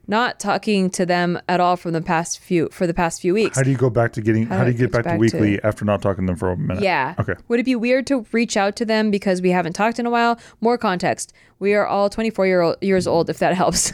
not 0.06 0.38
talking 0.38 0.90
to 0.90 1.06
them 1.06 1.40
at 1.48 1.60
all 1.60 1.76
from 1.76 1.92
the 1.92 2.02
past 2.02 2.38
few 2.38 2.68
for 2.70 2.86
the 2.86 2.92
past 2.94 3.20
few 3.22 3.32
weeks? 3.34 3.56
How 3.56 3.62
do 3.62 3.70
you 3.70 3.76
go 3.76 3.88
back 3.90 4.12
to 4.12 4.20
getting? 4.20 4.46
How, 4.46 4.64
do 4.64 4.70
you 4.70 4.76
get 4.76 4.92
back, 4.92 5.04
back 5.04 5.14
to 5.14 5.18
weekly 5.18 5.56
to- 5.56 5.66
after 5.66 5.84
not 5.84 6.02
talking 6.02 6.26
to 6.26 6.30
them 6.32 6.36
for 6.36 6.50
a 6.50 6.56
minute? 6.56 6.82
Yeah. 6.82 7.14
Okay. 7.18 7.34
Would 7.48 7.60
it 7.60 7.64
be 7.64 7.74
weird 7.74 8.06
to 8.08 8.26
reach 8.32 8.56
out 8.56 8.76
to 8.76 8.84
them 8.84 9.10
because 9.10 9.40
we 9.40 9.50
haven't 9.50 9.72
talked 9.72 9.98
in 9.98 10.06
a 10.06 10.10
while? 10.10 10.38
More 10.60 10.76
context. 10.78 11.32
We 11.58 11.74
are 11.74 11.86
all 11.86 12.10
24 12.10 12.46
year 12.46 12.60
old, 12.60 12.76
years 12.82 13.06
old, 13.06 13.30
if 13.30 13.38
that 13.38 13.54
helps. 13.62 13.92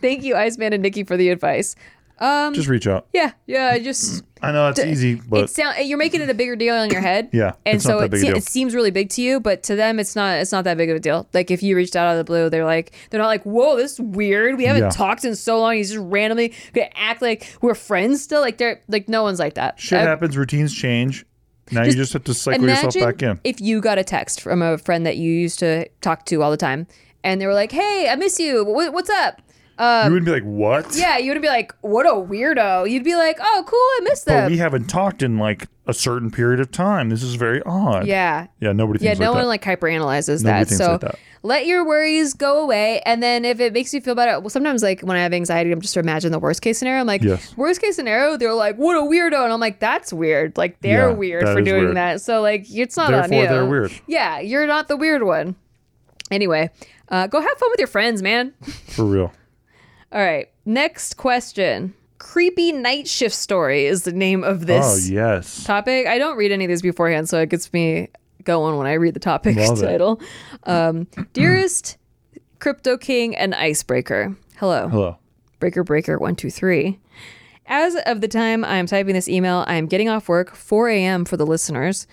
Thank 0.00 0.22
you, 0.24 0.34
Iceman 0.34 0.72
and 0.72 0.82
Nikki, 0.82 1.04
for 1.04 1.16
the 1.16 1.28
advice. 1.30 1.76
Um, 2.20 2.54
Just 2.54 2.68
reach 2.68 2.86
out. 2.86 3.06
yeah, 3.12 3.32
yeah. 3.46 3.70
I 3.72 3.80
Just 3.82 4.22
I 4.44 4.52
know 4.52 4.68
it's 4.68 4.78
easy, 4.80 5.14
but 5.14 5.44
it 5.44 5.50
sound 5.50 5.76
you're 5.86 5.98
making 5.98 6.20
it 6.20 6.30
a 6.30 6.34
bigger 6.34 6.56
deal 6.56 6.74
in 6.82 6.90
your 6.90 7.00
head. 7.00 7.30
Yeah, 7.32 7.52
and 7.66 7.82
so 7.82 7.98
it, 8.00 8.12
se- 8.16 8.28
it 8.28 8.44
seems 8.44 8.74
really 8.74 8.90
big 8.90 9.08
to 9.10 9.22
you, 9.22 9.40
but 9.40 9.62
to 9.64 9.74
them, 9.76 9.98
it's 9.98 10.14
not. 10.14 10.38
It's 10.38 10.52
not 10.52 10.64
that 10.64 10.76
big 10.76 10.90
of 10.90 10.96
a 10.96 11.00
deal. 11.00 11.28
Like 11.34 11.50
if 11.50 11.62
you 11.62 11.74
reached 11.76 11.96
out 11.96 12.06
out 12.06 12.12
of 12.12 12.18
the 12.18 12.24
blue, 12.24 12.48
they're 12.50 12.64
like, 12.64 12.92
they're 13.10 13.20
not 13.20 13.26
like, 13.26 13.42
"Whoa, 13.44 13.76
this 13.76 13.94
is 13.94 14.00
weird. 14.00 14.56
We 14.56 14.64
haven't 14.64 14.82
Yeah. 14.82 14.90
talked 14.90 15.24
in 15.24 15.34
so 15.36 15.58
long. 15.60 15.74
He's 15.76 15.90
just 15.92 16.04
randomly 16.04 16.52
gonna 16.72 16.88
act 16.94 17.22
like 17.22 17.56
we're 17.60 17.74
friends 17.74 18.22
still." 18.22 18.40
Like 18.40 18.58
they're 18.58 18.80
like 18.88 19.08
no 19.08 19.22
one's 19.22 19.38
like 19.38 19.54
that. 19.54 19.80
shit 19.80 19.98
I- 19.98 20.02
happens. 20.02 20.36
Routines 20.36 20.74
change. 20.74 21.24
Now 21.72 21.82
you 21.84 21.92
just 21.92 22.12
have 22.12 22.24
to 22.24 22.34
cycle 22.34 22.68
yourself 22.68 22.94
back 22.94 23.22
in. 23.22 23.40
If 23.42 23.60
you 23.60 23.80
got 23.80 23.96
a 23.98 24.04
text 24.04 24.40
from 24.42 24.60
a 24.60 24.76
friend 24.76 25.06
that 25.06 25.16
you 25.16 25.32
used 25.32 25.58
to 25.60 25.88
talk 26.02 26.26
to 26.26 26.42
all 26.42 26.50
the 26.50 26.58
time, 26.58 26.86
and 27.24 27.40
they 27.40 27.46
were 27.46 27.54
like, 27.54 27.72
"Hey, 27.72 28.06
I 28.10 28.16
miss 28.16 28.38
you. 28.38 28.64
Wh- 28.64 28.92
What's 28.92 29.08
up?" 29.10 29.40
You 29.78 30.12
would 30.12 30.24
be 30.24 30.30
like, 30.30 30.42
"What?" 30.44 30.96
Yeah, 30.96 31.18
you 31.18 31.32
would 31.32 31.42
be 31.42 31.48
like, 31.48 31.74
"What 31.80 32.06
a 32.06 32.10
weirdo." 32.12 32.88
You'd 32.90 33.04
be 33.04 33.16
like, 33.16 33.38
"Oh, 33.40 33.64
cool. 33.66 33.78
I 33.78 34.00
miss 34.04 34.24
But 34.24 34.50
we 34.50 34.56
haven't 34.58 34.84
talked 34.86 35.22
in 35.22 35.38
like 35.38 35.66
a 35.86 35.92
certain 35.94 36.30
period 36.30 36.60
of 36.60 36.70
time. 36.70 37.10
This 37.10 37.22
is 37.22 37.34
very 37.34 37.60
odd. 37.66 38.06
yeah. 38.06 38.46
Yeah. 38.60 38.72
Nobody 38.72 38.98
thinks 39.00 39.18
Yeah, 39.18 39.24
no 39.24 39.32
like 39.32 39.36
one 39.44 39.44
that. 39.44 39.48
like 39.48 39.62
hyperanalyzes 39.80 40.42
Nobody 40.42 40.60
that. 40.64 40.68
thinks 40.68 40.76
So 40.84 40.92
like 40.92 41.00
that. 41.02 41.18
let 41.42 41.66
your 41.66 41.84
worries 41.84 42.32
go 42.32 42.62
away, 42.62 43.00
and 43.04 43.22
then 43.22 43.44
if 43.44 43.60
it 43.60 43.72
makes 43.74 43.92
you 43.92 44.00
feel 44.00 44.14
better, 44.14 44.40
well, 44.40 44.48
sometimes 44.48 44.82
like 44.82 45.00
when 45.02 45.16
I 45.16 45.22
have 45.22 45.34
anxiety, 45.34 45.72
I'm 45.72 45.80
just 45.82 45.96
imagine 45.96 46.32
the 46.32 46.38
worst 46.38 46.62
case 46.62 46.78
scenario. 46.78 47.00
I'm 47.00 47.06
like, 47.06 47.22
Yes. 47.22 47.54
worst 47.56 47.80
case 47.82 47.96
scenario, 47.96 48.36
they're 48.38 48.54
like, 48.54 48.76
what 48.76 48.96
a 48.96 49.00
weirdo, 49.02 49.42
and 49.44 49.52
I'm 49.52 49.60
like, 49.60 49.78
that's 49.80 50.10
weird. 50.12 50.56
Like 50.56 50.80
they're 50.80 51.10
Yeah, 51.10 51.14
weird 51.14 51.46
that 51.46 51.52
for 51.52 51.58
is 51.60 51.64
doing 51.66 51.84
weird. 51.84 51.96
that. 51.96 52.20
So 52.22 52.40
like, 52.40 52.64
it's 52.70 52.96
not 52.96 53.12
on 53.12 53.28
Therefore, 53.28 53.42
you. 53.42 53.48
they're 53.48 53.66
weird. 53.66 53.92
Yeah, 54.06 54.38
you're 54.40 54.66
not 54.66 54.88
the 54.88 54.96
weird 54.96 55.22
one. 55.24 55.54
Anyway, 56.30 56.70
uh, 57.10 57.26
go 57.26 57.40
have 57.42 57.58
fun 57.58 57.68
with 57.70 57.78
your 57.78 57.88
friends, 57.88 58.22
man. 58.22 58.54
For 58.88 59.04
real. 59.04 59.32
All 60.14 60.20
right, 60.22 60.48
next 60.64 61.16
question. 61.16 61.92
Creepy 62.18 62.72
night 62.72 63.06
shift 63.08 63.34
story 63.34 63.84
is 63.86 64.04
the 64.04 64.12
name 64.12 64.44
of 64.44 64.66
this 64.66 65.08
Oh 65.08 65.12
yes. 65.12 65.64
topic. 65.64 66.06
I 66.06 66.18
don't 66.18 66.36
read 66.36 66.52
any 66.52 66.64
of 66.64 66.68
these 66.68 66.82
beforehand, 66.82 67.28
so 67.28 67.40
it 67.40 67.48
gets 67.50 67.72
me 67.72 68.08
going 68.44 68.76
when 68.78 68.86
I 68.86 68.92
read 68.94 69.14
the 69.14 69.20
topic 69.20 69.56
Love 69.56 69.78
it. 69.82 69.86
title. 69.86 70.20
Um, 70.62 71.06
Dearest 71.32 71.96
Crypto 72.60 72.96
King 72.96 73.34
and 73.36 73.54
Icebreaker. 73.54 74.36
Hello. 74.56 74.88
Hello. 74.88 75.18
Breaker 75.58 75.82
Breaker 75.82 76.12
123. 76.18 76.98
As 77.66 77.96
of 78.06 78.20
the 78.20 78.28
time 78.28 78.64
I 78.64 78.76
am 78.76 78.86
typing 78.86 79.14
this 79.14 79.28
email, 79.28 79.64
I 79.66 79.74
am 79.74 79.86
getting 79.86 80.08
off 80.08 80.28
work 80.28 80.54
4 80.54 80.88
a.m. 80.90 81.24
for 81.24 81.36
the 81.36 81.46
listeners. 81.46 82.06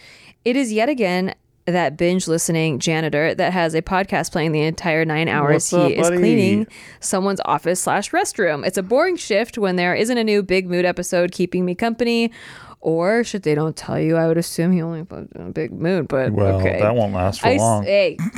It 0.44 0.56
is 0.56 0.74
yet 0.74 0.90
again 0.90 1.36
that 1.66 1.98
binge 1.98 2.28
listening 2.28 2.80
janitor 2.80 3.36
that 3.36 3.54
has 3.54 3.74
a 3.74 3.82
podcast 3.82 4.32
playing 4.32 4.52
the 4.52 4.62
entire 4.62 5.06
nine 5.06 5.28
hours 5.28 5.70
he 5.70 5.78
is 5.94 6.08
buddy? 6.08 6.18
cleaning 6.18 6.68
someone's 7.00 7.42
office 7.46 7.80
slash 7.80 8.12
restroom. 8.12 8.66
It's 8.66 8.78
a 8.78 8.84
boring 8.84 9.16
shift 9.16 9.58
when 9.58 9.76
there 9.76 9.94
isn't 9.94 10.18
a 10.18 10.24
new 10.24 10.44
big 10.44 10.70
mood 10.70 10.86
episode 10.86 11.32
keeping 11.32 11.66
me 11.66 11.76
company. 11.76 12.32
Or 12.84 13.24
should 13.24 13.44
they 13.44 13.54
don't 13.54 13.76
tell 13.76 14.00
you, 14.00 14.16
I 14.18 14.28
would 14.28 14.38
assume 14.38 14.72
he 14.72 14.82
only 14.82 15.04
put 15.04 15.32
in 15.34 15.42
a 15.48 15.52
big 15.52 15.72
mood, 15.72 16.08
but 16.08 16.32
Well, 16.32 16.60
okay. 16.60 16.80
that 16.80 16.96
won't 16.96 17.14
last 17.14 17.42
for 17.42 17.48
I, 17.48 17.58
long. 17.58 17.84
Hey, 17.84 18.18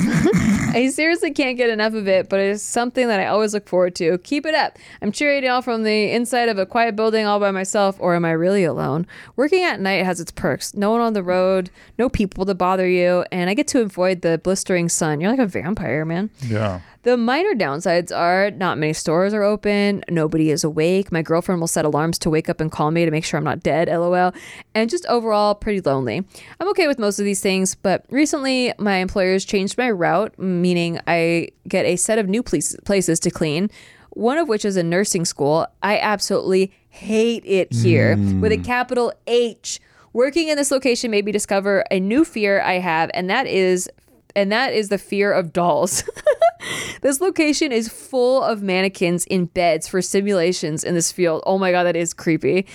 I 0.76 0.90
seriously 0.94 1.32
can't 1.32 1.56
get 1.58 1.70
enough 1.70 1.94
of 1.94 2.08
it, 2.10 2.28
but 2.28 2.42
it's 2.42 2.62
something 2.62 3.08
that 3.08 3.22
I 3.22 3.28
always 3.28 3.54
look 3.54 3.68
forward 3.70 3.96
to. 3.96 4.18
Keep 4.18 4.46
it 4.46 4.54
up. 4.54 4.78
I'm 5.02 5.14
cheering 5.14 5.44
y'all 5.46 5.62
from 5.62 5.84
the 5.84 6.12
inside 6.12 6.50
of 6.50 6.58
a 6.58 6.66
quiet 6.66 6.96
building 6.96 7.26
all 7.26 7.40
by 7.40 7.52
myself, 7.52 7.96
or 8.00 8.16
am 8.16 8.26
I 8.26 8.32
really 8.32 8.66
alone? 8.66 9.08
Working 9.38 9.64
at 9.64 9.80
night 9.80 10.04
has 10.04 10.20
its 10.20 10.32
perks. 10.32 10.74
No 10.74 10.92
one 10.92 11.00
on 11.00 11.14
the 11.14 11.24
road, 11.24 11.70
no 11.98 12.10
people 12.10 12.46
to 12.46 12.54
bother 12.54 12.88
you, 12.88 13.24
and 13.32 13.50
I 13.50 13.54
get 13.54 13.68
to 13.70 13.82
avoid 13.82 14.24
the 14.24 14.40
blistering 14.44 14.90
sun. 14.90 15.22
You're 15.22 15.32
like 15.32 15.40
a 15.40 15.48
vampire, 15.48 16.04
man. 16.04 16.30
Yeah. 16.42 16.82
The 17.04 17.18
minor 17.18 17.54
downsides 17.54 18.16
are 18.16 18.50
not 18.52 18.78
many 18.78 18.94
stores 18.94 19.34
are 19.34 19.44
open, 19.44 20.06
nobody 20.10 20.52
is 20.52 20.64
awake. 20.64 21.12
My 21.12 21.22
girlfriend 21.22 21.60
will 21.60 21.68
set 21.68 21.84
alarms 21.84 22.18
to 22.20 22.30
wake 22.30 22.48
up 22.48 22.62
and 22.62 22.72
call 22.72 22.92
me 22.92 23.04
to 23.04 23.12
make 23.12 23.26
sure 23.26 23.38
I'm 23.38 23.44
not 23.44 23.62
dead, 23.62 23.90
lol. 23.90 24.32
And 24.74 24.90
just 24.90 25.06
overall 25.08 25.54
pretty 25.54 25.82
lonely. 25.82 26.24
I'm 26.62 26.70
okay 26.70 26.88
with 26.88 27.00
most 27.00 27.20
of 27.20 27.26
these 27.26 27.42
things, 27.42 27.76
but 27.76 28.06
recently 28.10 28.74
my 28.80 28.96
employers 28.96 29.44
changed 29.44 29.78
my 29.78 29.92
route, 29.92 30.40
meaning 30.40 30.98
I 31.06 31.50
get 31.68 31.86
a 31.86 31.98
set 31.98 32.20
of 32.20 32.30
new 32.30 32.42
place- 32.42 32.78
places 32.86 33.20
to 33.22 33.30
clean. 33.32 33.70
One 34.12 34.38
of 34.38 34.48
which 34.48 34.64
is 34.64 34.78
a 34.78 34.84
nursing 34.84 35.26
school. 35.26 35.68
I 35.82 36.00
absolutely 36.00 36.72
hate 36.88 37.44
it 37.46 37.74
here 37.74 38.16
with 38.16 38.54
a 38.54 38.58
hmm. 38.58 38.64
capital 38.64 39.12
H. 39.28 39.82
Working 40.14 40.48
in 40.48 40.58
this 40.58 40.72
location 40.72 41.12
made 41.12 41.26
me 41.26 41.32
discover 41.34 41.84
a 41.92 42.00
new 42.00 42.24
fear 42.24 42.62
I 42.62 42.74
have, 42.74 43.10
and 43.14 43.30
that 43.30 43.48
is 43.48 43.90
and 44.36 44.52
that 44.52 44.74
is 44.74 44.90
the 44.90 44.98
fear 44.98 45.32
of 45.32 45.54
dolls. 45.54 46.04
this 47.02 47.22
location 47.22 47.72
is 47.72 47.90
full 47.90 48.42
of 48.44 48.62
mannequins 48.62 49.26
in 49.26 49.46
beds 49.46 49.88
for 49.88 50.02
simulations 50.02 50.84
in 50.84 50.96
this 50.96 51.12
field. 51.12 51.44
Oh 51.46 51.58
my 51.58 51.72
god, 51.72 51.84
that 51.84 51.96
is 51.96 52.14
creepy. 52.14 52.68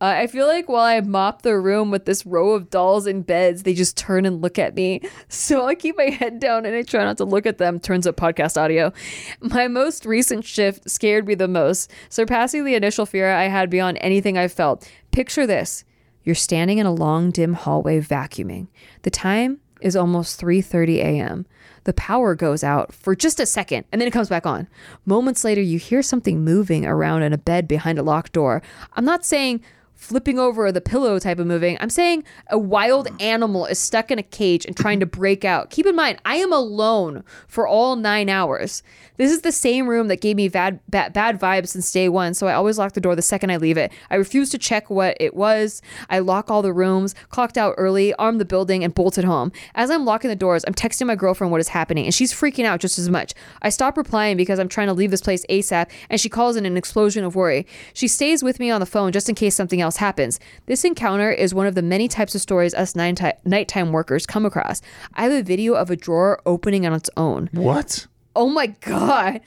Uh, 0.00 0.14
I 0.16 0.26
feel 0.28 0.46
like 0.46 0.68
while 0.68 0.84
I 0.84 1.00
mop 1.00 1.42
the 1.42 1.58
room 1.58 1.90
with 1.90 2.04
this 2.04 2.24
row 2.24 2.52
of 2.52 2.70
dolls 2.70 3.08
in 3.08 3.22
beds, 3.22 3.64
they 3.64 3.74
just 3.74 3.96
turn 3.96 4.24
and 4.26 4.40
look 4.40 4.58
at 4.58 4.74
me. 4.74 5.00
So 5.30 5.66
I 5.66 5.74
keep 5.74 5.96
my 5.96 6.10
head 6.10 6.40
down 6.40 6.66
and 6.66 6.74
I 6.74 6.82
try 6.82 7.04
not 7.04 7.16
to 7.18 7.24
look 7.24 7.46
at 7.46 7.58
them. 7.58 7.78
Turns 7.78 8.06
up 8.06 8.16
podcast 8.16 8.60
audio. 8.60 8.92
My 9.40 9.68
most 9.68 10.04
recent 10.04 10.44
shift 10.44 10.90
scared 10.90 11.26
me 11.26 11.34
the 11.34 11.48
most, 11.48 11.90
surpassing 12.08 12.64
the 12.64 12.74
initial 12.74 13.06
fear 13.06 13.30
I 13.30 13.44
had 13.44 13.70
beyond 13.70 13.98
anything 14.00 14.36
I've 14.36 14.52
felt. 14.52 14.90
Picture 15.10 15.46
this. 15.46 15.84
You're 16.24 16.34
standing 16.34 16.78
in 16.78 16.86
a 16.86 16.92
long 16.92 17.30
dim 17.30 17.54
hallway 17.54 18.00
vacuuming. 18.00 18.68
The 19.02 19.10
time 19.10 19.60
is 19.80 19.96
almost 19.96 20.40
3:30 20.40 20.96
a.m. 20.98 21.46
The 21.84 21.92
power 21.94 22.34
goes 22.34 22.62
out 22.62 22.92
for 22.92 23.14
just 23.16 23.40
a 23.40 23.46
second 23.46 23.84
and 23.90 24.00
then 24.00 24.08
it 24.08 24.12
comes 24.12 24.28
back 24.28 24.46
on. 24.46 24.68
Moments 25.06 25.44
later 25.44 25.62
you 25.62 25.78
hear 25.78 26.02
something 26.02 26.44
moving 26.44 26.84
around 26.84 27.22
in 27.22 27.32
a 27.32 27.38
bed 27.38 27.66
behind 27.66 27.98
a 27.98 28.02
locked 28.02 28.32
door. 28.32 28.62
I'm 28.94 29.04
not 29.04 29.24
saying 29.24 29.62
flipping 29.98 30.38
over 30.38 30.70
the 30.70 30.80
pillow 30.80 31.18
type 31.18 31.40
of 31.40 31.46
moving. 31.46 31.76
I'm 31.80 31.90
saying 31.90 32.22
a 32.50 32.56
wild 32.56 33.08
mm. 33.08 33.20
animal 33.20 33.66
is 33.66 33.80
stuck 33.80 34.10
in 34.10 34.18
a 34.18 34.22
cage 34.22 34.64
and 34.64 34.76
trying 34.76 35.00
to 35.00 35.06
break 35.06 35.44
out. 35.44 35.70
Keep 35.70 35.86
in 35.86 35.96
mind, 35.96 36.20
I 36.24 36.36
am 36.36 36.52
alone 36.52 37.24
for 37.48 37.66
all 37.66 37.96
9 37.96 38.28
hours. 38.28 38.82
This 39.16 39.32
is 39.32 39.42
the 39.42 39.50
same 39.50 39.88
room 39.88 40.06
that 40.08 40.20
gave 40.20 40.36
me 40.36 40.48
bad, 40.48 40.78
bad 40.88 41.12
bad 41.12 41.40
vibes 41.40 41.68
since 41.68 41.90
day 41.90 42.08
1, 42.08 42.34
so 42.34 42.46
I 42.46 42.54
always 42.54 42.78
lock 42.78 42.92
the 42.92 43.00
door 43.00 43.16
the 43.16 43.22
second 43.22 43.50
I 43.50 43.56
leave 43.56 43.76
it. 43.76 43.92
I 44.08 44.14
refuse 44.14 44.50
to 44.50 44.58
check 44.58 44.88
what 44.88 45.16
it 45.18 45.34
was. 45.34 45.82
I 46.08 46.20
lock 46.20 46.48
all 46.48 46.62
the 46.62 46.72
rooms, 46.72 47.16
clocked 47.30 47.58
out 47.58 47.74
early, 47.76 48.14
armed 48.14 48.40
the 48.40 48.44
building 48.44 48.84
and 48.84 48.94
bolted 48.94 49.24
home. 49.24 49.50
As 49.74 49.90
I'm 49.90 50.04
locking 50.04 50.30
the 50.30 50.36
doors, 50.36 50.64
I'm 50.64 50.74
texting 50.74 51.08
my 51.08 51.16
girlfriend 51.16 51.50
what 51.50 51.60
is 51.60 51.68
happening 51.68 52.04
and 52.04 52.14
she's 52.14 52.32
freaking 52.32 52.64
out 52.64 52.78
just 52.78 53.00
as 53.00 53.10
much. 53.10 53.34
I 53.62 53.70
stop 53.70 53.96
replying 53.96 54.36
because 54.36 54.60
I'm 54.60 54.68
trying 54.68 54.86
to 54.86 54.92
leave 54.92 55.10
this 55.10 55.20
place 55.20 55.44
ASAP 55.50 55.90
and 56.08 56.20
she 56.20 56.28
calls 56.28 56.54
in 56.54 56.64
an 56.64 56.76
explosion 56.76 57.24
of 57.24 57.34
worry. 57.34 57.66
She 57.94 58.06
stays 58.06 58.44
with 58.44 58.60
me 58.60 58.70
on 58.70 58.78
the 58.78 58.86
phone 58.86 59.10
just 59.10 59.28
in 59.28 59.34
case 59.34 59.56
something 59.56 59.80
else 59.80 59.87
happens. 59.96 60.38
This 60.66 60.84
encounter 60.84 61.30
is 61.30 61.54
one 61.54 61.66
of 61.66 61.74
the 61.74 61.82
many 61.82 62.06
types 62.06 62.34
of 62.34 62.40
stories 62.40 62.74
us 62.74 62.94
nighttime 62.94 63.92
workers 63.92 64.26
come 64.26 64.44
across. 64.46 64.82
I 65.14 65.24
have 65.24 65.32
a 65.32 65.42
video 65.42 65.74
of 65.74 65.90
a 65.90 65.96
drawer 65.96 66.40
opening 66.46 66.86
on 66.86 66.92
its 66.92 67.10
own. 67.16 67.48
What? 67.52 68.06
Oh 68.36 68.48
my 68.48 68.66
God. 68.66 69.40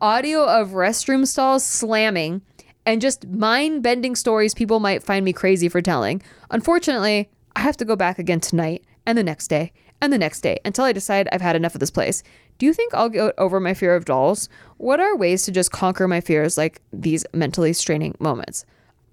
Audio 0.00 0.44
of 0.44 0.70
restroom 0.70 1.26
stalls 1.26 1.64
slamming 1.64 2.40
and 2.86 3.02
just 3.02 3.28
mind 3.28 3.82
bending 3.82 4.16
stories 4.16 4.54
people 4.54 4.80
might 4.80 5.02
find 5.02 5.24
me 5.24 5.32
crazy 5.32 5.68
for 5.68 5.82
telling. 5.82 6.22
Unfortunately, 6.50 7.28
I 7.54 7.60
have 7.60 7.76
to 7.78 7.84
go 7.84 7.96
back 7.96 8.18
again 8.18 8.40
tonight 8.40 8.84
and 9.04 9.18
the 9.18 9.22
next 9.22 9.48
day 9.48 9.72
and 10.00 10.12
the 10.12 10.18
next 10.18 10.40
day 10.40 10.58
until 10.64 10.84
I 10.84 10.92
decide 10.92 11.28
I've 11.30 11.42
had 11.42 11.56
enough 11.56 11.74
of 11.74 11.80
this 11.80 11.90
place. 11.90 12.22
Do 12.58 12.66
you 12.66 12.72
think 12.72 12.94
I'll 12.94 13.08
get 13.08 13.34
over 13.38 13.60
my 13.60 13.74
fear 13.74 13.94
of 13.94 14.04
dolls? 14.04 14.48
What 14.76 15.00
are 15.00 15.16
ways 15.16 15.42
to 15.44 15.52
just 15.52 15.72
conquer 15.72 16.08
my 16.08 16.20
fears 16.20 16.56
like 16.56 16.80
these 16.92 17.24
mentally 17.34 17.72
straining 17.72 18.14
moments? 18.18 18.64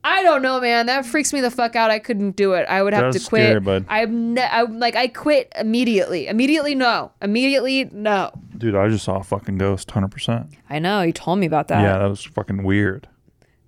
I 0.10 0.24
don't 0.24 0.41
know, 0.41 0.62
man. 0.62 0.86
That 0.86 1.05
freaks 1.05 1.34
me 1.34 1.41
the 1.41 1.51
fuck 1.51 1.76
out. 1.76 1.91
I 1.91 1.99
couldn't 1.99 2.36
do 2.36 2.53
it. 2.53 2.66
I 2.70 2.82
would 2.82 2.93
have 2.93 3.14
to 3.14 3.20
quit. 3.20 3.43
scary, 3.47 3.60
bud. 3.60 3.86
I'm, 3.89 4.34
ne- 4.36 4.41
I'm 4.49 4.80
like, 4.80 4.95
I 4.95 5.08
quit 5.08 5.51
immediately. 5.58 6.28
Immediately, 6.28 6.76
no. 6.76 7.12
Immediately, 7.22 7.89
no. 7.91 8.32
Dude, 8.58 8.76
I 8.76 8.88
just 8.88 9.03
saw 9.03 9.18
a 9.18 9.24
fucking 9.24 9.58
ghost, 9.58 9.89
100%. 9.89 10.53
I 10.70 10.80
know. 10.80 11.01
You 11.01 11.12
told 11.12 11.39
me 11.39 11.45
about 11.45 11.68
that. 11.68 11.82
yeah, 11.82 11.97
that 11.97 12.08
was 12.08 12.24
fucking 12.24 12.64
weird. 12.64 13.08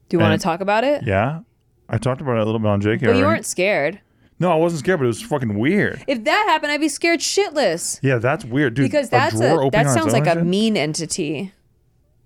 Do 0.07 0.17
you 0.17 0.21
want 0.21 0.39
to 0.39 0.43
talk 0.43 0.61
about 0.61 0.83
it? 0.83 1.03
Yeah? 1.05 1.41
I 1.89 1.97
talked 1.97 2.21
about 2.21 2.37
it 2.37 2.41
a 2.41 2.45
little 2.45 2.59
bit 2.59 2.67
on 2.69 2.81
JK. 2.81 3.05
But 3.05 3.15
you 3.17 3.25
weren't 3.25 3.45
scared. 3.45 3.99
No, 4.39 4.51
I 4.51 4.55
wasn't 4.55 4.79
scared, 4.79 4.99
but 4.99 5.03
it 5.03 5.07
was 5.07 5.21
fucking 5.21 5.59
weird. 5.59 6.01
If 6.07 6.23
that 6.23 6.45
happened, 6.47 6.71
I'd 6.71 6.79
be 6.79 6.87
scared 6.87 7.19
shitless. 7.19 7.99
Yeah, 8.01 8.19
that's 8.19 8.45
weird, 8.45 8.73
dude. 8.75 8.85
because 8.85 9.09
that's 9.09 9.35
drawer 9.37 9.67
a, 9.67 9.69
that 9.71 9.89
sounds 9.89 10.13
like 10.13 10.27
a 10.27 10.35
shit? 10.35 10.45
mean 10.45 10.77
entity. 10.77 11.51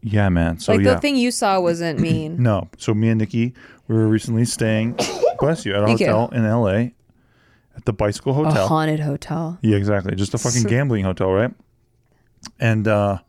Yeah, 0.04 0.30
man. 0.30 0.60
So 0.60 0.74
like 0.74 0.84
yeah. 0.84 0.96
the 0.96 1.02
thing 1.02 1.16
you 1.16 1.32
saw 1.32 1.60
wasn't 1.60 2.00
mean. 2.08 2.42
No. 2.42 2.70
So 2.78 2.94
me 2.94 3.10
and 3.10 3.20
Nikki, 3.20 3.54
we 3.88 3.96
were 3.96 4.08
recently 4.08 4.46
staying, 4.46 5.00
bless 5.40 5.66
you, 5.66 5.74
at 5.74 5.84
a 5.84 5.86
Thank 5.88 6.00
you. 6.02 6.08
hotel 6.08 6.30
in 6.30 6.48
LA 6.48 6.92
at 7.76 7.86
the 7.86 7.94
Bicycle 7.94 8.32
A 8.34 8.36
Hotel. 8.46 8.68
haunted 8.68 9.00
hotel. 9.00 9.58
Yeah, 9.62 9.78
exactly. 9.78 10.16
Just 10.16 10.34
a 10.34 10.38
fucking 10.38 10.64
gambling 10.64 11.06
hotel, 11.06 11.32
right? 11.32 11.54
And 12.60 12.88
uh 12.88 13.20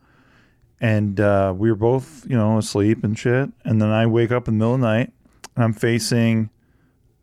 and 0.81 1.19
uh 1.21 1.55
we 1.57 1.71
were 1.71 1.77
both, 1.77 2.27
you 2.29 2.37
know, 2.37 2.59
asleep 2.59 3.05
and 3.05 3.19
shit. 3.19 3.51
And 3.65 3.81
then 3.81 3.91
I 3.91 4.07
wake 4.07 4.33
up 4.33 4.49
in 4.49 4.55
the 4.55 4.59
middle 4.59 4.75
of 4.75 4.81
the 4.81 4.87
night 4.87 5.13
and 5.55 5.65
I'm 5.65 5.73
facing 5.73 6.51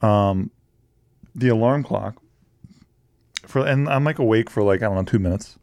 um 0.01 0.49
the 1.35 1.49
alarm 1.49 1.83
clock. 1.83 2.15
For 3.45 3.65
and 3.65 3.87
I'm 3.89 4.03
like 4.03 4.19
awake 4.19 4.49
for 4.49 4.63
like, 4.63 4.81
I 4.81 4.85
don't 4.85 4.95
know, 4.95 5.03
two 5.03 5.19
minutes. 5.19 5.57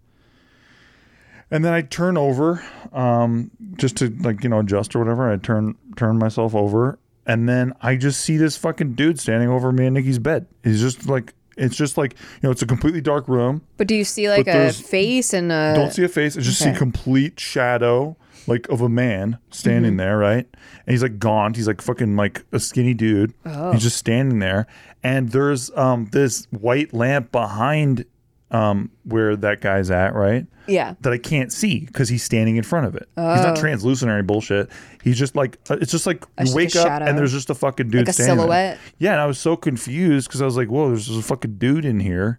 And 1.50 1.64
then 1.64 1.72
I 1.72 1.80
turn 1.80 2.18
over, 2.18 2.62
um, 2.92 3.50
just 3.76 3.96
to 3.98 4.08
like, 4.20 4.42
you 4.42 4.50
know, 4.50 4.60
adjust 4.60 4.94
or 4.94 4.98
whatever. 5.00 5.30
I 5.32 5.36
turn 5.36 5.76
turn 5.96 6.18
myself 6.18 6.54
over 6.54 6.98
and 7.26 7.48
then 7.48 7.72
I 7.82 7.96
just 7.96 8.20
see 8.22 8.36
this 8.36 8.56
fucking 8.56 8.94
dude 8.94 9.18
standing 9.20 9.48
over 9.48 9.70
me 9.72 9.86
and 9.86 9.94
Nikki's 9.94 10.18
bed. 10.18 10.46
He's 10.64 10.80
just 10.80 11.08
like 11.08 11.34
it's 11.56 11.74
just 11.76 11.98
like, 11.98 12.12
you 12.12 12.40
know, 12.44 12.50
it's 12.52 12.62
a 12.62 12.66
completely 12.66 13.00
dark 13.00 13.26
room. 13.28 13.62
But 13.78 13.88
do 13.88 13.94
you 13.96 14.04
see 14.04 14.28
like 14.30 14.46
a 14.46 14.72
face 14.72 15.34
and 15.34 15.50
a? 15.50 15.72
Don't 15.74 15.92
see 15.92 16.04
a 16.04 16.08
face. 16.08 16.36
I 16.36 16.40
just 16.40 16.60
see 16.60 16.72
complete 16.72 17.40
shadow, 17.40 18.16
like 18.46 18.68
of 18.68 18.80
a 18.80 18.88
man 18.88 19.38
standing 19.50 19.92
Mm-hmm. 19.92 19.96
there, 19.98 20.18
right? 20.18 20.46
And 20.86 20.92
he's 20.94 21.02
like 21.02 21.18
gaunt. 21.18 21.56
He's 21.56 21.66
like 21.66 21.82
fucking 21.82 22.14
like 22.16 22.44
a 22.52 22.60
skinny 22.60 22.94
dude. 22.94 23.34
Oh. 23.44 23.72
He's 23.72 23.82
just 23.82 23.96
standing 23.96 24.38
there, 24.38 24.68
and 25.02 25.30
there's 25.30 25.70
um 25.76 26.06
this 26.12 26.46
white 26.50 26.94
lamp 26.94 27.32
behind 27.32 28.04
um 28.50 28.90
where 29.04 29.36
that 29.36 29.60
guy's 29.60 29.90
at, 29.90 30.14
right? 30.14 30.46
Yeah. 30.66 30.94
That 31.02 31.12
I 31.12 31.18
can't 31.18 31.52
see 31.52 31.80
because 31.80 32.08
he's 32.08 32.22
standing 32.22 32.56
in 32.56 32.62
front 32.62 32.86
of 32.86 32.94
it. 32.94 33.08
He's 33.16 33.24
not 33.24 33.56
Oh. 33.58 33.60
translucent 33.60 34.10
or 34.10 34.14
any 34.14 34.22
bullshit. 34.22 34.70
He's 35.02 35.18
just 35.18 35.34
like 35.36 35.58
uh, 35.70 35.76
it's 35.80 35.90
just 35.92 36.06
like 36.06 36.24
you 36.44 36.54
wake 36.54 36.74
up 36.76 36.86
shadow. 36.86 37.04
and 37.06 37.18
there's 37.18 37.32
just 37.32 37.50
a 37.50 37.54
fucking 37.54 37.88
dude 37.90 38.02
Like 38.02 38.08
a 38.08 38.12
standing 38.12 38.36
there. 38.36 38.44
silhouette? 38.46 38.78
Yeah, 38.98 39.12
and 39.12 39.20
I 39.20 39.26
was 39.26 39.38
so 39.38 39.56
confused 39.56 40.28
because 40.28 40.40
I 40.42 40.44
was 40.46 40.56
like, 40.56 40.68
"Whoa, 40.68 40.88
there's 40.88 41.06
just 41.06 41.18
a 41.20 41.22
fucking 41.22 41.56
dude 41.58 41.84
in 41.84 42.00
here," 42.00 42.38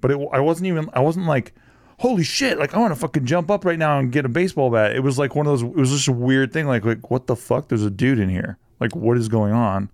but 0.00 0.10
it, 0.10 0.18
I 0.32 0.40
wasn't 0.40 0.66
even. 0.68 0.88
I 0.94 1.00
wasn't 1.00 1.26
like, 1.26 1.54
"Holy 1.98 2.24
shit!" 2.24 2.58
Like 2.58 2.74
I 2.74 2.78
want 2.78 2.92
to 2.94 3.00
fucking 3.00 3.24
jump 3.26 3.50
up 3.50 3.64
right 3.64 3.78
now 3.78 3.98
and 3.98 4.10
get 4.12 4.24
a 4.26 4.28
baseball 4.30 4.70
bat. 4.70 4.94
It 4.94 5.00
was 5.00 5.18
like 5.18 5.34
one 5.34 5.46
of 5.46 5.52
those. 5.52 5.62
It 5.62 5.74
was 5.76 5.90
just 5.90 6.08
a 6.08 6.12
weird 6.12 6.52
thing. 6.52 6.66
Like, 6.66 6.84
like 6.84 7.10
what 7.10 7.26
the 7.26 7.36
fuck? 7.36 7.68
There's 7.68 7.84
a 7.84 7.90
dude 7.90 8.18
in 8.18 8.28
here. 8.28 8.56
Like, 8.78 8.94
what 8.96 9.16
is 9.18 9.28
going 9.28 9.52
on? 9.52 9.90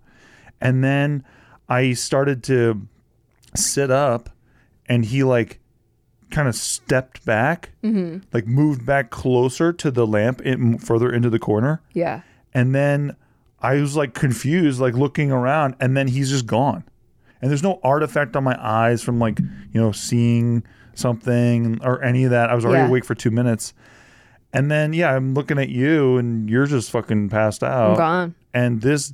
And 0.61 0.83
then 0.83 1.25
I 1.69 1.93
started 1.93 2.43
to 2.45 2.87
sit 3.55 3.91
up, 3.91 4.31
and 4.89 5.05
he 5.05 5.23
like 5.25 5.59
kind 6.31 6.49
of 6.49 6.55
stepped 6.55 7.25
back, 7.25 7.71
Mhm. 7.85 8.23
like 8.33 8.47
moved 8.47 8.85
back 8.85 9.11
closer 9.11 9.73
to 9.73 9.91
the 9.91 10.07
lamp, 10.07 10.41
in, 10.41 10.79
further 10.79 11.11
into 11.13 11.31
the 11.31 11.39
corner. 11.39 11.81
Yeah. 11.93 12.23
And 12.53 12.75
then 12.75 13.15
I 13.61 13.75
was 13.81 13.97
like 13.97 14.13
confused, 14.15 14.81
like 14.81 14.95
looking 14.95 15.31
around, 15.31 15.77
and 15.81 15.97
then 15.97 16.09
he's 16.09 16.31
just 16.31 16.47
gone. 16.47 16.85
And 17.41 17.51
there's 17.51 17.63
no 17.63 17.79
artifact 17.85 18.35
on 18.35 18.43
my 18.45 18.57
eyes 18.61 19.03
from 19.03 19.19
like, 19.19 19.39
you 19.39 19.81
know, 19.81 19.93
seeing 19.93 20.65
something 20.95 21.79
or 21.85 22.03
any 22.03 22.25
of 22.25 22.31
that. 22.31 22.51
I 22.51 22.55
was 22.55 22.65
already 22.65 22.83
Yeah. 22.83 22.89
awake 22.89 23.05
for 23.05 23.15
two 23.15 23.31
minutes. 23.31 23.73
And 24.53 24.71
then, 24.71 24.93
yeah, 24.95 25.15
I'm 25.15 25.35
looking 25.35 25.59
at 25.59 25.69
you 25.69 26.17
and 26.17 26.49
you're 26.49 26.67
just 26.67 26.91
fucking 26.91 27.29
passed 27.29 27.63
out. 27.63 27.91
I'm 27.93 27.97
gone. 27.97 28.35
And 28.55 28.81
this 28.81 29.13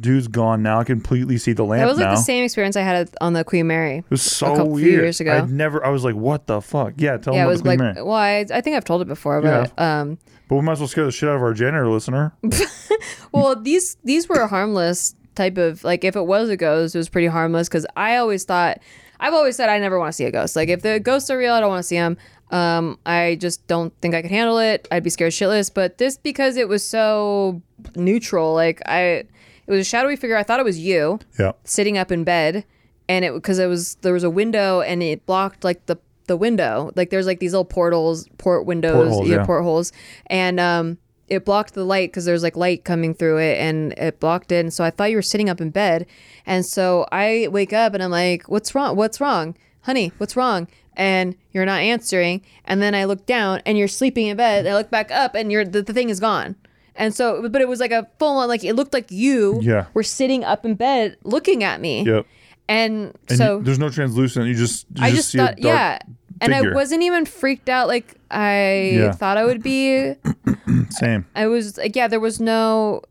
dude's 0.00 0.28
gone 0.28 0.62
now. 0.62 0.80
I 0.80 0.84
completely 0.84 1.38
see 1.38 1.52
the 1.52 1.64
lamp 1.64 1.80
That 1.80 1.86
was 1.86 1.98
like 1.98 2.06
now. 2.06 2.14
the 2.14 2.20
same 2.20 2.44
experience 2.44 2.76
I 2.76 2.82
had 2.82 3.10
on 3.20 3.32
the 3.32 3.44
Queen 3.44 3.66
Mary. 3.66 3.98
It 3.98 4.10
was 4.10 4.22
so 4.22 4.52
a 4.52 4.56
couple 4.56 4.72
weird. 4.72 4.84
few 4.86 4.92
years 4.92 5.20
ago. 5.20 5.38
I'd 5.38 5.50
never, 5.50 5.84
I 5.84 5.90
was 5.90 6.04
like, 6.04 6.14
what 6.14 6.46
the 6.46 6.60
fuck? 6.60 6.94
Yeah, 6.96 7.16
tell 7.16 7.34
yeah, 7.34 7.44
it 7.44 7.48
was 7.48 7.60
the 7.62 7.68
Queen 7.70 7.78
like, 7.78 7.94
Mary. 7.94 8.02
well, 8.06 8.14
I, 8.14 8.46
I 8.52 8.60
think 8.60 8.76
I've 8.76 8.84
told 8.84 9.02
it 9.02 9.08
before, 9.08 9.40
but 9.40 9.78
um, 9.80 10.18
But 10.48 10.56
we 10.56 10.62
might 10.62 10.72
as 10.72 10.80
well 10.80 10.88
scare 10.88 11.04
the 11.04 11.12
shit 11.12 11.28
out 11.28 11.36
of 11.36 11.42
our 11.42 11.54
janitor 11.54 11.88
listener. 11.88 12.34
well, 13.32 13.56
these 13.56 13.96
these 14.04 14.28
were 14.28 14.46
harmless 14.46 15.14
type 15.34 15.56
of 15.58 15.82
like 15.84 16.04
if 16.04 16.16
it 16.16 16.22
was 16.26 16.48
a 16.48 16.56
ghost, 16.56 16.94
it 16.94 16.98
was 16.98 17.08
pretty 17.08 17.28
harmless 17.28 17.68
because 17.68 17.86
I 17.96 18.16
always 18.16 18.44
thought 18.44 18.78
I've 19.20 19.34
always 19.34 19.56
said 19.56 19.68
I 19.68 19.78
never 19.78 19.98
want 19.98 20.08
to 20.10 20.12
see 20.12 20.24
a 20.24 20.30
ghost. 20.32 20.56
Like 20.56 20.68
if 20.68 20.82
the 20.82 21.00
ghosts 21.00 21.30
are 21.30 21.38
real, 21.38 21.52
I 21.54 21.60
don't 21.60 21.68
want 21.70 21.80
to 21.80 21.86
see 21.88 21.96
them. 21.96 22.16
Um, 22.50 22.98
I 23.06 23.36
just 23.40 23.64
don't 23.68 23.92
think 24.00 24.14
I 24.14 24.22
could 24.22 24.30
handle 24.32 24.58
it. 24.58 24.88
I'd 24.90 25.04
be 25.04 25.10
scared 25.10 25.32
shitless. 25.32 25.72
But 25.72 25.98
this 25.98 26.16
because 26.16 26.56
it 26.56 26.68
was 26.68 26.84
so 26.84 27.62
neutral, 27.94 28.54
like 28.54 28.82
I, 28.86 29.24
it 29.70 29.76
was 29.78 29.86
a 29.86 29.88
shadowy 29.88 30.16
figure. 30.16 30.36
I 30.36 30.42
thought 30.42 30.60
it 30.60 30.64
was 30.64 30.78
you 30.78 31.18
Yeah. 31.38 31.52
sitting 31.64 31.96
up 31.96 32.10
in 32.12 32.24
bed, 32.24 32.64
and 33.08 33.24
it 33.24 33.32
because 33.34 33.58
it 33.58 33.66
was 33.66 33.96
there 34.02 34.12
was 34.12 34.24
a 34.24 34.30
window 34.30 34.80
and 34.80 35.02
it 35.02 35.24
blocked 35.26 35.64
like 35.64 35.86
the 35.86 35.96
the 36.26 36.36
window. 36.36 36.90
Like 36.96 37.10
there's 37.10 37.26
like 37.26 37.40
these 37.40 37.52
little 37.52 37.64
portals, 37.64 38.28
port 38.38 38.66
windows, 38.66 38.94
Portholes, 39.08 39.28
yeah, 39.28 39.36
yeah. 39.36 39.44
portholes, 39.46 39.92
and 40.26 40.60
um, 40.60 40.98
it 41.28 41.44
blocked 41.44 41.74
the 41.74 41.84
light 41.84 42.10
because 42.10 42.24
there's 42.24 42.42
like 42.42 42.56
light 42.56 42.84
coming 42.84 43.14
through 43.14 43.38
it, 43.38 43.58
and 43.58 43.92
it 43.94 44.20
blocked 44.20 44.52
it. 44.52 44.56
And 44.60 44.72
so 44.72 44.84
I 44.84 44.90
thought 44.90 45.10
you 45.10 45.16
were 45.16 45.22
sitting 45.22 45.48
up 45.48 45.60
in 45.60 45.70
bed, 45.70 46.06
and 46.46 46.64
so 46.66 47.06
I 47.12 47.48
wake 47.50 47.72
up 47.72 47.94
and 47.94 48.02
I'm 48.02 48.10
like, 48.10 48.48
"What's 48.48 48.74
wrong? 48.74 48.96
What's 48.96 49.20
wrong, 49.20 49.56
honey? 49.82 50.12
What's 50.18 50.36
wrong?" 50.36 50.68
And 50.96 51.34
you're 51.52 51.64
not 51.64 51.80
answering. 51.80 52.42
And 52.64 52.82
then 52.82 52.94
I 52.94 53.04
look 53.04 53.24
down, 53.26 53.62
and 53.64 53.78
you're 53.78 53.88
sleeping 53.88 54.26
in 54.26 54.36
bed. 54.36 54.66
I 54.66 54.74
look 54.74 54.90
back 54.90 55.10
up, 55.10 55.34
and 55.34 55.50
you're 55.50 55.64
the, 55.64 55.82
the 55.82 55.92
thing 55.92 56.10
is 56.10 56.20
gone. 56.20 56.56
And 56.96 57.14
so, 57.14 57.48
but 57.48 57.60
it 57.62 57.68
was 57.68 57.80
like 57.80 57.92
a 57.92 58.06
full 58.18 58.36
on, 58.38 58.48
like 58.48 58.64
it 58.64 58.74
looked 58.74 58.92
like 58.92 59.10
you 59.10 59.60
Yeah. 59.62 59.86
were 59.94 60.02
sitting 60.02 60.44
up 60.44 60.64
in 60.66 60.74
bed 60.74 61.16
looking 61.24 61.62
at 61.64 61.80
me. 61.80 62.02
Yep. 62.04 62.26
And, 62.68 63.16
And 63.28 63.38
so 63.38 63.58
you, 63.58 63.64
there's 63.64 63.78
no 63.78 63.88
translucent. 63.90 64.46
You 64.46 64.54
just 64.54 64.86
you 64.94 65.04
I 65.04 65.10
just, 65.10 65.32
just 65.32 65.36
thought, 65.36 65.58
yeah. 65.58 65.98
And 66.40 66.54
I 66.54 66.72
wasn't 66.72 67.02
even 67.02 67.26
freaked 67.26 67.68
out 67.68 67.88
like 67.88 68.14
I 68.30 68.92
Yeah. 68.94 69.12
thought 69.12 69.36
I 69.36 69.44
would 69.44 69.62
be. 69.62 70.14
same. 70.90 71.26
I 71.34 71.46
was 71.48 71.76
like, 71.78 71.94
yeah, 71.96 72.08
there 72.08 72.20
was 72.20 72.40
no. 72.40 73.02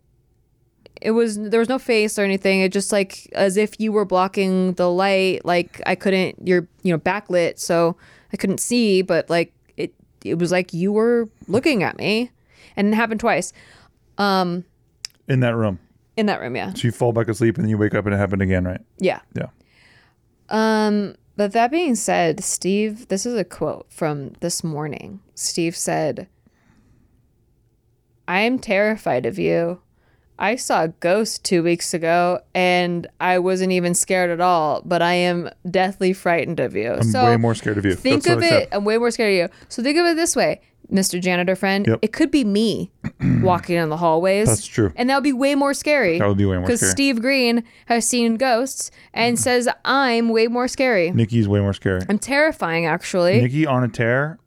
It 1.01 1.11
was 1.11 1.37
there 1.39 1.59
was 1.59 1.69
no 1.69 1.79
face 1.79 2.19
or 2.19 2.23
anything. 2.23 2.59
It 2.59 2.71
just 2.73 2.91
like 2.91 3.29
as 3.33 3.55
if 3.55 3.79
you 3.79 3.91
were 3.91 4.03
blocking 4.05 4.73
the 4.73 4.89
light. 4.91 5.45
Like 5.45 5.81
I 5.85 5.95
couldn't. 5.95 6.35
You're 6.45 6.67
you 6.83 6.91
know 6.91 6.97
backlit, 6.99 7.57
so 7.59 7.95
I 8.33 8.37
couldn't 8.37 8.59
see. 8.59 9.01
But 9.01 9.29
like 9.29 9.53
it, 9.77 9.93
it 10.25 10.39
was 10.39 10.51
like 10.51 10.73
you 10.73 10.91
were 10.91 11.29
looking 11.47 11.83
at 11.83 11.97
me, 11.97 12.31
and 12.75 12.87
it 12.93 12.95
happened 12.95 13.19
twice. 13.19 13.53
Um, 14.17 14.65
in 15.27 15.39
that 15.41 15.55
room. 15.55 15.79
in 16.17 16.25
that 16.25 16.41
room, 16.41 16.55
yeah, 16.55 16.73
So 16.73 16.81
you 16.87 16.91
fall 16.91 17.13
back 17.13 17.27
asleep 17.29 17.55
and 17.55 17.63
then 17.65 17.69
you 17.69 17.77
wake 17.77 17.93
up 17.95 18.05
and 18.05 18.13
it 18.13 18.17
happened 18.17 18.41
again, 18.41 18.65
right? 18.65 18.81
yeah. 18.97 19.21
Yeah. 19.33 19.47
Um, 20.49 21.15
but 21.37 21.51
that 21.53 21.71
being 21.71 21.95
said, 21.95 22.43
Steve, 22.43 23.07
this 23.07 23.25
is 23.25 23.35
a 23.35 23.43
quote 23.43 23.85
from 23.89 24.33
this 24.41 24.63
morning. 24.63 25.21
Steve 25.35 25.75
said, 25.75 26.27
I 28.27 28.41
am 28.41 28.59
terrified 28.59 29.25
of 29.25 29.39
you. 29.39 29.81
I 30.37 30.55
saw 30.55 30.83
a 30.83 30.87
ghost 30.87 31.43
two 31.43 31.63
weeks 31.63 31.93
ago 31.93 32.39
and 32.55 33.07
I 33.19 33.39
wasn't 33.39 33.71
even 33.73 33.93
scared 33.93 34.29
at 34.29 34.39
all, 34.39 34.81
but 34.85 35.01
I 35.01 35.13
am 35.13 35.49
deathly 35.69 36.13
frightened 36.13 36.59
of 36.59 36.75
you. 36.75 36.93
I'm 36.93 37.03
so 37.03 37.25
way 37.25 37.37
more 37.37 37.55
scared 37.55 37.77
of 37.77 37.85
you. 37.85 37.93
Think 37.95 38.23
That's 38.23 38.37
of 38.37 38.43
it. 38.43 38.69
I'm 38.71 38.85
way 38.85 38.97
more 38.97 39.11
scared 39.11 39.33
of 39.33 39.37
you. 39.51 39.57
So 39.67 39.83
think 39.83 39.97
of 39.97 40.05
it 40.05 40.15
this 40.15 40.35
way, 40.35 40.61
Mr. 40.91 41.19
Janitor 41.21 41.55
friend. 41.55 41.87
Yep. 41.87 41.99
It 42.01 42.13
could 42.13 42.31
be 42.31 42.43
me 42.43 42.91
walking 43.41 43.75
in 43.75 43.89
the 43.89 43.97
hallways. 43.97 44.47
That's 44.47 44.65
true. 44.65 44.91
And 44.95 45.09
that 45.09 45.15
would 45.15 45.23
be 45.23 45.33
way 45.33 45.55
more 45.55 45.73
scary. 45.73 46.19
That 46.19 46.27
would 46.27 46.37
be 46.37 46.45
way 46.45 46.57
more 46.57 46.65
Because 46.65 46.79
scary. 46.79 46.91
Steve 46.91 47.21
Green 47.21 47.63
has 47.85 48.07
seen 48.07 48.35
ghosts 48.37 48.91
and 49.13 49.37
mm-hmm. 49.37 49.43
says 49.43 49.69
I'm 49.85 50.29
way 50.29 50.47
more 50.47 50.67
scary. 50.67 51.11
Nikki's 51.11 51.47
way 51.47 51.59
more 51.59 51.73
scary. 51.73 52.01
I'm 52.09 52.19
terrifying, 52.19 52.85
actually. 52.85 53.41
Nikki 53.41 53.65
on 53.65 53.83
a 53.83 53.87
tear. 53.87 54.39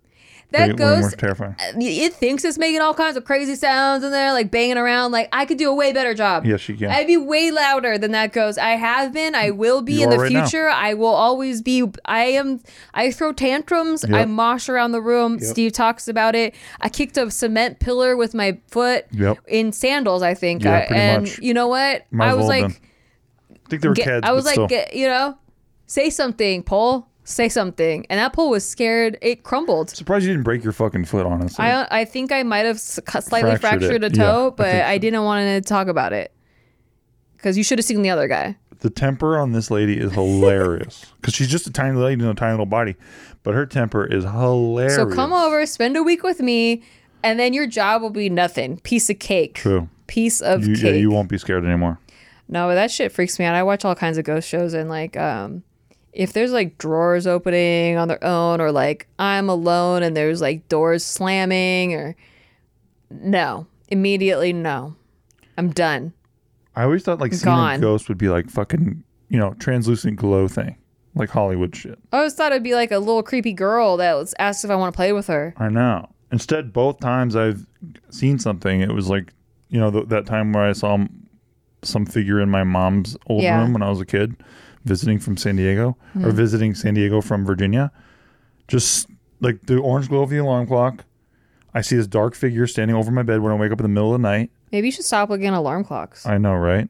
That 0.53 0.69
way, 0.69 0.85
way 0.85 0.91
more 0.93 1.01
goes. 1.03 1.15
terrifying. 1.17 1.55
Uh, 1.59 1.73
it 1.79 2.15
thinks 2.15 2.45
it's 2.45 2.59
making 2.59 2.81
all 2.81 2.95
kinds 2.95 3.17
of 3.17 3.25
crazy 3.25 3.55
sounds 3.55 4.05
in 4.05 4.11
there, 4.13 4.33
like 4.33 4.51
banging 4.51 4.77
around. 4.79 5.13
Like 5.13 5.29
I 5.33 5.45
could 5.47 5.59
do 5.59 5.71
a 5.71 5.75
way 5.75 5.93
better 5.93 6.15
job. 6.15 6.47
Yes, 6.47 6.69
you 6.69 6.77
can. 6.77 6.91
I'd 6.91 7.07
be 7.07 7.17
way 7.17 7.51
louder 7.51 7.99
than 7.99 8.13
that 8.13 8.33
goes. 8.33 8.59
I 8.59 8.71
have 8.71 9.13
been. 9.13 9.35
I 9.35 9.51
will 9.51 9.83
be 9.83 9.95
You 9.95 10.05
in 10.05 10.11
the 10.11 10.19
right 10.19 10.33
now. 10.33 10.47
future. 10.47 10.69
I 10.69 10.95
will 10.95 11.07
always 11.15 11.63
be. 11.63 11.85
I 12.05 12.25
am. 12.25 12.61
I 12.95 13.11
throw 13.11 13.33
tantrums. 13.33 14.05
I 14.05 14.25
mosh 14.25 14.69
around 14.69 14.93
the 14.93 15.03
room. 15.03 15.35
Yep. 15.35 15.43
Steve 15.43 15.73
talks 15.73 16.09
about 16.09 16.35
it. 16.35 16.55
I 16.81 16.89
kicked 16.89 17.17
a 17.17 17.31
cement 17.31 17.81
pillar 17.81 18.17
with 18.17 18.35
my 18.35 18.59
foot 18.69 19.07
Yep. 19.13 19.39
in 19.49 19.73
sandals. 19.73 20.23
I 20.23 20.35
think. 20.35 20.65
Yeah, 20.65 20.77
I- 20.79 20.87
pretty 20.87 21.03
and 21.03 21.23
much. 21.25 21.39
you 21.39 21.55
know 21.55 21.69
what? 21.69 22.05
Might 22.11 22.29
I 22.31 22.35
was 22.35 22.47
well 22.47 22.49
like. 22.49 22.63
been. 22.69 22.77
I 23.67 23.69
think 23.71 23.83
they 23.83 23.89
were 23.89 23.95
Get- 23.95 24.05
kids. 24.05 24.27
I 24.29 24.33
was 24.33 24.45
like, 24.45 24.55
still. 24.55 24.69
you 24.93 25.07
know, 25.07 25.39
say 25.87 26.11
something, 26.11 26.63
pole. 26.63 27.09
Say 27.25 27.49
something. 27.49 28.05
And 28.11 28.19
that 28.19 28.33
pole 28.33 28.51
was 28.51 28.67
scared. 28.69 29.17
It 29.23 29.45
crumbled. 29.45 29.91
surprised 29.91 30.25
you 30.27 30.33
didn't 30.33 30.43
break 30.45 30.65
your 30.65 30.73
fucking 30.73 31.05
foot, 31.05 31.25
honestly. 31.25 31.65
I 31.65 31.87
I 32.01 32.05
think 32.05 32.33
I 32.33 32.43
might 32.43 32.67
have 32.67 32.81
slightly 32.81 33.57
Fractured 33.57 33.61
fractured, 33.61 34.05
a 34.05 34.11
toe, 34.11 34.45
Yeah, 34.47 34.55
but 34.57 34.67
I, 34.75 34.97
so. 34.97 34.99
didn't 35.01 35.23
want 35.23 35.47
to 35.47 35.61
talk 35.69 35.87
about 35.87 36.13
it 36.13 36.33
because 37.37 37.57
you 37.57 37.63
should 37.65 37.79
have 37.79 37.85
seen 37.85 38.03
the 38.03 38.11
other 38.11 38.27
guy. 38.29 38.57
the 38.81 38.91
temper 38.91 39.39
on 39.39 39.53
this 39.53 39.71
lady 39.71 39.97
is 39.99 40.13
hilarious 40.13 41.07
because 41.21 41.35
she's 41.35 41.49
just 41.49 41.67
a 41.69 41.73
tiny 41.73 41.97
lady 41.97 42.23
in 42.25 42.29
a 42.29 42.35
tiny 42.35 42.53
little 42.53 42.67
body, 42.67 42.97
but 43.45 43.55
her 43.55 43.67
temper 43.67 44.05
is 44.05 44.25
hilarious. 44.25 44.97
So 44.97 45.07
come 45.07 45.33
over, 45.33 45.65
spend 45.67 45.97
a 45.97 46.03
week 46.03 46.25
with 46.25 46.41
me, 46.41 46.83
and 47.23 47.39
then 47.39 47.53
your 47.53 47.69
job 47.69 48.03
will 48.03 48.11
be 48.11 48.29
nothing. 48.31 48.79
Piece 48.79 49.09
of 49.11 49.21
cake. 49.21 49.55
True. 49.55 49.89
Piece 50.09 50.41
of 50.41 50.67
You, 50.67 50.75
cake. 50.75 50.85
yeah, 50.85 50.91
you 50.93 51.11
won't 51.13 51.29
be 51.29 51.39
scared 51.39 51.65
anymore. 51.65 52.01
No, 52.49 52.67
but 52.67 52.75
that 52.75 52.91
shit 52.91 53.13
freaks 53.13 53.39
me 53.39 53.45
out. 53.45 53.55
I 53.55 53.63
watch 53.63 53.85
all 53.85 53.95
kinds 53.95 54.19
of 54.19 54.25
ghost 54.25 54.49
shows 54.49 54.75
and 54.75 54.89
like 54.91 55.17
um 55.17 55.63
if 56.13 56.33
there's 56.33 56.53
like 56.53 56.77
drawers 56.79 57.27
opening 57.27 57.97
on 57.97 58.09
their 58.09 58.23
own 58.23 58.61
or 58.61 58.71
like 58.73 59.07
I'm 59.19 59.49
alone 59.49 60.03
and 60.03 60.17
there's 60.17 60.41
like 60.41 60.69
doors 60.69 61.05
slamming 61.05 61.95
or 61.95 62.15
no. 63.11 63.67
Immediately 63.89 64.53
no. 64.53 64.97
I'm 65.59 65.71
done. 65.71 66.13
I 66.75 66.85
always 66.85 67.03
thought 67.03 67.21
like 67.21 67.33
seeing 67.35 67.45
Gone. 67.55 67.75
a 67.77 67.79
ghost 67.79 68.09
would 68.09 68.19
be 68.19 68.29
like 68.29 68.49
fucking, 68.51 69.03
you 69.29 69.39
know, 69.39 69.55
translucent 69.55 70.17
glow 70.17 70.49
thing, 70.49 70.77
like 71.15 71.29
Hollywood 71.29 71.77
shit. 71.77 71.99
I 72.13 72.19
always 72.19 72.35
thought 72.35 72.53
it'd 72.53 72.63
be 72.63 72.75
like 72.75 72.91
a 72.91 72.99
little 72.99 73.23
creepy 73.23 73.53
girl 73.53 73.99
that 73.99 74.15
was 74.15 74.35
asked 74.39 74.65
if 74.65 74.71
I 74.71 74.77
want 74.77 74.93
to 74.95 74.97
play 74.97 75.13
with 75.13 75.27
her. 75.27 75.53
I 75.59 75.69
know. 75.69 76.09
Instead, 76.31 76.73
both 76.73 76.99
times 77.01 77.37
I've 77.37 77.67
seen 78.09 78.39
something, 78.39 78.81
it 78.81 78.93
was 78.95 79.11
like, 79.11 79.35
you 79.69 79.79
know, 79.79 79.91
th- 79.91 80.09
that 80.09 80.25
time 80.25 80.53
where 80.55 80.65
I 80.65 80.73
saw 80.73 80.95
m- 80.95 81.27
some 81.83 82.07
figure 82.07 82.41
in 82.41 82.49
my 82.49 82.65
mom's 82.65 83.19
old 83.27 83.43
Yeah. 83.43 83.61
room 83.61 83.75
when 83.75 83.83
I 83.83 83.91
was 83.91 84.01
a 84.01 84.07
kid, 84.07 84.35
visiting 84.85 85.19
from 85.19 85.37
San 85.37 85.57
Diego 85.57 85.97
or 86.17 86.31
Mhm. 86.31 86.33
visiting 86.33 86.75
San 86.75 86.95
Diego 86.95 87.21
from 87.21 87.45
Virginia. 87.45 87.91
Just 88.69 89.09
like 89.41 89.67
the 89.67 89.77
orange 89.79 90.09
glow 90.09 90.23
of 90.23 90.31
the 90.31 90.39
alarm 90.39 90.67
clock. 90.67 91.05
I 91.75 91.81
see 91.81 91.97
this 91.97 92.07
dark 92.07 92.35
figure 92.35 92.67
standing 92.67 92.97
over 92.97 93.11
my 93.11 93.23
bed 93.23 93.41
when 93.41 93.53
I 93.53 93.57
wake 93.57 93.73
up 93.73 93.81
in 93.81 93.85
the 93.85 93.89
middle 93.89 94.15
of 94.15 94.21
the 94.21 94.29
night. 94.29 94.51
Maybe 94.71 94.89
you 94.89 94.93
should 94.93 95.05
stop 95.05 95.31
looking 95.31 95.47
at 95.47 95.55
alarm 95.55 95.85
clocks. 95.85 96.27
I 96.27 96.39
know, 96.39 96.55
right? 96.55 96.89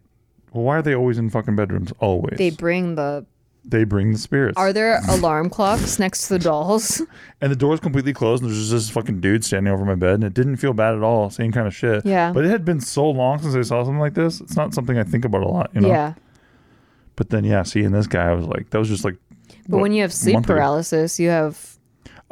Well, 0.53 0.65
why 0.65 0.79
are 0.79 0.83
they 0.83 0.95
always 0.95 1.19
in 1.19 1.31
fucking 1.31 1.57
bedrooms? 1.57 1.93
Always. 2.01 2.37
They 2.39 2.51
bring 2.51 2.95
the 2.97 3.25
They 3.65 3.85
bring 3.85 4.11
the 4.11 4.19
spirits. 4.19 4.59
Are 4.59 4.73
there 4.73 5.01
alarm 5.09 5.49
clocks 5.49 5.97
next 6.01 6.27
to 6.27 6.35
the 6.35 6.41
dolls? 6.41 7.01
And 7.41 7.51
the 7.53 7.57
door's 7.57 7.79
completely 7.79 8.13
closed, 8.13 8.43
and 8.43 8.51
there's 8.51 8.59
just 8.59 8.73
this 8.73 8.91
fucking 8.91 9.21
dude 9.21 9.45
standing 9.45 9.73
over 9.73 9.85
my 9.85 9.95
bed, 9.95 10.15
and 10.15 10.25
it 10.25 10.35
didn't 10.35 10.57
feel 10.57 10.73
bad 10.73 10.95
at 10.97 11.03
all. 11.03 11.31
Same 11.31 11.53
kind 11.53 11.69
of 11.69 11.75
shit. 11.75 12.05
Yeah. 12.05 12.33
But 12.33 12.45
it 12.45 12.51
had 12.51 12.65
been 12.65 12.81
so 12.81 13.09
long 13.09 13.39
since 13.41 13.55
I 13.55 13.63
saw 13.63 13.85
something 13.85 14.01
like 14.01 14.15
this. 14.15 14.41
It's 14.41 14.57
not 14.57 14.75
something 14.75 14.99
I 14.99 15.05
think 15.05 15.25
about 15.25 15.43
a 15.43 15.49
lot, 15.49 15.71
you 15.75 15.81
know. 15.83 15.89
Yeah. 15.89 16.15
But 17.23 17.31
then, 17.31 17.45
yeah, 17.45 17.63
seeing 17.63 17.93
this 17.93 18.09
guy, 18.09 18.29
I 18.31 18.33
was 18.33 18.47
like, 18.49 18.71
that 18.71 18.79
was 18.79 18.89
just 18.89 19.05
like. 19.05 19.15
But 19.69 19.77
what, 19.77 19.83
when 19.83 19.93
you 19.93 20.03
have 20.03 20.13
sleep 20.13 20.33
month 20.35 20.47
ago. 20.47 20.55
paralysis, 20.55 21.21
you 21.21 21.29
have 21.29 21.79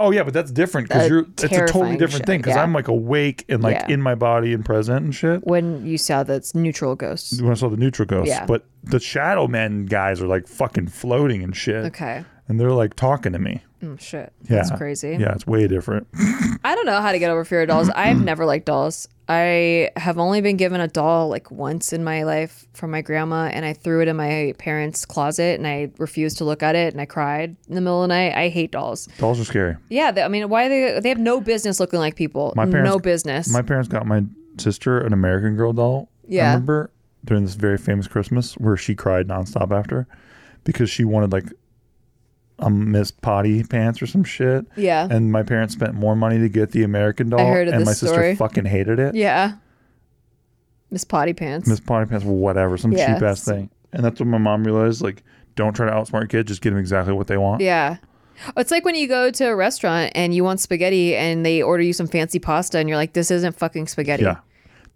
Oh 0.00 0.10
yeah, 0.10 0.24
but 0.24 0.34
that's 0.34 0.50
different 0.50 0.88
because 0.88 1.08
you're. 1.08 1.20
It's 1.20 1.44
a 1.44 1.48
totally 1.48 1.92
different 1.96 2.22
shit, 2.22 2.26
thing 2.26 2.40
because 2.40 2.56
yeah. 2.56 2.62
I'm 2.64 2.72
like 2.72 2.88
awake 2.88 3.44
and 3.48 3.62
like 3.62 3.76
Yeah. 3.76 3.94
in 3.94 4.02
my 4.02 4.16
body 4.16 4.52
and 4.52 4.64
present 4.64 5.04
and 5.04 5.14
shit. 5.14 5.46
when 5.46 5.86
you 5.86 5.96
saw 5.96 6.24
that's 6.24 6.56
neutral 6.56 6.96
ghosts. 6.96 7.40
When 7.40 7.52
I 7.52 7.54
saw 7.54 7.68
the 7.68 7.76
neutral 7.76 8.06
ghosts, 8.06 8.30
Yeah. 8.30 8.46
but 8.46 8.64
the 8.82 8.98
shadow 8.98 9.46
men 9.46 9.86
guys 9.86 10.20
are 10.20 10.26
like 10.26 10.48
fucking 10.48 10.88
floating 10.88 11.44
and 11.44 11.54
shit. 11.54 11.84
Okay. 11.84 12.24
And 12.48 12.58
they're 12.58 12.72
like 12.72 12.94
talking 12.96 13.30
to 13.32 13.38
me. 13.38 13.62
Oh 13.84 13.96
shit. 13.96 14.32
Yeah. 14.48 14.56
That's 14.56 14.72
crazy. 14.72 15.18
Yeah, 15.20 15.34
it's 15.34 15.46
way 15.46 15.68
different. 15.68 16.08
I 16.64 16.74
don't 16.74 16.86
know 16.86 17.00
how 17.00 17.12
to 17.12 17.18
get 17.20 17.30
over 17.30 17.44
fear 17.44 17.62
of 17.62 17.68
dolls. 17.68 17.90
I've 17.90 18.24
never 18.24 18.44
liked 18.44 18.66
dolls. 18.66 19.06
I 19.30 19.90
have 19.96 20.18
only 20.18 20.40
been 20.40 20.56
given 20.56 20.80
a 20.80 20.88
doll 20.88 21.28
like 21.28 21.52
once 21.52 21.92
in 21.92 22.02
my 22.02 22.24
life 22.24 22.66
from 22.72 22.90
my 22.90 23.00
grandma, 23.00 23.44
and 23.44 23.64
I 23.64 23.74
threw 23.74 24.02
it 24.02 24.08
in 24.08 24.16
my 24.16 24.54
parents' 24.58 25.06
closet, 25.06 25.56
and 25.56 25.68
I 25.68 25.92
refused 25.98 26.38
to 26.38 26.44
look 26.44 26.64
at 26.64 26.74
it, 26.74 26.92
and 26.92 27.00
I 27.00 27.06
cried 27.06 27.54
in 27.68 27.76
the 27.76 27.80
middle 27.80 28.02
of 28.02 28.08
the 28.08 28.14
night. 28.14 28.34
I 28.34 28.48
hate 28.48 28.72
dolls. 28.72 29.06
Dolls 29.18 29.38
are 29.38 29.44
scary. 29.44 29.76
Yeah, 29.88 30.10
they, 30.10 30.22
I 30.22 30.28
mean, 30.28 30.48
why 30.48 30.68
they 30.68 30.98
they 30.98 31.10
have 31.10 31.18
no 31.18 31.40
business 31.40 31.78
looking 31.78 32.00
like 32.00 32.16
people. 32.16 32.52
My 32.56 32.66
parents, 32.66 32.90
no 32.90 32.98
business. 32.98 33.52
My 33.52 33.62
parents 33.62 33.88
got 33.88 34.04
my 34.04 34.24
sister 34.58 34.98
an 34.98 35.12
American 35.12 35.54
Girl 35.54 35.72
doll. 35.72 36.08
Yeah. 36.26 36.46
I 36.50 36.54
remember 36.54 36.90
during 37.24 37.44
this 37.44 37.54
very 37.54 37.78
famous 37.78 38.08
Christmas 38.08 38.54
where 38.54 38.76
she 38.76 38.96
cried 38.96 39.28
nonstop 39.28 39.70
after 39.70 40.08
because 40.64 40.90
she 40.90 41.04
wanted 41.04 41.30
like 41.30 41.44
a 42.60 42.70
Miss 42.70 43.10
Potty 43.10 43.64
pants 43.64 44.00
or 44.00 44.06
some 44.06 44.22
shit. 44.24 44.64
Yeah. 44.76 45.08
And 45.10 45.32
my 45.32 45.42
parents 45.42 45.74
spent 45.74 45.94
more 45.94 46.14
money 46.14 46.38
to 46.38 46.48
get 46.48 46.70
the 46.70 46.82
American 46.84 47.30
doll, 47.30 47.40
I 47.40 47.44
heard 47.50 47.68
of 47.68 47.74
and 47.74 47.80
this 47.82 47.86
my 47.86 47.92
sister 47.92 48.14
story. 48.14 48.36
fucking 48.36 48.66
hated 48.66 48.98
it. 48.98 49.14
yeah. 49.14 49.54
Miss 50.90 51.04
Potty 51.04 51.32
Pants. 51.32 51.68
Miss 51.68 51.78
Potty 51.80 52.08
pants, 52.08 52.24
whatever, 52.24 52.76
some 52.76 52.92
Yeah, 52.92 53.14
cheap 53.14 53.22
ass 53.22 53.44
thing. 53.44 53.70
And 53.92 54.04
that's 54.04 54.18
what 54.18 54.26
my 54.26 54.38
mom 54.38 54.64
realized 54.64 55.02
like, 55.02 55.22
don't 55.54 55.74
try 55.74 55.86
to 55.86 55.92
outsmart 55.92 56.28
kids, 56.30 56.48
just 56.48 56.62
get 56.62 56.70
them 56.70 56.78
exactly 56.78 57.12
what 57.12 57.28
they 57.28 57.36
want. 57.36 57.60
Yeah. 57.62 57.98
It's 58.56 58.70
like 58.70 58.84
when 58.84 58.94
you 58.94 59.06
go 59.06 59.30
to 59.30 59.44
a 59.44 59.54
restaurant 59.54 60.12
and 60.14 60.34
you 60.34 60.42
want 60.42 60.60
spaghetti 60.60 61.14
and 61.14 61.44
they 61.46 61.62
order 61.62 61.82
you 61.82 61.92
some 61.92 62.06
fancy 62.08 62.38
pasta 62.38 62.78
and 62.78 62.88
you're 62.88 62.98
like, 62.98 63.12
this 63.12 63.30
isn't 63.30 63.56
fucking 63.56 63.86
spaghetti. 63.86 64.24
Yeah. 64.24 64.38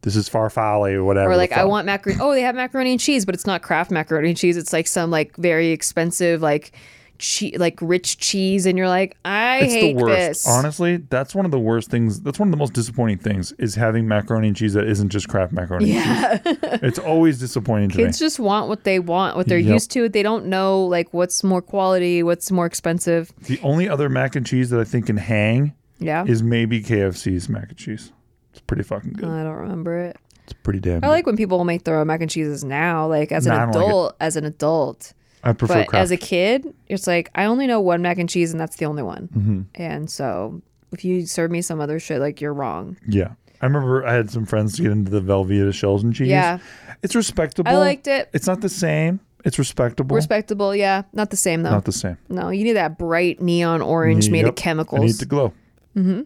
This 0.02 0.16
is 0.16 0.28
farfalle 0.28 0.92
or 0.94 1.04
whatever. 1.04 1.30
Or 1.30 1.34
the 1.34 1.38
like, 1.38 1.52
I 1.52 1.56
fuck. 1.56 1.68
want 1.68 1.86
macaroni. 1.86 2.20
Oh, 2.20 2.32
they 2.32 2.42
have 2.42 2.54
macaroni 2.54 2.90
and 2.92 3.00
cheese, 3.00 3.24
but 3.24 3.34
it's 3.34 3.46
not 3.46 3.62
Kraft 3.62 3.90
macaroni 3.90 4.30
and 4.30 4.36
cheese. 4.36 4.56
It's 4.56 4.72
like 4.72 4.86
some 4.86 5.10
like 5.10 5.36
very 5.36 5.70
expensive, 5.70 6.42
like 6.42 6.72
che- 7.18 7.56
like 7.58 7.78
rich 7.80 8.18
cheese, 8.18 8.66
and 8.66 8.76
you're 8.78 8.88
like, 8.88 9.16
I 9.24 9.58
it's 9.60 9.72
hate 9.74 9.96
the 9.96 10.02
worst. 10.02 10.16
this. 10.16 10.48
Honestly, 10.48 10.96
that's 10.96 11.34
one 11.34 11.44
of 11.44 11.50
the 11.50 11.58
worst 11.58 11.90
things. 11.90 12.20
That's 12.20 12.38
one 12.38 12.48
of 12.48 12.50
the 12.52 12.56
most 12.58 12.72
disappointing 12.72 13.18
things 13.18 13.52
is 13.52 13.74
having 13.74 14.06
macaroni 14.08 14.48
and 14.48 14.56
cheese 14.56 14.74
that 14.74 14.86
isn't 14.86 15.08
just 15.10 15.28
Kraft 15.28 15.52
macaroni. 15.52 15.92
Yeah. 15.92 16.40
and 16.44 16.44
cheese. 16.44 16.56
it's 16.82 16.98
always 16.98 17.38
disappointing 17.38 17.90
to 17.90 17.96
Kids 17.96 18.20
me. 18.20 18.24
just 18.26 18.38
want 18.40 18.68
what 18.68 18.84
they 18.84 18.98
want, 18.98 19.36
what 19.36 19.46
they're 19.46 19.58
Yep. 19.58 19.72
used 19.72 19.90
to. 19.92 20.08
They 20.08 20.22
don't 20.22 20.46
know 20.46 20.84
like 20.84 21.12
what's 21.14 21.42
more 21.44 21.62
quality, 21.62 22.22
what's 22.22 22.50
more 22.50 22.66
expensive. 22.66 23.32
The 23.44 23.58
only 23.62 23.88
other 23.88 24.08
mac 24.08 24.36
and 24.36 24.44
cheese 24.46 24.70
that 24.70 24.80
I 24.80 24.84
think 24.84 25.06
can 25.06 25.16
hang 25.16 25.72
Yeah. 25.98 26.24
is 26.26 26.42
maybe 26.42 26.82
KFC's 26.82 27.48
mac 27.48 27.68
and 27.70 27.78
cheese. 27.78 28.12
It's 28.52 28.60
pretty 28.60 28.82
fucking 28.82 29.14
good. 29.14 29.28
I 29.28 29.42
don't 29.42 29.54
remember 29.56 29.98
it. 29.98 30.16
It's 30.44 30.52
pretty 30.52 30.78
damn. 30.78 30.98
I 30.98 31.00
good. 31.00 31.08
like 31.08 31.26
when 31.26 31.36
people 31.36 31.64
make 31.64 31.84
their 31.84 31.98
own 31.98 32.06
mac 32.06 32.20
and 32.20 32.30
cheeses 32.30 32.62
now, 32.64 33.06
like 33.08 33.32
as 33.32 33.46
an 33.46 33.52
don't 33.54 33.68
like 33.72 33.76
adult, 33.76 34.16
as 34.20 34.36
an 34.36 34.44
adult. 34.44 35.12
I 35.44 35.52
prefer 35.52 35.74
but 35.74 35.88
Kraft. 35.88 36.02
as 36.02 36.10
a 36.10 36.16
kid, 36.16 36.74
it's 36.88 37.06
like 37.06 37.30
I 37.34 37.44
only 37.44 37.66
know 37.66 37.80
one 37.80 38.02
mac 38.02 38.18
and 38.18 38.28
cheese, 38.28 38.50
and 38.50 38.60
that's 38.60 38.76
the 38.76 38.86
only 38.86 39.02
one. 39.02 39.28
Mhm. 39.36 39.64
And 39.76 40.10
so, 40.10 40.62
if 40.92 41.04
you 41.04 41.26
serve 41.26 41.50
me 41.50 41.60
some 41.62 41.80
other 41.80 42.00
shit, 42.00 42.20
like 42.20 42.40
you're 42.40 42.54
wrong. 42.54 42.96
Yeah. 43.06 43.32
I 43.60 43.66
remember 43.66 44.04
I 44.06 44.12
had 44.14 44.30
some 44.30 44.44
friends 44.46 44.78
get 44.80 44.90
into 44.90 45.10
the 45.10 45.20
Velveeta 45.20 45.72
shells 45.72 46.02
and 46.02 46.14
cheese. 46.14 46.28
Yeah. 46.28 46.58
It's 47.02 47.14
respectable. 47.14 47.70
I 47.70 47.76
liked 47.76 48.06
it. 48.08 48.28
It's 48.32 48.46
not 48.46 48.60
the 48.60 48.68
same. 48.68 49.20
It's 49.44 49.58
respectable. 49.58 50.16
Respectable, 50.16 50.74
yeah. 50.74 51.02
Not 51.12 51.30
the 51.30 51.36
same 51.36 51.62
though. 51.62 51.70
Not 51.70 51.84
the 51.84 51.92
same. 51.92 52.16
No, 52.28 52.48
you 52.48 52.64
need 52.64 52.72
that 52.74 52.96
bright 52.98 53.40
neon 53.42 53.82
orange 53.82 54.30
made 54.30 54.46
of 54.46 54.54
chemicals. 54.56 55.00
I 55.00 55.04
need 55.04 55.18
to 55.18 55.26
glow. 55.26 55.52
hmm 55.94 56.22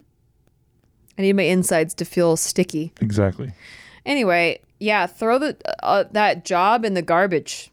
I 1.19 1.23
need 1.23 1.33
my 1.33 1.43
insides 1.43 1.95
to 1.95 2.05
feel 2.05 2.37
sticky. 2.37 2.93
Exactly. 3.01 3.51
Anyway, 4.07 4.61
yeah, 4.79 5.07
throw 5.07 5.39
the 5.41 5.57
uh, 5.83 6.05
that 6.13 6.45
job 6.45 6.85
in 6.85 6.95
the 6.95 7.03
garbage. 7.03 7.73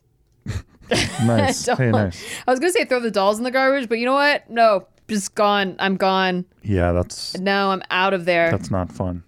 Nice. 1.25 1.67
Hey, 1.77 1.91
nice. 1.91 2.23
I 2.47 2.51
was 2.51 2.59
gonna 2.59 2.71
say 2.73 2.85
throw 2.85 2.99
the 2.99 3.11
dolls 3.11 3.37
in 3.37 3.43
the 3.43 3.51
garbage, 3.51 3.89
but 3.89 3.99
you 3.99 4.05
know 4.05 4.13
what? 4.13 4.49
No, 4.49 4.87
just 5.07 5.35
gone. 5.35 5.75
I'm 5.79 5.97
gone. 5.97 6.45
Yeah, 6.63 6.91
that's 6.91 7.37
No, 7.37 7.71
I'm 7.71 7.81
out 7.89 8.13
of 8.13 8.25
there. 8.25 8.51
that's 8.51 8.71
not 8.71 8.91
fun. 8.91 9.23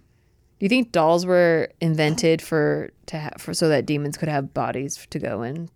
Do 0.58 0.64
you 0.64 0.68
think 0.68 0.90
dolls 0.92 1.24
were 1.24 1.68
invented 1.80 2.42
for 2.42 2.90
to 3.06 3.18
ha- 3.20 3.30
for 3.38 3.54
so 3.54 3.68
that 3.68 3.86
demons 3.86 4.16
could 4.16 4.28
have 4.28 4.52
bodies 4.52 5.06
to 5.10 5.18
go 5.18 5.42
in? 5.42 5.68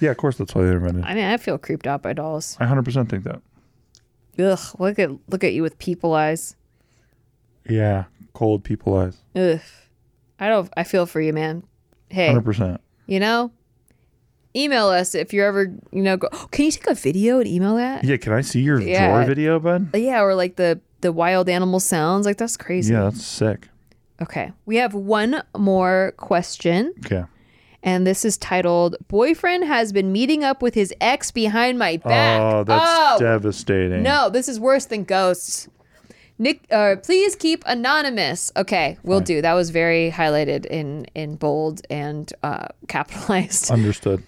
Yeah, 0.00 0.10
of 0.10 0.16
course 0.18 0.36
that's 0.36 0.54
why 0.54 0.62
they 0.64 0.70
invented. 0.72 1.04
I 1.04 1.14
mean, 1.14 1.24
I 1.24 1.36
feel 1.36 1.56
creeped 1.58 1.86
out 1.86 2.02
by 2.02 2.12
dolls. 2.12 2.56
I 2.60 2.66
100% 2.66 3.08
think 3.08 3.24
that. 3.24 3.40
Ugh, 4.38 4.58
look 4.78 4.98
at 4.98 5.10
look 5.28 5.44
at 5.44 5.52
you 5.52 5.62
with 5.62 5.78
people 5.78 6.14
eyes. 6.14 6.56
Yeah, 7.68 8.04
cold 8.32 8.64
people 8.64 8.96
eyes. 8.96 9.16
Ugh, 9.36 9.60
I 10.40 10.48
don't. 10.48 10.70
I 10.76 10.84
feel 10.84 11.06
for 11.06 11.20
you, 11.20 11.32
man. 11.32 11.62
Hey, 12.08 12.28
100%. 12.28 12.78
you 13.06 13.20
know, 13.20 13.50
email 14.56 14.88
us 14.88 15.14
if 15.14 15.32
you're 15.32 15.46
ever 15.46 15.72
you 15.92 16.02
know. 16.02 16.16
Go, 16.16 16.28
can 16.50 16.64
you 16.66 16.70
take 16.70 16.86
a 16.86 16.94
video 16.94 17.38
and 17.38 17.48
email 17.48 17.76
that? 17.76 18.04
Yeah, 18.04 18.16
can 18.16 18.32
I 18.32 18.40
see 18.42 18.60
your 18.60 18.80
Yeah. 18.80 19.08
drawer 19.08 19.24
video, 19.24 19.58
bud? 19.60 19.88
Yeah, 19.94 20.20
or 20.22 20.34
like 20.34 20.56
the 20.56 20.80
the 21.00 21.12
wild 21.12 21.48
animal 21.48 21.80
sounds. 21.80 22.26
Like 22.26 22.36
that's 22.36 22.56
crazy. 22.56 22.92
Yeah, 22.94 23.04
that's 23.04 23.24
sick. 23.24 23.68
Okay, 24.20 24.52
we 24.66 24.76
have 24.76 24.94
one 24.94 25.42
more 25.56 26.12
question. 26.16 26.92
Okay. 27.04 27.24
And 27.84 28.06
this 28.06 28.24
is 28.24 28.36
titled 28.36 28.94
Boyfriend 29.08 29.64
has 29.64 29.92
been 29.92 30.12
meeting 30.12 30.44
up 30.44 30.62
with 30.62 30.74
his 30.74 30.94
ex 31.00 31.32
behind 31.32 31.80
my 31.80 31.96
back. 31.96 32.40
Oh, 32.40 32.62
that's 32.62 32.84
Oh, 32.86 33.16
devastating. 33.18 34.04
No, 34.04 34.30
this 34.30 34.48
is 34.48 34.60
worse 34.60 34.84
than 34.84 35.02
ghosts. 35.02 35.68
Nick, 36.38 36.60
uh, 36.70 36.96
please 37.02 37.34
keep 37.34 37.64
anonymous. 37.66 38.52
Okay, 38.56 38.98
we'll 39.02 39.20
do. 39.20 39.42
That 39.42 39.54
was 39.54 39.70
very 39.70 40.12
highlighted 40.12 40.64
in 40.66 41.06
in 41.16 41.34
bold 41.34 41.82
and 41.90 42.32
uh, 42.44 42.68
capitalized. 42.88 43.70
Understood. 43.72 44.22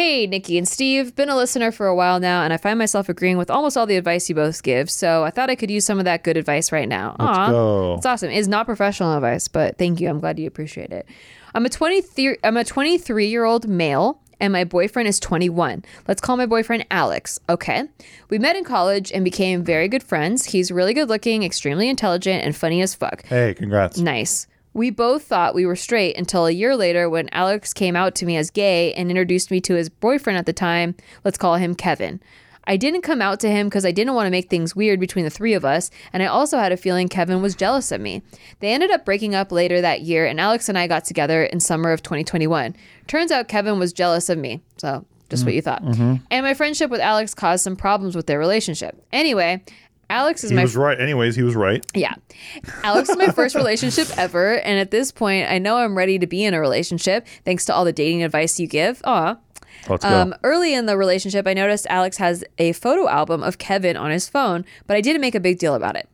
Hey, 0.00 0.26
Nikki 0.26 0.56
and 0.56 0.66
Steve, 0.66 1.14
been 1.14 1.28
a 1.28 1.36
listener 1.36 1.70
for 1.70 1.86
a 1.86 1.94
while 1.94 2.20
now, 2.20 2.42
and 2.42 2.54
I 2.54 2.56
find 2.56 2.78
myself 2.78 3.10
agreeing 3.10 3.36
with 3.36 3.50
almost 3.50 3.76
all 3.76 3.84
the 3.84 3.98
advice 3.98 4.30
you 4.30 4.34
both 4.34 4.62
give. 4.62 4.90
So 4.90 5.24
I 5.24 5.30
thought 5.30 5.50
I 5.50 5.54
could 5.54 5.70
use 5.70 5.84
some 5.84 5.98
of 5.98 6.06
that 6.06 6.24
good 6.24 6.38
advice 6.38 6.72
right 6.72 6.88
now. 6.88 7.14
Let's 7.18 7.50
go. 7.50 7.96
It's 7.98 8.06
awesome. 8.06 8.30
It's 8.30 8.48
not 8.48 8.64
professional 8.64 9.12
advice, 9.12 9.46
but 9.46 9.76
thank 9.76 10.00
you. 10.00 10.08
I'm 10.08 10.18
glad 10.18 10.38
you 10.38 10.46
appreciate 10.46 10.90
it. 10.90 11.06
I'm 11.54 11.66
a 11.66 11.68
23. 11.68 12.38
I'm 12.42 12.56
a 12.56 12.64
23 12.64 13.26
year 13.26 13.44
old 13.44 13.68
male. 13.68 14.22
And 14.40 14.54
my 14.54 14.64
boyfriend 14.64 15.06
is 15.06 15.20
21. 15.20 15.84
Let's 16.08 16.22
call 16.22 16.38
my 16.38 16.46
boyfriend 16.46 16.86
Alex. 16.90 17.38
Okay. 17.50 17.84
We 18.30 18.38
met 18.38 18.56
in 18.56 18.64
college 18.64 19.12
and 19.12 19.22
became 19.22 19.62
very 19.62 19.86
good 19.86 20.02
friends. 20.02 20.46
He's 20.46 20.72
really 20.72 20.94
good 20.94 21.10
looking, 21.10 21.42
extremely 21.42 21.90
intelligent, 21.90 22.42
and 22.42 22.56
funny 22.56 22.80
as 22.80 22.94
fuck. 22.94 23.26
Hey, 23.26 23.52
congrats. 23.52 23.98
Nice. 23.98 24.46
We 24.72 24.90
both 24.90 25.24
thought 25.24 25.54
we 25.54 25.66
were 25.66 25.76
straight 25.76 26.16
until 26.16 26.46
a 26.46 26.52
year 26.52 26.76
later 26.76 27.08
when 27.10 27.28
Alex 27.32 27.72
came 27.72 27.96
out 27.96 28.14
to 28.16 28.26
me 28.26 28.36
as 28.36 28.50
gay 28.50 28.92
and 28.94 29.10
introduced 29.10 29.50
me 29.50 29.60
to 29.62 29.74
his 29.74 29.88
boyfriend 29.88 30.38
at 30.38 30.46
the 30.46 30.52
time. 30.52 30.94
Let's 31.24 31.38
call 31.38 31.56
him 31.56 31.74
Kevin. 31.74 32.20
I 32.64 32.76
didn't 32.76 33.02
come 33.02 33.20
out 33.20 33.40
to 33.40 33.50
him 33.50 33.66
because 33.68 33.84
I 33.84 33.90
didn't 33.90 34.14
want 34.14 34.26
to 34.26 34.30
make 34.30 34.48
things 34.48 34.76
weird 34.76 35.00
between 35.00 35.24
the 35.24 35.30
three 35.30 35.54
of 35.54 35.64
us, 35.64 35.90
and 36.12 36.22
I 36.22 36.26
also 36.26 36.58
had 36.58 36.70
a 36.70 36.76
feeling 36.76 37.08
Kevin 37.08 37.42
was 37.42 37.56
jealous 37.56 37.90
of 37.90 38.00
me. 38.00 38.22
They 38.60 38.72
ended 38.72 38.92
up 38.92 39.04
breaking 39.04 39.34
up 39.34 39.50
later 39.50 39.80
that 39.80 40.02
year, 40.02 40.24
and 40.26 40.38
Alex 40.38 40.68
and 40.68 40.78
I 40.78 40.86
got 40.86 41.04
together 41.04 41.42
in 41.42 41.58
summer 41.58 41.90
of 41.90 42.02
2021. 42.02 42.76
Turns 43.08 43.32
out 43.32 43.48
Kevin 43.48 43.80
was 43.80 43.92
jealous 43.92 44.28
of 44.28 44.38
me, 44.38 44.60
so 44.76 45.04
just 45.30 45.44
what 45.44 45.54
you 45.54 45.62
thought. 45.62 45.82
Mhm. 45.84 46.20
And 46.30 46.44
my 46.44 46.54
friendship 46.54 46.90
with 46.90 47.00
Alex 47.00 47.34
caused 47.34 47.64
some 47.64 47.76
problems 47.76 48.14
with 48.14 48.26
their 48.26 48.38
relationship. 48.38 49.02
Anyway, 49.12 49.64
Alex 50.10 50.44
is 50.44 50.50
He 50.50 50.56
my 50.56 50.62
was 50.62 50.76
right. 50.76 51.00
Anyways, 51.00 51.36
he 51.36 51.42
was 51.42 51.54
right. 51.54 51.84
yeah. 51.94 52.14
Alex 52.82 53.08
is 53.08 53.16
my 53.16 53.28
first 53.28 53.54
relationship 53.62 54.08
ever. 54.18 54.54
And 54.60 54.78
at 54.78 54.90
this 54.90 55.12
point, 55.12 55.48
I 55.50 55.58
know 55.58 55.76
I'm 55.76 55.96
ready 55.96 56.18
to 56.18 56.26
be 56.26 56.44
in 56.44 56.52
a 56.52 56.60
relationship 56.60 57.26
thanks 57.44 57.64
to 57.66 57.74
all 57.74 57.84
the 57.84 57.92
dating 57.92 58.22
advice 58.22 58.58
you 58.60 58.66
give. 58.66 59.00
Aw. 59.04 59.36
Let's 59.88 60.04
go. 60.04 60.20
Um, 60.20 60.34
early 60.42 60.74
in 60.74 60.86
the 60.86 60.96
relationship, 60.96 61.46
I 61.46 61.54
noticed 61.54 61.86
Alex 61.88 62.18
has 62.18 62.44
a 62.58 62.72
photo 62.72 63.08
album 63.08 63.42
of 63.42 63.56
Kevin 63.58 63.96
on 63.96 64.10
his 64.10 64.28
phone, 64.28 64.64
but 64.86 64.96
I 64.96 65.00
didn't 65.00 65.22
make 65.22 65.34
a 65.34 65.40
big 65.40 65.58
deal 65.58 65.74
about 65.74 65.96
it. 65.96 66.08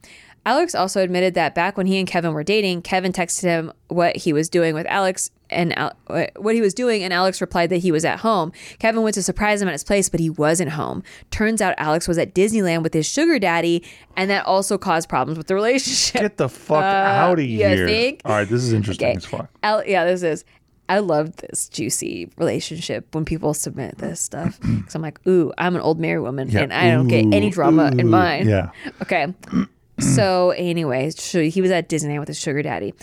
Alex 0.44 0.76
also 0.76 1.02
admitted 1.02 1.34
that 1.34 1.56
back 1.56 1.76
when 1.76 1.86
he 1.86 1.98
and 1.98 2.06
Kevin 2.06 2.32
were 2.32 2.44
dating, 2.44 2.82
Kevin 2.82 3.12
texted 3.12 3.42
him 3.42 3.72
what 3.88 4.16
he 4.16 4.32
was 4.32 4.48
doing 4.48 4.74
with 4.74 4.86
Alex 4.86 5.30
and 5.50 5.76
Al- 5.78 5.92
what 6.36 6.54
he 6.54 6.60
was 6.60 6.74
doing, 6.74 7.02
and 7.02 7.12
Alex 7.12 7.40
replied 7.40 7.70
that 7.70 7.78
he 7.78 7.92
was 7.92 8.04
at 8.04 8.20
home. 8.20 8.52
Kevin 8.78 9.02
went 9.02 9.14
to 9.14 9.22
surprise 9.22 9.62
him 9.62 9.68
at 9.68 9.72
his 9.72 9.84
place, 9.84 10.08
but 10.08 10.20
he 10.20 10.30
wasn't 10.30 10.70
home. 10.70 11.02
Turns 11.30 11.60
out 11.62 11.74
Alex 11.78 12.08
was 12.08 12.18
at 12.18 12.34
Disneyland 12.34 12.82
with 12.82 12.92
his 12.94 13.06
sugar 13.06 13.38
daddy, 13.38 13.82
and 14.16 14.30
that 14.30 14.44
also 14.46 14.76
caused 14.78 15.08
problems 15.08 15.38
with 15.38 15.46
the 15.46 15.54
relationship. 15.54 16.20
Get 16.20 16.36
the 16.36 16.48
fuck 16.48 16.82
Uh, 16.82 16.86
out 16.86 17.38
of 17.38 17.44
here. 17.44 17.86
think? 17.86 18.22
All 18.24 18.32
right, 18.32 18.48
this 18.48 18.62
is 18.62 18.72
interesting 18.72 19.08
Okay. 19.08 19.16
as 19.16 19.24
fuck. 19.24 19.48
Al- 19.62 19.86
yeah, 19.86 20.04
this 20.04 20.22
is. 20.22 20.44
I 20.88 21.00
love 21.00 21.34
this 21.36 21.68
juicy 21.68 22.30
relationship 22.36 23.12
when 23.12 23.24
people 23.24 23.54
submit 23.54 23.98
this 23.98 24.20
stuff. 24.20 24.58
Because 24.76 24.94
I'm 24.94 25.02
like, 25.02 25.18
ooh, 25.26 25.52
I'm 25.58 25.74
an 25.74 25.82
old 25.82 25.98
married 25.98 26.20
woman 26.22 26.48
Yeah. 26.48 26.60
and 26.60 26.72
I 26.72 26.90
don't 26.92 27.08
get 27.08 27.24
any 27.34 27.48
Ooh, 27.48 27.50
drama 27.50 27.90
in 27.98 28.08
mine. 28.08 28.48
yeah. 28.48 28.70
Okay. 29.02 29.34
so, 29.98 30.50
anyway, 30.50 31.10
so 31.10 31.40
he 31.42 31.60
was 31.60 31.70
at 31.70 31.88
Disneyland 31.88 32.20
with 32.20 32.28
his 32.28 32.38
sugar 32.38 32.62
daddy. 32.62 32.94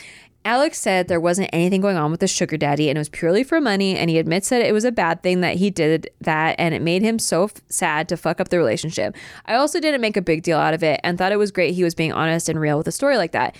Alex 0.45 0.77
said 0.79 1.07
there 1.07 1.21
wasn't 1.21 1.49
anything 1.53 1.79
going 1.79 1.95
on 1.95 2.11
with 2.11 2.19
the 2.19 2.27
sugar 2.27 2.57
daddy 2.57 2.89
and 2.89 2.97
it 2.97 2.99
was 2.99 3.09
purely 3.09 3.43
for 3.43 3.61
money. 3.61 3.97
And 3.97 4.09
he 4.09 4.17
admits 4.17 4.49
that 4.49 4.61
it 4.61 4.73
was 4.73 4.83
a 4.83 4.91
bad 4.91 5.23
thing 5.23 5.41
that 5.41 5.55
he 5.55 5.69
did 5.69 6.09
that 6.21 6.55
and 6.59 6.73
it 6.73 6.81
made 6.81 7.01
him 7.01 7.17
so 7.17 7.45
f- 7.45 7.53
sad 7.69 8.09
to 8.09 8.17
fuck 8.17 8.41
up 8.41 8.49
the 8.49 8.57
relationship. 8.57 9.15
I 9.45 9.55
also 9.55 9.79
didn't 9.79 10.01
make 10.01 10.17
a 10.17 10.21
big 10.21 10.43
deal 10.43 10.57
out 10.57 10.73
of 10.73 10.83
it 10.83 10.99
and 11.03 11.17
thought 11.17 11.31
it 11.31 11.37
was 11.37 11.51
great 11.51 11.75
he 11.75 11.83
was 11.83 11.95
being 11.95 12.11
honest 12.11 12.49
and 12.49 12.59
real 12.59 12.77
with 12.77 12.87
a 12.87 12.91
story 12.91 13.15
like 13.15 13.31
that. 13.31 13.55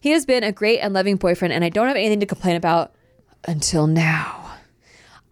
He 0.00 0.10
has 0.10 0.24
been 0.24 0.44
a 0.44 0.52
great 0.52 0.78
and 0.78 0.94
loving 0.94 1.16
boyfriend 1.16 1.52
and 1.52 1.64
I 1.64 1.70
don't 1.70 1.88
have 1.88 1.96
anything 1.96 2.20
to 2.20 2.26
complain 2.26 2.54
about 2.56 2.92
until 3.46 3.88
now. 3.88 4.52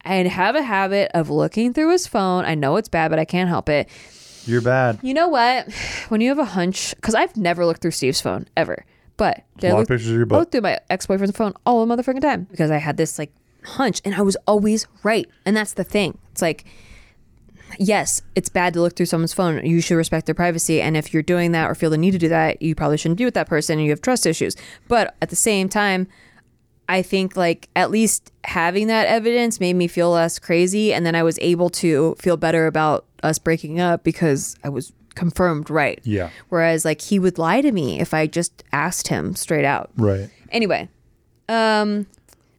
I 0.05 0.17
have 0.17 0.55
a 0.55 0.63
habit 0.63 1.11
of 1.15 1.31
looking 1.31 1.73
through 1.73 1.91
his 1.91 2.07
phone. 2.07 2.45
I 2.45 2.55
know 2.55 2.77
it's 2.77 2.89
bad, 2.89 3.11
but 3.11 3.19
I 3.19 3.25
can't 3.25 3.49
help 3.49 3.69
it. 3.69 3.89
You're 4.45 4.61
bad. 4.61 5.01
You 5.03 5.15
know 5.15 5.29
what? 5.29 5.73
When 6.09 6.21
you 6.21 6.29
have 6.29 6.39
a 6.39 6.45
hunch, 6.45 6.95
because 6.95 7.17
I've 7.17 7.37
never 7.37 7.67
looked 7.67 7.83
through 7.83 7.91
Steve's 7.91 8.21
phone 8.21 8.47
ever, 8.57 8.85
but 9.17 9.45
A 9.63 9.73
lot 9.73 9.81
of 9.83 9.89
pictures 9.89 10.09
of 10.11 10.17
your 10.17 10.27
butt. 10.27 10.39
looked 10.41 10.53
through 10.53 10.61
my 10.63 10.79
ex 10.91 11.07
boyfriend's 11.07 11.37
phone 11.37 11.55
all 11.65 11.85
the 11.85 11.97
motherfucking 11.97 12.21
time 12.21 12.45
because 12.51 12.71
I 12.71 12.79
had 12.79 12.97
this 12.97 13.19
like 13.19 13.33
hunch 13.65 14.01
and 14.05 14.15
I 14.15 14.23
was 14.23 14.37
always 14.47 14.87
right. 15.03 15.29
And 15.45 15.57
that's 15.57 15.73
the 15.75 15.85
thing. 15.85 16.19
It's 16.33 16.43
like, 16.43 16.65
yes, 17.79 18.23
it's 18.35 18.49
bad 18.49 18.75
to 18.75 18.81
look 18.81 18.95
through 18.97 19.07
someone's 19.07 19.33
phone. 19.33 19.65
You 19.65 19.81
should 19.81 19.97
respect 19.97 20.27
their 20.27 20.35
privacy. 20.35 20.81
And 20.81 20.97
if 20.97 21.13
you're 21.13 21.23
doing 21.23 21.53
that 21.53 21.71
or 21.71 21.75
feel 21.75 21.91
the 21.91 21.99
need 21.99 22.13
to 22.13 22.19
do 22.19 22.29
that, 22.29 22.61
you 22.63 22.75
probably 22.75 22.97
shouldn't 22.97 23.19
be 23.19 23.25
with 23.25 23.35
that 23.35 23.49
person 23.49 23.79
and 23.79 23.85
you 23.85 23.91
have 23.91 24.03
trust 24.03 24.27
issues. 24.27 24.57
But 24.89 25.17
at 25.21 25.31
the 25.31 25.37
same 25.37 25.69
time, 25.69 26.09
I 26.89 27.03
think 27.03 27.37
like 27.37 27.69
at 27.75 27.91
least 27.91 28.31
having 28.45 28.87
that 28.87 29.07
evidence 29.09 29.59
made 29.59 29.75
me 29.75 29.89
feel 29.89 30.11
less 30.11 30.39
crazy. 30.39 30.93
And 30.95 31.05
then 31.05 31.15
I 31.17 31.23
was 31.25 31.39
able 31.41 31.69
to 31.71 32.15
feel 32.19 32.37
better 32.37 32.67
about 32.67 33.07
us 33.23 33.39
breaking 33.39 33.81
up 33.81 34.05
because 34.05 34.57
I 34.63 34.69
was 34.69 34.93
confirmed 35.17 35.69
right. 35.71 35.99
Yeah. 36.05 36.31
Whereas 36.51 36.85
like 36.85 37.01
he 37.01 37.19
would 37.19 37.39
lie 37.39 37.61
to 37.61 37.73
me 37.73 37.99
if 37.99 38.15
I 38.15 38.29
just 38.29 38.63
asked 38.73 39.09
him 39.09 39.35
straight 39.35 39.65
out. 39.65 39.91
Right. 39.97 40.31
Anyway, 40.53 40.89
um, 41.49 42.07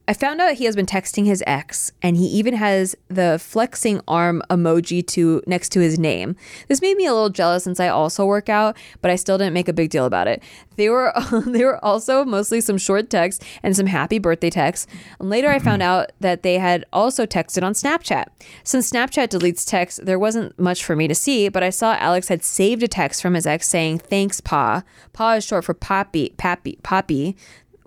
I 0.10 0.14
found 0.14 0.40
out 0.40 0.54
he 0.54 0.64
has 0.64 0.76
been 0.76 0.86
texting 0.86 1.26
his 1.26 1.44
ex, 1.46 1.92
and 2.02 2.16
he 2.16 2.26
even 2.28 2.54
has 2.54 2.96
the 3.10 3.38
flexing 3.40 4.00
arm 4.08 4.42
emoji 4.50 5.06
to 5.08 5.44
next 5.46 5.70
to 5.74 5.82
his 5.82 6.00
name. 6.00 6.38
This 6.70 6.82
made 6.82 6.96
me 6.96 7.06
a 7.06 7.14
little 7.14 7.30
jealous 7.30 7.66
since 7.66 7.80
I 7.80 7.90
also 7.90 8.26
work 8.26 8.48
out, 8.48 8.78
but 9.02 9.12
I 9.12 9.18
still 9.18 9.38
didn't 9.38 9.54
make 9.54 9.68
a 9.68 9.74
big 9.74 9.90
deal 9.90 10.06
about 10.06 10.28
it. 10.28 10.42
They 10.78 10.90
were 10.90 11.12
they 11.46 11.66
were 11.66 11.84
also 11.84 12.24
mostly 12.24 12.62
some 12.62 12.78
short 12.78 13.10
texts 13.10 13.44
and 13.64 13.76
some 13.76 13.88
happy 13.88 14.18
birthday 14.18 14.50
texts. 14.50 14.88
And 15.20 15.30
later, 15.30 15.50
I 15.50 15.60
found 15.60 15.82
out 15.82 16.14
that 16.22 16.42
they 16.42 16.58
had 16.58 16.86
also 16.94 17.26
texted 17.26 17.64
on 17.64 17.74
Snapchat. 17.74 18.28
Since 18.64 18.92
Snapchat 18.92 19.28
deletes 19.28 19.68
text, 19.68 20.06
there 20.06 20.20
wasn't 20.20 20.58
much 20.58 20.86
for 20.86 20.96
me 20.96 21.10
to 21.10 21.16
see, 21.16 21.50
but 21.50 21.64
I 21.64 21.70
saw 21.70 21.96
Alex 21.96 22.30
had 22.30 22.44
saved 22.44 22.82
a 22.82 22.88
text 22.88 23.22
from 23.22 23.34
his 23.34 23.46
ex 23.46 23.68
saying, 23.68 24.00
"Thanks, 24.00 24.40
Pa." 24.40 24.84
Pa 25.12 25.34
is 25.34 25.44
short 25.44 25.66
for 25.66 25.74
Poppy. 25.74 26.34
Pappy. 26.38 26.78
Poppy. 26.82 27.36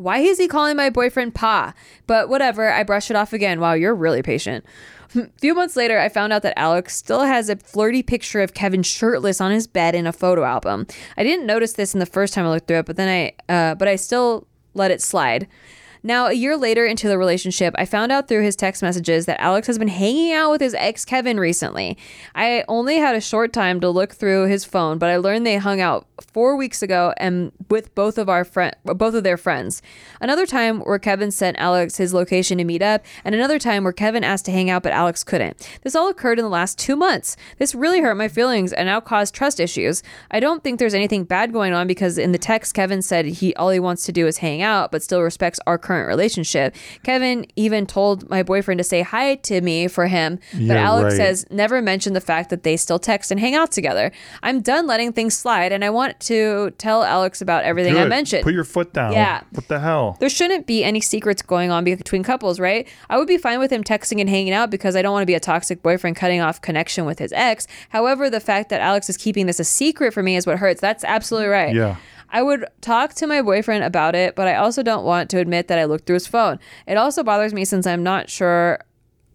Why 0.00 0.18
is 0.18 0.38
he 0.38 0.48
calling 0.48 0.76
my 0.76 0.88
boyfriend 0.88 1.34
Pa? 1.34 1.74
But 2.06 2.28
whatever, 2.28 2.72
I 2.72 2.82
brush 2.82 3.10
it 3.10 3.16
off 3.16 3.32
again. 3.32 3.60
Wow, 3.60 3.74
you're 3.74 3.94
really 3.94 4.22
patient. 4.22 4.64
A 5.14 5.28
few 5.40 5.54
months 5.54 5.76
later, 5.76 5.98
I 5.98 6.08
found 6.08 6.32
out 6.32 6.42
that 6.42 6.58
Alex 6.58 6.96
still 6.96 7.22
has 7.22 7.48
a 7.48 7.56
flirty 7.56 8.02
picture 8.02 8.40
of 8.40 8.54
Kevin 8.54 8.82
shirtless 8.82 9.40
on 9.40 9.50
his 9.50 9.66
bed 9.66 9.94
in 9.94 10.06
a 10.06 10.12
photo 10.12 10.44
album. 10.44 10.86
I 11.16 11.22
didn't 11.22 11.46
notice 11.46 11.74
this 11.74 11.94
in 11.94 12.00
the 12.00 12.06
first 12.06 12.32
time 12.32 12.46
I 12.46 12.50
looked 12.50 12.66
through 12.66 12.78
it, 12.78 12.86
but 12.86 12.96
then 12.96 13.32
I, 13.48 13.52
uh, 13.52 13.74
but 13.74 13.88
I 13.88 13.96
still 13.96 14.46
let 14.74 14.90
it 14.90 15.02
slide. 15.02 15.46
Now, 16.02 16.26
a 16.26 16.32
year 16.32 16.56
later 16.56 16.86
into 16.86 17.08
the 17.08 17.18
relationship, 17.18 17.74
I 17.76 17.84
found 17.84 18.10
out 18.10 18.26
through 18.26 18.42
his 18.42 18.56
text 18.56 18.82
messages 18.82 19.26
that 19.26 19.40
Alex 19.40 19.66
has 19.66 19.78
been 19.78 19.88
hanging 19.88 20.32
out 20.32 20.50
with 20.50 20.60
his 20.60 20.74
ex 20.74 21.04
Kevin 21.04 21.38
recently. 21.38 21.98
I 22.34 22.64
only 22.68 22.96
had 22.96 23.14
a 23.14 23.20
short 23.20 23.52
time 23.52 23.80
to 23.80 23.90
look 23.90 24.14
through 24.14 24.46
his 24.46 24.64
phone, 24.64 24.98
but 24.98 25.10
I 25.10 25.16
learned 25.16 25.46
they 25.46 25.58
hung 25.58 25.80
out 25.80 26.06
four 26.32 26.56
weeks 26.56 26.82
ago 26.82 27.12
and 27.18 27.52
with 27.68 27.94
both 27.94 28.16
of 28.16 28.28
our 28.28 28.44
friend, 28.44 28.74
both 28.84 29.14
of 29.14 29.24
their 29.24 29.36
friends. 29.36 29.82
Another 30.20 30.46
time 30.46 30.80
where 30.80 30.98
Kevin 30.98 31.30
sent 31.30 31.58
Alex 31.58 31.96
his 31.96 32.14
location 32.14 32.58
to 32.58 32.64
meet 32.64 32.82
up, 32.82 33.04
and 33.24 33.34
another 33.34 33.58
time 33.58 33.84
where 33.84 33.92
Kevin 33.92 34.24
asked 34.24 34.46
to 34.46 34.52
hang 34.52 34.70
out 34.70 34.82
but 34.82 34.92
Alex 34.92 35.22
couldn't. 35.22 35.68
This 35.82 35.94
all 35.94 36.08
occurred 36.08 36.38
in 36.38 36.44
the 36.44 36.50
last 36.50 36.78
two 36.78 36.96
months. 36.96 37.36
This 37.58 37.74
really 37.74 38.00
hurt 38.00 38.16
my 38.16 38.28
feelings 38.28 38.72
and 38.72 38.86
now 38.86 39.00
caused 39.00 39.34
trust 39.34 39.60
issues. 39.60 40.02
I 40.30 40.40
don't 40.40 40.64
think 40.64 40.78
there's 40.78 40.94
anything 40.94 41.24
bad 41.24 41.52
going 41.52 41.72
on 41.72 41.86
because 41.86 42.16
in 42.16 42.32
the 42.32 42.38
text 42.38 42.74
Kevin 42.74 43.02
said 43.02 43.26
he 43.26 43.54
all 43.56 43.70
he 43.70 43.80
wants 43.80 44.04
to 44.06 44.12
do 44.12 44.26
is 44.26 44.38
hang 44.38 44.62
out, 44.62 44.90
but 44.90 45.02
still 45.02 45.22
respects 45.22 45.60
our 45.66 45.78
current 45.90 46.06
relationship. 46.06 46.72
Kevin 47.02 47.44
even 47.56 47.84
told 47.84 48.30
my 48.30 48.44
boyfriend 48.44 48.78
to 48.78 48.84
say 48.84 49.02
hi 49.02 49.34
to 49.34 49.60
me 49.60 49.88
for 49.88 50.06
him, 50.06 50.38
but 50.52 50.60
Yeah, 50.60 50.74
Alex 50.84 51.18
right. 51.18 51.26
has 51.26 51.44
never 51.50 51.82
mentioned 51.82 52.14
the 52.14 52.20
fact 52.20 52.50
that 52.50 52.62
they 52.62 52.76
still 52.76 53.00
text 53.00 53.32
and 53.32 53.40
hang 53.40 53.56
out 53.56 53.72
together. 53.72 54.12
I'm 54.44 54.60
done 54.60 54.86
letting 54.86 55.12
things 55.12 55.36
slide, 55.36 55.72
and 55.72 55.84
I 55.84 55.90
want 55.90 56.20
to 56.20 56.70
tell 56.78 57.02
Alex 57.02 57.40
about 57.40 57.64
everything 57.64 57.96
I 57.98 58.04
mentioned. 58.04 58.44
Put 58.44 58.54
your 58.54 58.62
foot 58.62 58.92
down. 58.92 59.14
Yeah. 59.14 59.42
What 59.50 59.66
the 59.66 59.80
hell? 59.80 60.16
There 60.20 60.28
shouldn't 60.28 60.68
be 60.68 60.84
any 60.84 61.00
secrets 61.00 61.42
going 61.42 61.72
on 61.72 61.82
between 61.82 62.22
couples, 62.22 62.60
right? 62.60 62.86
I 63.08 63.18
would 63.18 63.26
be 63.26 63.36
fine 63.36 63.58
with 63.58 63.72
him 63.72 63.82
texting 63.82 64.20
and 64.20 64.30
hanging 64.30 64.52
out 64.52 64.70
because 64.70 64.94
I 64.94 65.02
don't 65.02 65.12
want 65.12 65.22
to 65.22 65.26
be 65.26 65.34
a 65.34 65.40
toxic 65.40 65.82
boyfriend 65.82 66.14
cutting 66.14 66.40
off 66.40 66.60
connection 66.60 67.04
with 67.04 67.18
his 67.18 67.32
ex. 67.32 67.66
However, 67.88 68.30
the 68.30 68.38
fact 68.40 68.68
that 68.70 68.80
Alex 68.80 69.10
is 69.10 69.16
keeping 69.16 69.46
this 69.46 69.58
a 69.58 69.64
secret 69.64 70.14
for 70.14 70.22
me 70.22 70.36
is 70.36 70.46
what 70.46 70.58
hurts. 70.58 70.80
That's 70.80 71.02
absolutely 71.02 71.48
right. 71.48 71.74
Yeah. 71.74 71.96
I 72.30 72.42
would 72.42 72.66
talk 72.80 73.14
to 73.14 73.26
my 73.26 73.42
boyfriend 73.42 73.84
about 73.84 74.14
it, 74.14 74.36
but 74.36 74.48
I 74.48 74.54
also 74.54 74.82
don't 74.82 75.04
want 75.04 75.30
to 75.30 75.38
admit 75.38 75.68
that 75.68 75.78
I 75.78 75.84
looked 75.84 76.06
through 76.06 76.14
his 76.14 76.26
phone. 76.26 76.58
It 76.86 76.96
also 76.96 77.22
bothers 77.22 77.52
me 77.52 77.64
since 77.64 77.86
I'm 77.86 78.02
not 78.02 78.30
sure 78.30 78.80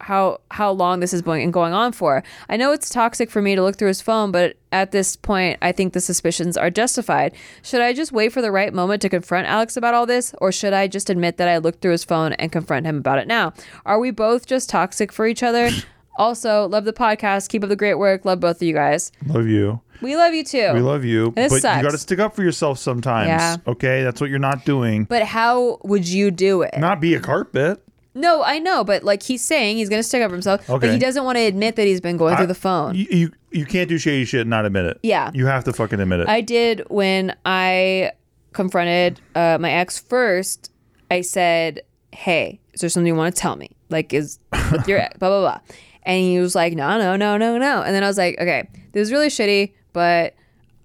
how 0.02 0.42
how 0.52 0.72
long 0.72 1.00
this 1.00 1.14
is 1.14 1.22
going 1.22 1.50
going 1.52 1.74
on 1.74 1.92
for. 1.92 2.24
I 2.50 2.58
know 2.58 2.72
it's 2.74 2.90
toxic 2.90 3.30
for 3.30 3.42
me 3.42 3.56
to 3.56 3.64
look 3.64 3.78
through 3.78 3.88
his 3.88 4.02
phone, 4.02 4.32
but 4.32 4.58
at 4.72 4.92
this 4.92 5.16
point, 5.16 5.58
I 5.62 5.72
think 5.72 5.94
the 5.94 6.02
suspicions 6.02 6.58
are 6.58 6.70
justified. 6.70 7.34
Should 7.64 7.82
I 7.82 7.94
just 7.94 8.12
wait 8.12 8.34
for 8.34 8.42
the 8.42 8.52
right 8.52 8.74
moment 8.74 9.02
to 9.04 9.10
confront 9.10 9.48
Alex 9.48 9.78
about 9.78 9.94
all 9.94 10.06
this, 10.06 10.34
or 10.40 10.52
should 10.52 10.74
I 10.74 10.88
just 10.88 11.10
admit 11.10 11.38
that 11.38 11.48
I 11.48 11.58
looked 11.58 11.82
through 11.82 11.94
his 11.94 12.04
phone 12.04 12.34
and 12.34 12.52
confront 12.52 12.86
him 12.86 12.98
about 12.98 13.20
it 13.20 13.28
now? 13.28 13.54
Are 13.86 14.00
we 14.00 14.12
both 14.12 14.46
just 14.46 14.70
toxic 14.70 15.12
for 15.12 15.26
each 15.26 15.44
other? 15.44 15.70
Also, 16.18 16.68
love 16.68 16.86
the 16.86 16.94
podcast. 16.94 17.50
Keep 17.50 17.64
up 17.64 17.70
the 17.70 17.76
great 17.76 17.96
work. 17.96 18.26
Love 18.26 18.40
both 18.40 18.58
of 18.58 18.64
you 18.64 18.74
guys. 18.74 19.12
Love 19.28 19.48
you. 19.48 19.82
We 20.02 20.16
love 20.16 20.34
you 20.34 20.44
too. 20.44 20.72
We 20.74 20.82
love 20.82 21.06
you. 21.06 21.32
This 21.32 21.52
but 21.52 21.62
sucks. 21.62 21.78
you 21.78 21.84
got 21.84 21.92
to 21.92 21.98
stick 21.98 22.20
up 22.20 22.36
for 22.36 22.44
yourself 22.44 22.80
sometimes. 22.80 23.28
Yeah. 23.28 23.58
Okay, 23.68 24.04
that's 24.04 24.20
what 24.20 24.30
you're 24.30 24.40
not 24.40 24.66
doing. 24.66 25.06
But 25.06 25.24
how 25.24 25.80
would 25.84 26.08
you 26.08 26.32
do 26.32 26.62
it? 26.62 26.78
Not 26.78 27.00
be 27.00 27.16
a 27.16 27.20
carpet. 27.20 27.82
No, 28.18 28.44
I 28.44 28.60
know, 28.60 28.86
but 28.86 29.04
like 29.04 29.24
he's 29.24 29.44
saying 29.44 29.76
he's 29.76 29.90
going 29.90 30.00
to 30.00 30.08
stick 30.08 30.22
up 30.22 30.30
for 30.30 30.36
himself, 30.36 30.70
okay. 30.70 30.88
but 30.88 30.94
he 30.94 30.98
doesn't 30.98 31.26
want 31.26 31.38
to 31.38 31.42
admit 31.42 31.76
that 31.76 31.86
he's 31.86 32.00
been 32.00 32.16
going 32.16 32.34
I- 32.34 32.38
through 32.38 32.48
the 32.48 32.56
phone. 32.56 32.96
You, 32.96 33.08
you 33.10 33.32
you 33.52 33.66
can't 33.66 33.90
do 33.90 33.98
shady 33.98 34.26
shit 34.26 34.42
and 34.42 34.50
not 34.50 34.66
admit 34.66 34.86
it. 34.86 35.00
Yeah. 35.04 35.32
You 35.34 35.46
have 35.48 35.64
to 35.66 35.74
fucking 35.74 36.00
admit 36.00 36.22
it. 36.22 36.28
I 36.30 36.42
did 36.42 36.86
when 36.90 37.36
I 37.46 38.12
confronted 38.54 39.22
uh, 39.36 39.58
my 39.60 39.72
ex 39.72 40.00
first. 40.00 40.72
I 41.12 41.22
said, 41.22 41.82
"Hey, 42.12 42.60
is 42.74 42.82
there 42.82 42.90
something 42.90 43.08
you 43.08 43.16
want 43.16 43.36
to 43.36 43.42
tell 43.42 43.58
me? 43.58 43.72
Like, 43.90 44.14
is 44.14 44.40
with 44.72 44.88
your 44.88 45.00
ex, 45.00 45.18
blah 45.20 45.30
blah 45.30 45.40
blah?" 45.42 45.76
And 46.06 46.20
he 46.22 46.40
was 46.40 46.54
like, 46.56 46.74
"No, 46.74 46.98
no, 46.98 47.16
no, 47.16 47.38
no, 47.38 47.58
no." 47.58 47.82
And 47.82 47.96
then 47.96 48.04
I 48.04 48.08
was 48.08 48.18
like, 48.18 48.36
"Okay, 48.40 48.68
this 48.92 49.08
is 49.08 49.12
really 49.12 49.30
shitty, 49.30 49.74
but 49.94 50.36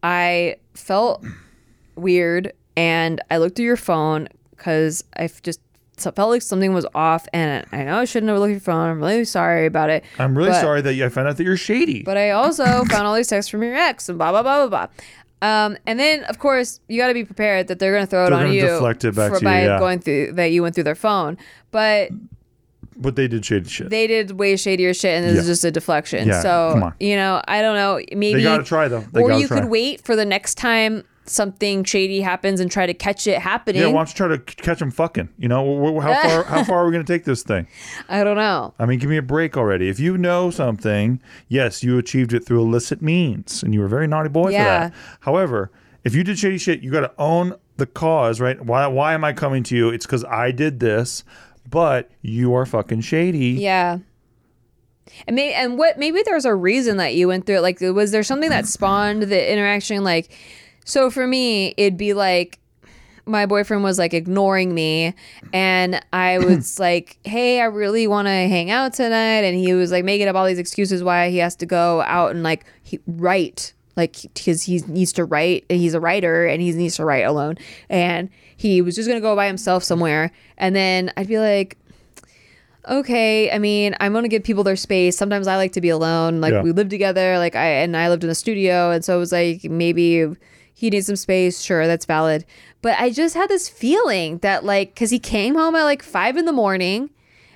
I 0.02 0.56
felt 0.74 1.24
weird, 1.96 2.52
and 2.76 3.20
I 3.30 3.38
looked 3.38 3.56
through 3.56 3.66
your 3.66 3.76
phone 3.76 4.28
because 4.56 5.04
I 5.16 5.28
just." 5.42 5.60
felt 6.16 6.30
like 6.30 6.40
something 6.40 6.72
was 6.72 6.86
off, 6.94 7.28
and 7.34 7.66
I 7.72 7.84
know 7.84 7.98
I 7.98 8.06
shouldn't 8.06 8.30
have 8.30 8.38
looked 8.38 8.48
at 8.48 8.52
your 8.52 8.60
phone. 8.60 8.88
I'm 8.88 9.00
really 9.00 9.26
sorry 9.26 9.66
about 9.66 9.90
it. 9.90 10.02
I'm 10.18 10.34
really 10.34 10.48
but- 10.48 10.62
sorry 10.62 10.80
that 10.80 10.94
you, 10.94 11.04
I 11.04 11.10
found 11.10 11.28
out 11.28 11.36
that 11.36 11.44
you're 11.44 11.58
shady. 11.58 12.02
but 12.04 12.16
I 12.16 12.30
also 12.30 12.64
found 12.84 13.06
all 13.06 13.14
these 13.14 13.28
texts 13.28 13.50
from 13.50 13.62
your 13.62 13.74
ex 13.74 14.08
and 14.08 14.16
blah 14.16 14.30
blah 14.30 14.42
blah 14.42 14.66
blah 14.66 14.86
blah. 15.42 15.46
Um, 15.46 15.76
and 15.86 16.00
then 16.00 16.24
of 16.24 16.38
course 16.38 16.80
you 16.88 16.98
got 16.98 17.08
to 17.08 17.12
be 17.14 17.26
prepared 17.26 17.68
that 17.68 17.78
they're 17.80 17.92
gonna 17.92 18.06
throw 18.06 18.24
it 18.24 18.30
They're 18.30 18.38
on 18.38 18.44
gonna 18.46 18.54
you 18.54 18.62
deflect 18.62 19.04
it 19.04 19.14
back 19.14 19.30
for 19.30 19.40
to 19.40 19.44
you, 19.44 19.50
by 19.50 19.62
yeah. 19.64 19.78
going 19.78 19.98
through 19.98 20.32
that 20.32 20.52
you 20.52 20.62
went 20.62 20.74
through 20.74 20.84
their 20.84 20.94
phone. 20.94 21.36
But 21.70 22.08
but 23.00 23.16
they 23.16 23.26
did 23.28 23.44
shady 23.44 23.68
shit. 23.68 23.90
they 23.90 24.06
did 24.06 24.32
way 24.32 24.56
shadier 24.56 24.92
shit, 24.94 25.12
and 25.16 25.24
this 25.24 25.38
is 25.38 25.46
just 25.46 25.64
a 25.64 25.70
deflection. 25.70 26.28
Yeah, 26.28 26.40
so 26.42 26.70
come 26.74 26.82
on. 26.84 26.94
you 27.00 27.16
know, 27.16 27.42
I 27.48 27.62
don't 27.62 27.74
know. 27.76 28.00
Maybe 28.16 28.42
gotta 28.42 28.62
try, 28.64 28.88
though. 28.88 29.00
They 29.12 29.22
or 29.22 29.28
gotta 29.28 29.40
you 29.40 29.48
try. 29.48 29.60
could 29.60 29.70
wait 29.70 30.04
for 30.04 30.14
the 30.16 30.24
next 30.24 30.56
time 30.56 31.04
something 31.26 31.84
shady 31.84 32.20
happens 32.20 32.58
and 32.58 32.72
try 32.72 32.86
to 32.86 32.94
catch 32.94 33.26
it 33.28 33.38
happening. 33.38 33.80
yeah, 33.80 33.86
why 33.86 34.00
don't 34.00 34.08
you 34.08 34.14
try 34.14 34.28
to 34.28 34.36
c- 34.38 34.56
catch 34.56 34.80
them 34.80 34.90
fucking? 34.90 35.28
You 35.38 35.46
know, 35.48 35.62
wh- 35.62 36.00
wh- 36.00 36.02
how 36.04 36.22
far 36.28 36.42
how 36.44 36.64
far 36.70 36.78
are 36.82 36.86
we 36.86 36.92
going 36.92 37.04
to 37.04 37.12
take 37.12 37.24
this 37.24 37.42
thing? 37.44 37.68
I 38.08 38.24
don't 38.24 38.36
know. 38.36 38.74
I 38.80 38.86
mean, 38.86 38.98
give 38.98 39.08
me 39.10 39.16
a 39.16 39.22
break 39.22 39.56
already. 39.56 39.88
If 39.88 40.00
you 40.00 40.18
know 40.18 40.50
something, 40.50 41.20
yes, 41.48 41.84
you 41.84 41.98
achieved 41.98 42.32
it 42.32 42.44
through 42.44 42.60
illicit 42.62 43.00
means, 43.00 43.62
and 43.62 43.72
you 43.72 43.80
were 43.80 43.86
a 43.86 43.88
very 43.90 44.08
naughty 44.08 44.28
boy 44.30 44.50
Yeah. 44.50 44.58
for 44.88 44.90
that. 44.90 44.94
However, 45.20 45.70
if 46.02 46.14
you 46.16 46.24
did 46.24 46.38
shady 46.38 46.58
shit, 46.58 46.80
you 46.80 46.90
got 46.90 47.00
to 47.00 47.12
own 47.18 47.54
the 47.76 47.86
cause, 47.86 48.40
right? 48.40 48.60
Why 48.64 48.86
why 48.88 49.14
am 49.14 49.22
I 49.22 49.32
coming 49.32 49.62
to 49.64 49.76
you? 49.76 49.88
It's 49.90 50.06
because 50.06 50.24
I 50.24 50.50
did 50.50 50.80
this, 50.80 51.22
but 51.70 52.10
you 52.22 52.54
are 52.54 52.66
fucking 52.66 53.02
shady. 53.02 53.52
Yeah. 53.52 53.98
And 55.26 55.36
maybe 55.36 55.54
and 55.54 55.78
what 55.78 55.98
maybe 55.98 56.22
there's 56.24 56.44
a 56.44 56.54
reason 56.54 56.96
that 56.98 57.14
you 57.14 57.28
went 57.28 57.46
through 57.46 57.56
it. 57.58 57.62
Like 57.62 57.80
was 57.80 58.10
there 58.12 58.22
something 58.22 58.50
that 58.50 58.66
spawned 58.66 59.24
the 59.24 59.52
interaction? 59.52 60.04
Like 60.04 60.36
so 60.84 61.10
for 61.10 61.26
me, 61.26 61.74
it'd 61.76 61.96
be 61.96 62.14
like 62.14 62.58
my 63.26 63.46
boyfriend 63.46 63.82
was 63.84 63.98
like 63.98 64.14
ignoring 64.14 64.74
me 64.74 65.14
and 65.52 66.04
I 66.12 66.38
was 66.44 66.78
like, 66.78 67.18
Hey, 67.24 67.60
I 67.60 67.64
really 67.64 68.06
wanna 68.06 68.48
hang 68.48 68.70
out 68.70 68.94
tonight 68.94 69.44
and 69.44 69.56
he 69.56 69.72
was 69.74 69.90
like 69.90 70.04
making 70.04 70.28
up 70.28 70.36
all 70.36 70.46
these 70.46 70.58
excuses 70.58 71.02
why 71.02 71.30
he 71.30 71.38
has 71.38 71.56
to 71.56 71.66
go 71.66 72.02
out 72.02 72.30
and 72.30 72.42
like 72.42 72.64
he 72.82 73.00
write 73.06 73.72
like 74.00 74.16
because 74.34 74.62
he 74.64 74.80
needs 74.88 75.12
to 75.14 75.24
write 75.24 75.64
and 75.70 75.78
he's 75.78 75.94
a 75.94 76.00
writer 76.00 76.46
and 76.46 76.60
he 76.62 76.72
needs 76.72 76.96
to 76.96 77.04
write 77.04 77.26
alone. 77.26 77.54
And 77.88 78.30
he 78.56 78.80
was 78.82 78.96
just 78.96 79.08
gonna 79.08 79.20
go 79.20 79.36
by 79.36 79.46
himself 79.46 79.84
somewhere. 79.84 80.30
And 80.56 80.74
then 80.74 81.12
i'd 81.16 81.28
be 81.28 81.38
like 81.38 81.76
okay 82.88 83.50
i 83.52 83.58
mean 83.58 83.94
i'm 84.00 84.12
gonna 84.12 84.28
give 84.28 84.42
people 84.42 84.64
their 84.64 84.76
space. 84.76 85.16
Sometimes 85.16 85.46
i 85.46 85.56
like 85.56 85.72
to 85.72 85.80
be 85.80 85.90
alone. 85.90 86.40
Like 86.40 86.52
Yeah. 86.52 86.62
we 86.62 86.72
live 86.72 86.88
together. 86.88 87.38
Like 87.38 87.54
i 87.56 87.66
and 87.84 87.96
i 87.96 88.08
lived 88.08 88.24
in 88.24 88.30
a 88.30 88.34
studio. 88.34 88.90
And 88.90 89.04
so 89.04 89.16
it 89.16 89.18
was 89.18 89.32
like 89.32 89.64
maybe 89.64 90.26
he 90.74 90.88
needs 90.90 91.06
some 91.06 91.16
space. 91.16 91.60
Sure 91.60 91.86
that's 91.86 92.06
valid. 92.06 92.44
But 92.82 92.98
i 92.98 93.10
just 93.10 93.34
had 93.34 93.48
this 93.50 93.68
feeling 93.68 94.38
that 94.38 94.64
like 94.64 94.94
because 94.94 95.10
he 95.10 95.18
came 95.18 95.54
home 95.54 95.74
at 95.74 95.84
like 95.84 96.02
five 96.02 96.36
in 96.36 96.44
the 96.46 96.52
morning 96.52 97.10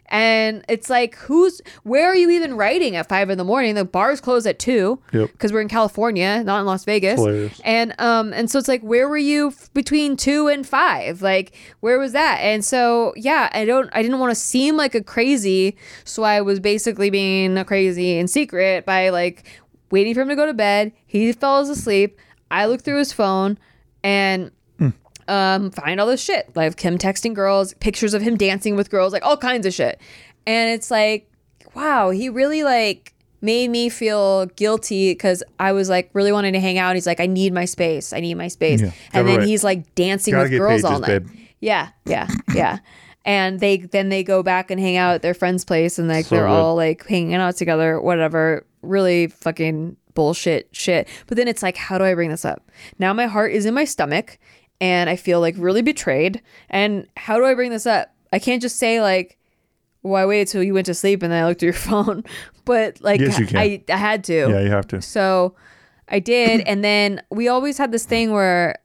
and 0.09 0.65
it's 0.69 0.91
like 0.91 1.15
who's 1.17 1.61
where 1.83 2.07
are 2.07 2.15
you 2.15 2.29
even 2.31 2.57
writing 2.57 2.95
at 2.97 3.09
five 3.09 3.31
in 3.31 3.39
the 3.39 3.45
morning? 3.45 3.75
The 3.75 3.85
bars 3.85 4.21
close 4.21 4.47
at 4.47 4.59
two 4.59 5.01
Yep. 5.13 5.33
because 5.33 5.53
we're 5.53 5.63
in 5.63 5.69
california 5.69 6.43
not 6.45 6.61
in 6.61 6.67
las 6.67 6.85
vegas. 6.85 7.19
Hilarious. 7.19 7.61
and 7.65 7.95
um 7.99 8.33
and 8.33 8.51
so 8.51 8.59
it's 8.59 8.69
like 8.69 8.83
where 8.83 9.09
were 9.09 9.17
you 9.17 9.49
f- 9.49 9.73
between 9.73 10.17
2 10.17 10.49
and 10.49 10.67
5 10.67 11.23
like 11.23 11.57
where 11.81 11.99
was 11.99 12.13
that? 12.13 12.39
And 12.41 12.65
so 12.65 13.13
yeah 13.17 13.49
I 13.53 13.65
don't 13.65 13.89
I 13.93 14.03
didn't 14.03 14.19
want 14.19 14.31
to 14.31 14.35
seem 14.35 14.77
like 14.77 14.95
a 14.95 15.03
crazy 15.03 15.77
so 16.05 16.23
I 16.23 16.41
was 16.43 16.61
basically 16.61 17.11
being 17.11 17.57
a 17.57 17.65
crazy 17.65 18.19
in 18.19 18.29
secret 18.29 18.85
by 18.85 19.09
like 19.09 19.45
waiting 19.91 20.13
for 20.15 20.21
him 20.23 20.29
to 20.29 20.37
go 20.37 20.45
to 20.47 20.55
bed. 20.55 20.93
He 21.07 21.33
falls 21.33 21.69
asleep. 21.69 22.19
I 22.51 22.67
look 22.67 22.83
through 22.83 22.99
his 22.99 23.13
phone 23.13 23.59
and 24.03 24.51
um 25.29 25.71
find 25.71 26.01
all 26.01 26.07
this 26.07 26.23
shit. 26.23 26.55
Like 26.57 26.81
him 26.81 26.99
texting 26.99 27.35
girls 27.35 27.75
pictures 27.75 28.15
of 28.15 28.23
him 28.23 28.37
dancing 28.37 28.77
with 28.77 28.91
girls 28.91 29.13
like 29.13 29.25
all 29.25 29.37
kinds 29.37 29.67
of 29.67 29.73
shit. 29.75 30.01
And 30.47 30.71
it's 30.71 30.91
like 30.91 31.31
wow 31.75 32.11
he 32.11 32.29
really 32.29 32.63
like 32.63 33.13
made 33.41 33.69
me 33.69 33.91
feel 33.91 34.47
guilty 34.57 35.11
because 35.11 35.43
i 35.59 35.71
was 35.73 35.89
like 35.91 36.09
really 36.15 36.33
wanting 36.33 36.53
to 36.55 36.61
hang 36.61 36.79
out. 36.79 36.95
He's 36.95 37.07
like 37.07 37.21
i 37.21 37.27
need 37.27 37.53
my 37.53 37.65
space. 37.65 38.13
I 38.13 38.21
need 38.21 38.35
my 38.35 38.49
space. 38.49 38.81
Yeah, 38.83 38.93
and 39.13 39.29
then 39.29 39.39
write. 39.39 39.49
he's 39.49 39.63
like 39.65 39.95
dancing 39.95 40.33
Gotta 40.33 40.51
with 40.51 40.59
girls 40.59 40.85
all 40.85 40.99
night. 41.01 41.09
babe. 41.25 41.29
yeah 41.61 41.89
yeah 42.07 42.29
yeah. 42.55 42.79
And 43.27 43.59
they 43.61 43.79
then 43.79 44.11
they 44.11 44.23
go 44.23 44.43
back 44.43 44.71
and 44.71 44.79
hang 44.79 44.97
out 44.99 45.15
at 45.15 45.23
their 45.23 45.33
friend's 45.35 45.65
place 45.65 45.99
and 45.99 46.09
like 46.09 46.27
So 46.27 46.35
they're 46.37 46.45
good. 46.47 46.51
all 46.53 46.75
like 46.77 47.07
hanging 47.07 47.35
out 47.37 47.57
together 47.57 48.01
whatever. 48.01 48.67
Really 48.83 49.29
fucking 49.29 49.97
bullshit 50.13 50.69
shit. 50.73 51.09
But 51.27 51.37
then 51.39 51.49
it's 51.49 51.63
like 51.63 51.77
how 51.77 51.97
do 51.99 52.05
i 52.05 52.15
bring 52.15 52.31
this 52.31 52.45
up? 52.45 52.71
Now 52.99 53.13
my 53.15 53.27
heart 53.27 53.53
is 53.53 53.65
in 53.67 53.73
my 53.75 53.85
stomach 53.87 54.39
and 54.81 55.09
i 55.11 55.17
feel 55.17 55.41
like 55.41 55.55
really 55.59 55.83
betrayed 55.83 56.41
and 56.71 57.07
how 57.17 57.37
do 57.39 57.45
i 57.45 57.55
bring 57.55 57.71
this 57.71 57.87
up 57.87 58.13
i 58.33 58.39
can't 58.39 58.61
just 58.63 58.77
say 58.77 59.01
like 59.01 59.39
well 60.03 60.23
i 60.23 60.27
waited 60.27 60.49
till 60.49 60.63
you 60.63 60.75
went 60.75 60.87
to 60.87 60.95
sleep 60.95 61.23
and 61.23 61.33
then 61.33 61.43
i 61.45 61.47
looked 61.47 61.63
at 61.63 61.67
your 61.67 61.73
phone 61.91 62.25
but 62.65 63.01
like 63.01 63.21
Yes, 63.21 63.39
you 63.39 63.47
can. 63.47 63.59
I, 63.59 63.83
I 63.89 63.97
had 63.97 64.25
to 64.25 64.35
Yeah, 64.51 64.61
you 64.61 64.71
have 64.71 64.87
to. 64.89 65.03
so 65.03 65.55
I 66.09 66.19
did, 66.19 66.61
and 66.67 66.85
then 66.85 67.23
we 67.31 67.49
always 67.49 67.79
had 67.79 67.91
this 67.91 68.05
thing 68.05 68.31
where 68.31 68.77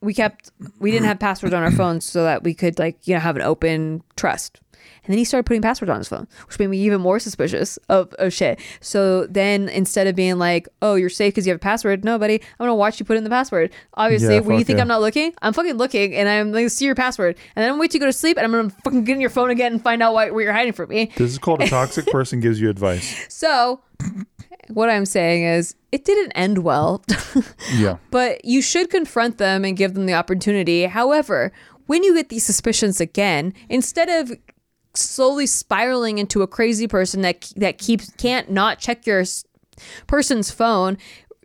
we 0.00 0.12
kept 0.14 0.50
we 0.80 0.90
didn't 0.90 1.06
have 1.06 1.18
passwords 1.20 1.54
on 1.54 1.62
our 1.62 1.70
phones 1.70 2.04
so 2.04 2.24
that 2.24 2.42
we 2.42 2.54
could 2.54 2.78
like 2.78 3.06
you 3.06 3.14
know 3.14 3.20
have 3.20 3.36
an 3.36 3.42
open 3.42 4.02
trust. 4.16 4.60
And 5.06 5.12
then 5.12 5.18
he 5.18 5.24
started 5.24 5.44
putting 5.46 5.62
passwords 5.62 5.88
on 5.90 5.98
his 5.98 6.08
phone, 6.08 6.26
which 6.48 6.58
made 6.58 6.66
me 6.66 6.78
even 6.78 7.00
more 7.00 7.20
suspicious 7.20 7.76
of, 7.88 8.12
of 8.14 8.32
shit. 8.32 8.58
So 8.80 9.26
then 9.28 9.68
instead 9.68 10.08
of 10.08 10.16
being 10.16 10.38
like, 10.38 10.68
oh, 10.82 10.96
you're 10.96 11.08
safe 11.08 11.32
because 11.32 11.46
you 11.46 11.52
have 11.52 11.58
a 11.58 11.60
password, 11.60 12.04
no, 12.04 12.18
buddy, 12.18 12.34
I'm 12.34 12.66
going 12.66 12.70
to 12.70 12.74
watch 12.74 12.98
you 12.98 13.06
put 13.06 13.16
in 13.16 13.22
the 13.24 13.30
password. 13.30 13.72
Obviously, 13.94 14.34
Yeah, 14.34 14.40
when 14.40 14.58
you 14.58 14.64
think 14.64 14.78
yeah. 14.78 14.82
I'm 14.82 14.88
not 14.88 15.00
looking, 15.00 15.32
I'm 15.42 15.52
fucking 15.52 15.74
looking 15.76 16.14
and 16.14 16.28
I'm 16.28 16.50
going 16.50 16.66
to 16.66 16.70
see 16.70 16.84
your 16.86 16.94
password. 16.96 17.36
And 17.54 17.62
then 17.62 17.72
I'm 17.72 17.78
wait 17.78 17.92
to 17.92 17.98
go 18.00 18.06
to 18.06 18.12
sleep 18.12 18.36
and 18.36 18.44
I'm 18.44 18.50
going 18.52 18.70
to 18.70 18.76
fucking 18.84 19.04
get 19.04 19.14
in 19.14 19.20
your 19.20 19.30
phone 19.30 19.50
again 19.50 19.72
and 19.72 19.82
find 19.82 20.02
out 20.02 20.12
why, 20.12 20.30
where 20.30 20.42
you're 20.42 20.52
hiding 20.52 20.72
from 20.72 20.88
me. 20.90 21.12
This 21.16 21.30
is 21.30 21.38
called 21.38 21.62
a 21.62 21.68
toxic 21.68 22.06
person 22.12 22.40
gives 22.40 22.60
you 22.60 22.68
advice. 22.68 23.26
So 23.32 23.80
what 24.68 24.90
I'm 24.90 25.06
saying 25.06 25.44
is 25.44 25.76
it 25.92 26.04
didn't 26.04 26.32
end 26.32 26.58
well. 26.58 27.04
Yeah. 27.76 27.96
but 28.10 28.44
you 28.44 28.62
should 28.62 28.90
confront 28.90 29.38
them 29.38 29.64
and 29.64 29.76
give 29.76 29.94
them 29.94 30.06
the 30.06 30.14
opportunity. 30.14 30.86
However, 30.86 31.52
when 31.86 32.02
you 32.02 32.14
get 32.14 32.28
these 32.28 32.44
suspicions 32.44 33.00
again, 33.00 33.52
instead 33.68 34.08
of 34.08 34.32
slowly 34.96 35.46
spiraling 35.46 36.18
into 36.18 36.42
a 36.42 36.46
crazy 36.46 36.86
person 36.88 37.22
that 37.22 37.52
that 37.56 37.78
keeps 37.78 38.10
can't 38.18 38.50
not 38.50 38.78
check 38.78 39.06
your 39.06 39.24
person's 40.06 40.50
phone, 40.50 40.98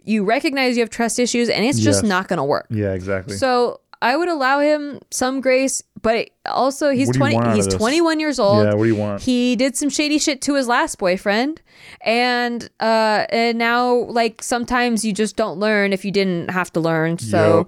you 0.04 0.24
recognize 0.24 0.76
you 0.78 0.82
have 0.82 0.90
trust 0.90 1.20
issues 1.20 1.50
and 1.50 1.66
it's 1.66 1.80
just 1.80 2.04
Yes. 2.04 2.10
not 2.10 2.28
going 2.28 2.38
to 2.38 2.44
work. 2.44 2.68
Yeah, 2.70 2.94
exactly. 2.94 3.36
So, 3.38 3.80
I 4.04 4.18
would 4.18 4.30
allow 4.30 4.60
him 4.62 5.00
some 5.12 5.42
grace, 5.42 5.84
but 6.02 6.32
also 6.48 6.90
he's 6.90 7.08
What 7.10 7.14
do 7.14 7.20
you 7.20 7.22
20 7.22 7.36
want 7.36 7.48
out 7.48 7.52
of 7.52 7.56
he's 7.66 7.68
21 7.68 8.20
years 8.20 8.40
old. 8.40 8.66
Yeah, 8.66 8.74
what 8.74 8.86
do 8.86 8.90
you 8.90 8.96
want? 8.96 9.22
He 9.22 9.56
did 9.56 9.76
some 9.78 9.90
shady 9.90 10.18
shit 10.18 10.42
to 10.42 10.56
his 10.56 10.68
last 10.68 10.98
boyfriend 10.98 11.62
and 12.04 12.68
uh 12.80 13.26
and 13.30 13.60
now 13.60 13.94
like 13.94 14.42
sometimes 14.42 15.06
you 15.06 15.14
just 15.14 15.36
don't 15.36 15.60
learn 15.60 15.94
if 15.94 16.04
you 16.04 16.12
didn't 16.12 16.50
have 16.50 16.74
to 16.74 16.80
learn. 16.80 17.20
So 17.20 17.68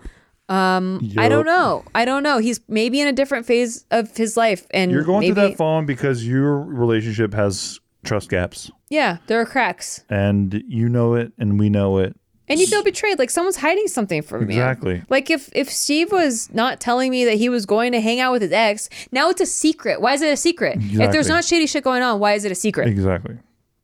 um 0.50 1.12
I 1.18 1.30
don't 1.30 1.46
know. 1.46 1.84
I 1.96 2.06
don't 2.06 2.24
know. 2.24 2.40
He's 2.40 2.60
maybe 2.68 3.00
in 3.00 3.08
a 3.08 3.14
different 3.14 3.46
phase 3.46 3.86
of 3.92 4.16
his 4.16 4.36
life 4.36 4.66
and 4.72 4.92
You're 4.92 5.04
going 5.04 5.22
maybe, 5.22 5.34
through 5.34 5.50
that 5.50 5.58
phone 5.58 5.86
because 5.86 6.28
your 6.28 6.60
relationship 6.60 7.34
has 7.34 7.80
trust 8.04 8.30
gaps. 8.30 8.70
Yeah, 8.90 9.18
there 9.28 9.40
are 9.40 9.46
cracks. 9.46 10.04
And 10.10 10.64
you 10.68 10.90
know 10.90 11.16
it 11.16 11.32
and 11.38 11.60
we 11.60 11.70
know 11.70 11.98
it. 11.98 12.16
And 12.50 12.60
you 12.60 12.68
feel 12.68 12.84
betrayed, 12.84 13.20
like 13.20 13.30
someone's 13.30 13.56
hiding 13.56 13.88
something 13.88 14.22
from 14.22 14.42
you. 14.52 14.58
Exactly. 14.58 15.02
Like 15.10 15.30
if 15.32 15.50
if 15.54 15.72
Steve 15.72 16.12
was 16.12 16.54
not 16.54 16.82
telling 16.82 17.10
me 17.10 17.24
that 17.26 17.36
he 17.36 17.48
was 17.48 17.66
going 17.66 17.94
to 17.94 18.02
hang 18.02 18.20
out 18.20 18.34
with 18.34 18.42
his 18.42 18.52
ex, 18.52 18.90
now 19.12 19.30
it's 19.30 19.40
a 19.42 19.46
secret. 19.46 20.02
Why 20.02 20.14
is 20.14 20.22
it 20.22 20.32
a 20.32 20.38
secret? 20.38 20.78
If 20.80 21.12
there's 21.12 21.30
not 21.30 21.46
shady 21.46 21.68
shit 21.68 21.86
going 21.86 22.04
on, 22.04 22.20
why 22.20 22.34
is 22.34 22.44
it 22.44 22.52
a 22.52 22.56
secret? 22.56 22.90
Exactly. 22.90 23.38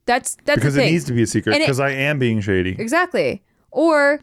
That's 0.05 0.37
that's 0.43 0.57
because 0.59 0.75
it 0.75 0.85
needs 0.85 1.05
to 1.05 1.13
be 1.13 1.21
a 1.21 1.27
secret 1.27 1.57
because 1.57 1.79
I 1.79 1.91
am 1.91 2.19
being 2.19 2.41
shady. 2.41 2.75
Exactly. 2.77 3.41
Or 3.71 4.19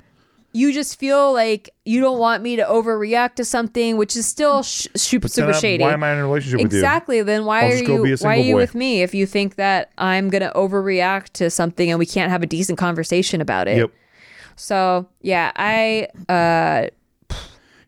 you 0.57 0.72
just 0.72 0.98
feel 0.98 1.34
like 1.34 1.68
you 1.84 2.00
don't 2.00 2.18
want 2.18 2.42
me 2.42 2.57
to 2.57 2.62
overreact 2.64 3.34
to 3.34 3.44
something, 3.44 3.98
which 3.98 4.16
is 4.16 4.24
still 4.26 4.62
sh- 4.62 4.86
super, 4.96 5.28
super 5.28 5.52
shady. 5.52 5.82
why 5.84 5.92
am 5.92 6.02
I 6.02 6.12
in 6.12 6.18
a 6.18 6.22
relationship 6.22 6.62
with 6.62 6.72
you? 6.72 6.78
Exactly. 6.78 7.22
Then 7.22 7.44
why 7.44 7.66
are 7.66 7.70
just 7.72 7.84
go 7.86 8.02
be 8.02 8.11
you 8.11 8.16
why 8.16 8.36
are 8.36 8.40
you 8.40 8.54
boy. 8.54 8.61
with 8.61 8.74
me 8.74 9.02
if 9.02 9.14
you 9.14 9.26
think 9.26 9.57
that 9.57 9.90
I'm 9.98 10.30
gonna 10.30 10.52
overreact 10.54 11.32
to 11.34 11.50
something 11.50 11.90
and 11.90 11.98
we 11.98 12.07
can't 12.07 12.30
have 12.30 12.42
a 12.42 12.46
decent 12.46 12.78
conversation 12.78 13.42
about 13.42 13.68
it? 13.68 13.76
Yep. 13.76 13.90
So 14.57 15.09
yeah, 15.20 15.52
I 15.57 16.09
uh 16.28 16.88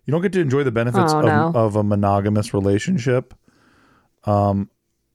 You 0.04 0.12
don't 0.12 0.20
get 0.22 0.32
to 0.34 0.40
enjoy 0.40 0.62
the 0.62 0.70
benefits 0.70 1.12
Oh, 1.12 1.26
of, 1.26 1.56
of 1.56 1.76
a 1.76 1.82
monogamous 1.82 2.52
relationship, 2.52 3.34
um, 4.24 4.68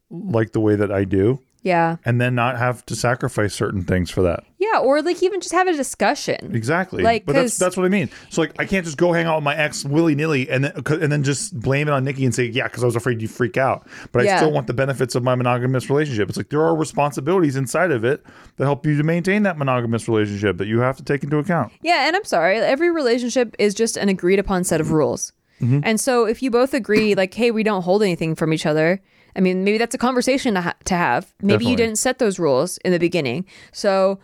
like 0.09 0.53
the 0.53 0.59
way 0.59 0.75
that 0.75 0.91
I 0.91 1.03
do, 1.03 1.39
yeah. 1.63 1.97
and 2.05 2.21
then 2.21 2.35
not 2.35 2.57
have 2.57 2.85
to 2.85 2.95
sacrifice 2.95 3.53
certain 3.53 3.83
things 3.83 4.11
for 4.11 4.21
that. 4.21 4.43
Yeah, 4.59 4.79
or 4.79 5.01
like 5.01 5.21
even 5.21 5.41
just 5.41 5.53
have 5.53 5.67
a 5.67 5.73
discussion. 5.73 6.55
Exactly. 6.55 7.03
Like, 7.03 7.25
but 7.25 7.33
that's 7.33 7.57
that's 7.57 7.75
what 7.75 7.85
I 7.85 7.89
mean. 7.89 8.09
So 8.29 8.41
like, 8.41 8.53
I 8.59 8.65
can't 8.65 8.85
just 8.85 8.97
go 8.97 9.11
hang 9.11 9.25
out 9.25 9.35
with 9.37 9.43
my 9.43 9.55
ex 9.55 9.83
willy 9.83 10.15
nilly 10.15 10.49
and 10.49 10.63
then 10.63 10.73
and 11.01 11.11
then 11.11 11.23
just 11.23 11.59
blame 11.59 11.87
it 11.87 11.91
on 11.91 12.03
Nikki 12.05 12.23
and 12.23 12.33
say, 12.33 12.45
yeah, 12.45 12.67
because 12.67 12.81
I 12.81 12.85
was 12.85 12.95
afraid 12.95 13.21
you 13.21 13.27
freak 13.27 13.57
out. 13.57 13.87
But 14.11 14.23
Yeah. 14.23 14.35
I 14.35 14.37
still 14.37 14.51
want 14.51 14.67
the 14.67 14.73
benefits 14.73 15.15
of 15.15 15.23
my 15.23 15.35
monogamous 15.35 15.89
relationship. 15.89 16.29
It's 16.29 16.37
like 16.37 16.49
there 16.49 16.61
are 16.61 16.75
responsibilities 16.75 17.55
inside 17.55 17.91
of 17.91 18.05
it 18.05 18.23
that 18.57 18.63
help 18.63 18.85
you 18.85 18.95
to 18.97 19.03
maintain 19.03 19.43
that 19.43 19.57
monogamous 19.57 20.07
relationship 20.07 20.57
that 20.57 20.67
you 20.67 20.79
have 20.79 20.95
to 20.97 21.03
take 21.03 21.23
into 21.23 21.37
account. 21.37 21.73
Yeah, 21.81 22.07
and 22.07 22.15
I'm 22.15 22.25
sorry, 22.25 22.57
every 22.57 22.91
relationship 22.91 23.55
is 23.59 23.73
just 23.73 23.97
an 23.97 24.07
agreed 24.09 24.39
upon 24.39 24.63
set 24.63 24.79
of 24.79 24.91
rules. 24.91 25.33
Mm-hmm. 25.61 25.79
And 25.83 25.99
so 25.99 26.25
if 26.25 26.41
you 26.41 26.51
both 26.51 26.73
agree, 26.73 27.15
like, 27.15 27.33
hey, 27.33 27.51
we 27.51 27.63
don't 27.63 27.83
hold 27.83 28.01
anything 28.01 28.35
from 28.35 28.53
each 28.53 28.65
other, 28.65 29.01
I 29.35 29.41
mean, 29.41 29.63
maybe 29.63 29.77
that's 29.77 29.95
a 29.95 29.97
conversation 29.97 30.53
to, 30.55 30.61
ha- 30.61 30.75
to 30.85 30.95
have. 30.95 31.33
Maybe 31.41 31.65
you 31.65 31.75
didn't 31.75 31.97
set 31.97 32.19
those 32.19 32.39
rules 32.39 32.77
in 32.79 32.91
the 32.91 32.99
beginning. 32.99 33.45
So 33.71 34.19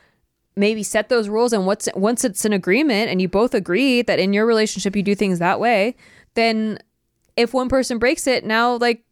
maybe 0.55 0.84
set 0.84 1.10
those 1.10 1.30
rules. 1.30 1.53
And 1.53 1.66
what's, 1.66 1.89
once 1.95 2.24
it's 2.24 2.45
an 2.45 2.53
agreement 2.53 3.10
and 3.10 3.22
you 3.22 3.28
both 3.28 3.53
agree 3.53 4.01
that 4.03 4.20
in 4.20 4.34
your 4.34 4.45
relationship 4.45 4.95
you 4.95 5.03
do 5.03 5.16
things 5.16 5.39
that 5.39 5.60
way, 5.60 5.95
then 6.36 6.80
if 7.38 7.53
one 7.53 7.70
person 7.70 7.97
breaks 7.97 8.28
it, 8.28 8.45
now, 8.45 8.76
like, 8.78 9.03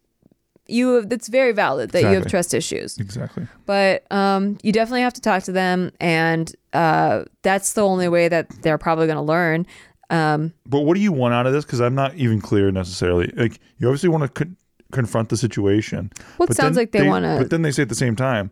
you 0.70 0.98
it's 1.10 1.28
very 1.28 1.52
valid 1.52 1.92
that 1.92 2.02
you 2.02 2.08
have 2.08 2.26
trust 2.26 2.52
issues 2.52 2.98
Exactly. 2.98 3.48
but 3.64 4.04
um, 4.12 4.58
you 4.62 4.70
definitely 4.70 5.00
have 5.00 5.14
to 5.14 5.20
talk 5.22 5.42
to 5.44 5.52
them, 5.52 5.90
and 5.98 6.54
uh, 6.74 7.24
that's 7.40 7.72
the 7.72 7.80
only 7.80 8.06
way 8.06 8.28
that 8.28 8.50
they're 8.60 8.76
probably 8.76 9.06
going 9.06 9.16
to 9.16 9.22
learn. 9.22 9.66
Um, 10.10 10.52
But 10.66 10.80
what 10.80 10.94
do 10.94 11.00
you 11.00 11.10
want 11.10 11.32
out 11.32 11.46
of 11.46 11.54
this? 11.54 11.64
Because 11.64 11.80
I'm 11.80 11.94
not 11.94 12.14
even 12.16 12.40
clear 12.42 12.70
necessarily. 12.70 13.32
Like 13.34 13.60
you 13.78 13.88
obviously 13.88 14.10
want 14.10 14.34
to 14.34 14.48
confront 14.92 15.28
the 15.28 15.36
situation. 15.36 16.10
Well, 16.38 16.44
it 16.46 16.48
but 16.48 16.56
sounds 16.56 16.76
like 16.76 16.92
they 16.92 17.06
wanna- 17.08 17.36
But 17.38 17.50
then 17.50 17.62
they 17.62 17.70
say 17.72 17.82
at 17.82 17.88
the 17.88 17.94
same 17.94 18.16
time, 18.16 18.50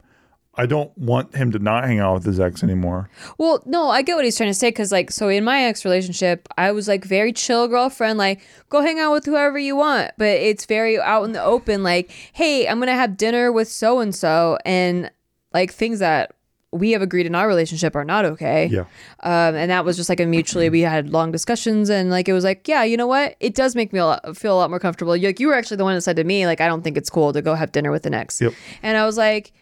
I 0.59 0.64
don't 0.64 0.97
want 0.97 1.34
him 1.37 1.53
to 1.53 1.59
not 1.59 1.84
hang 1.84 1.99
out 1.99 2.14
with 2.14 2.24
his 2.24 2.41
ex 2.41 2.62
anymore. 2.62 3.11
well, 3.37 3.62
no, 3.66 3.91
I 3.91 4.01
get 4.01 4.16
what 4.16 4.24
he's 4.24 4.39
trying 4.39 4.49
to 4.49 4.55
say 4.55 4.68
because, 4.68 4.91
like, 4.91 5.11
so 5.11 5.28
in 5.28 5.45
my 5.45 5.64
ex 5.64 5.84
relationship, 5.84 6.49
I 6.57 6.72
was 6.72 6.89
like 6.89 7.05
very 7.05 7.32
chill 7.32 7.68
girlfriend, 7.68 8.16
like 8.16 8.41
go 8.70 8.80
hang 8.80 8.99
out 8.99 9.12
with 9.12 9.26
whoever 9.26 9.59
you 9.59 9.76
want, 9.76 10.12
but 10.16 10.28
it's 10.28 10.64
very 10.64 10.99
out 10.99 11.24
in 11.24 11.32
the 11.32 11.43
open, 11.43 11.82
like, 11.82 12.11
hey, 12.32 12.66
I'm 12.66 12.78
gonna 12.78 12.95
have 12.95 13.18
dinner 13.18 13.53
with 13.53 13.68
so 13.68 14.01
and 14.01 14.14
so, 14.14 14.57
and 14.64 15.11
like 15.53 15.72
things 15.72 15.99
that 15.99 16.32
we 16.76 16.92
have 16.92 17.02
agreed 17.02 17.26
in 17.26 17.34
our 17.34 17.48
relationship 17.48 17.96
are 17.96 18.04
not 18.04 18.24
okay. 18.24 18.66
Yeah. 18.66 18.80
um, 19.20 19.54
and 19.54 19.70
that 19.70 19.84
was 19.84 19.96
just 19.96 20.08
like 20.08 20.20
a 20.20 20.26
mutually 20.26 20.68
we 20.70 20.80
had 20.82 21.10
long 21.10 21.32
discussions 21.32 21.90
and 21.90 22.10
like 22.10 22.28
it 22.28 22.32
was 22.32 22.44
like 22.44 22.68
yeah 22.68 22.82
you 22.84 22.96
know 22.96 23.06
what 23.06 23.34
it 23.40 23.54
does 23.54 23.74
make 23.74 23.92
me 23.92 23.98
a 23.98 24.06
lot, 24.06 24.36
feel 24.36 24.54
a 24.54 24.58
lot 24.58 24.70
more 24.70 24.78
comfortable 24.78 25.16
like 25.18 25.40
you 25.40 25.48
were 25.48 25.54
actually 25.54 25.76
the 25.76 25.84
one 25.84 25.94
that 25.94 26.00
said 26.02 26.16
to 26.16 26.24
me 26.24 26.46
like 26.46 26.60
i 26.60 26.66
don't 26.66 26.82
think 26.82 26.96
it's 26.96 27.10
cool 27.10 27.32
to 27.32 27.42
go 27.42 27.54
have 27.54 27.72
dinner 27.72 27.90
with 27.90 28.06
an 28.06 28.14
ex 28.14 28.40
Yep. 28.40 28.52
and 28.82 28.96
i 28.96 29.04
was 29.06 29.16
like 29.16 29.52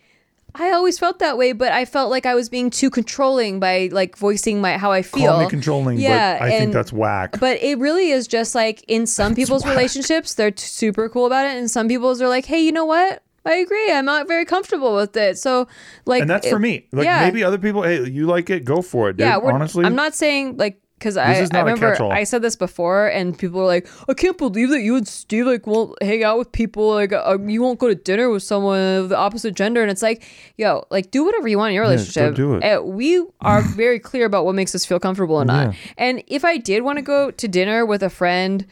i 0.56 0.70
always 0.72 0.98
felt 0.98 1.18
that 1.18 1.36
way 1.38 1.52
but 1.52 1.72
i 1.72 1.84
felt 1.84 2.10
like 2.10 2.26
i 2.26 2.34
was 2.34 2.48
being 2.48 2.70
too 2.70 2.90
controlling 2.90 3.58
by 3.60 3.88
like 3.92 4.16
voicing 4.16 4.60
my 4.60 4.76
how 4.78 4.92
i 4.92 5.02
feel 5.02 5.32
Call 5.32 5.42
me 5.44 5.48
controlling, 5.50 5.98
yeah 5.98 6.38
but 6.38 6.44
I 6.46 6.58
think 6.58 6.72
that's 6.72 6.92
whack. 6.92 7.38
but 7.40 7.62
it 7.62 7.78
really 7.78 8.10
is 8.10 8.26
just 8.28 8.54
like 8.54 8.84
in 8.88 9.06
some 9.06 9.34
people's 9.34 9.64
relationships 9.66 10.34
they're 10.34 10.50
t- 10.50 10.62
super 10.64 11.08
cool 11.08 11.26
about 11.26 11.44
it 11.46 11.56
and 11.56 11.70
some 11.70 11.88
people's 11.88 12.20
are 12.22 12.28
like 12.28 12.46
hey 12.46 12.60
you 12.64 12.72
know 12.72 12.84
what 12.84 13.22
I 13.45 13.57
agree. 13.57 13.92
I'm 13.92 14.05
not 14.05 14.26
very 14.26 14.45
comfortable 14.45 14.95
with 14.95 15.16
it. 15.16 15.38
So, 15.38 15.68
like, 16.07 16.22
and 16.22 16.30
that's 16.30 16.49
for 16.49 16.59
me. 16.59 16.86
Like 16.92 17.05
yeah. 17.05 17.24
maybe 17.24 17.45
other 17.45 17.59
people, 17.59 17.82
hey, 17.82 18.09
you 18.09 18.26
like 18.26 18.49
it, 18.51 18.64
go 18.64 18.80
for 18.80 19.11
it, 19.11 19.18
dude. 19.18 19.26
Yeah, 19.26 19.38
Honestly, 19.38 19.84
I'm 19.84 19.95
not 19.95 20.14
saying 20.14 20.57
like 20.57 20.80
because 20.99 21.16
I, 21.18 21.47
I 21.53 21.61
remember. 21.61 22.03
I 22.05 22.24
said 22.24 22.40
this 22.40 22.57
before, 22.57 23.09
and 23.09 23.38
people 23.38 23.61
were 23.61 23.66
like, 23.66 23.86
"I 24.09 24.14
can't 24.14 24.38
believe 24.38 24.70
that 24.70 24.80
you 24.80 24.97
and 24.97 25.07
Steve 25.07 25.45
like 25.47 25.66
won't 25.66 26.01
hang 26.03 26.24
out 26.24 26.38
with 26.38 26.51
people. 26.53 26.95
Like, 26.95 27.12
uh, 27.12 27.36
you 27.45 27.61
won't 27.61 27.78
go 27.78 27.88
to 27.88 27.95
dinner 27.95 28.30
with 28.30 28.42
someone 28.42 28.80
of 28.80 29.09
the 29.11 29.16
opposite 29.16 29.55
gender." 29.55 29.82
And 29.82 29.90
it's 29.90 30.01
like, 30.03 30.24
yo, 30.57 30.86
like 30.90 31.11
do 31.11 31.24
whatever 31.24 31.47
you 31.47 31.59
want 31.59 31.70
in 31.70 31.74
your 31.74 31.84
Yeah, 31.84 31.90
relationship. 31.90 32.34
do 32.34 32.55
it. 32.55 32.64
Uh, 32.64 32.82
we 32.82 33.22
are 33.42 33.61
very 33.76 33.99
clear 33.99 34.24
about 34.24 34.47
what 34.47 34.55
makes 34.55 34.74
us 34.74 34.86
feel 34.86 34.99
comfortable 34.99 35.36
or 35.36 35.45
not. 35.45 35.74
And 35.99 36.22
if 36.26 36.45
I 36.45 36.57
did 36.57 36.82
want 36.82 36.97
to 36.97 37.03
go 37.03 37.30
to 37.30 37.49
dinner 37.49 37.84
with 37.84 38.03
a 38.03 38.11
friend 38.11 38.66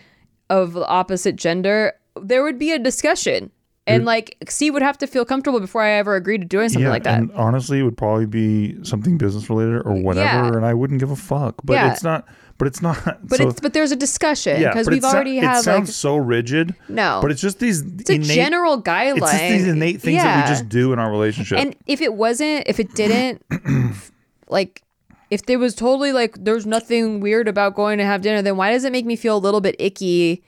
of 0.48 0.72
the 0.72 0.86
opposite 0.86 1.36
gender, 1.36 1.92
there 2.20 2.42
would 2.42 2.58
be 2.58 2.72
a 2.72 2.78
discussion. 2.78 3.50
And 3.86 4.04
like, 4.04 4.36
Steve 4.48 4.74
would 4.74 4.82
have 4.82 4.96
to 4.98 5.06
feel 5.08 5.24
comfortable 5.24 5.58
before 5.58 5.82
I 5.82 5.92
ever 5.92 6.14
agreed 6.14 6.38
to 6.42 6.46
doing 6.46 6.68
something 6.68 6.84
yeah, 6.84 6.90
like 6.90 7.02
that. 7.02 7.18
And 7.18 7.32
honestly, 7.32 7.80
it 7.80 7.82
would 7.82 7.96
probably 7.96 8.26
be 8.26 8.82
something 8.84 9.18
business 9.18 9.50
related 9.50 9.82
or 9.84 9.94
whatever, 9.94 10.28
Yeah. 10.28 10.56
and 10.56 10.64
I 10.64 10.72
wouldn't 10.72 11.00
give 11.00 11.10
a 11.10 11.16
fuck. 11.16 11.56
But 11.64 11.74
Yeah. 11.74 11.92
it's 11.92 12.04
not. 12.04 12.26
But 12.58 12.68
it's 12.68 12.80
not. 12.80 13.02
but 13.28 13.38
so, 13.38 13.48
it's 13.48 13.60
but 13.60 13.72
there's 13.72 13.90
a 13.90 13.96
discussion 13.96 14.62
because 14.62 14.88
we've 14.88 14.98
it 14.98 15.02
sou- 15.02 15.08
already 15.08 15.38
it 15.38 15.42
sounds 15.42 15.66
like 15.66 15.86
so 15.88 16.16
rigid. 16.16 16.76
No. 16.88 17.18
but 17.20 17.32
it's 17.32 17.40
just 17.40 17.58
these. 17.58 17.80
It's 17.80 18.10
a 18.10 18.18
general 18.18 18.80
guideline. 18.80 19.16
It's 19.16 19.30
just 19.32 19.42
these 19.48 19.66
innate 19.66 20.00
things 20.00 20.22
that 20.22 20.44
we 20.44 20.48
just 20.48 20.68
do 20.68 20.92
in 20.92 21.00
our 21.00 21.10
relationship. 21.10 21.58
And 21.58 21.74
if 21.86 22.00
it 22.00 22.14
wasn't, 22.14 22.68
if 22.68 22.78
it 22.78 22.94
didn't, 22.94 23.42
like, 24.48 24.82
if 25.30 25.46
there 25.46 25.58
was 25.58 25.74
totally 25.74 26.12
like, 26.12 26.36
there's 26.44 26.66
nothing 26.66 27.18
weird 27.18 27.48
about 27.48 27.74
going 27.74 27.98
to 27.98 28.04
have 28.04 28.22
dinner, 28.22 28.42
then 28.42 28.56
why 28.56 28.70
does 28.70 28.84
it 28.84 28.92
make 28.92 29.06
me 29.06 29.16
feel 29.16 29.36
a 29.36 29.40
little 29.40 29.60
bit 29.60 29.74
icky 29.80 30.44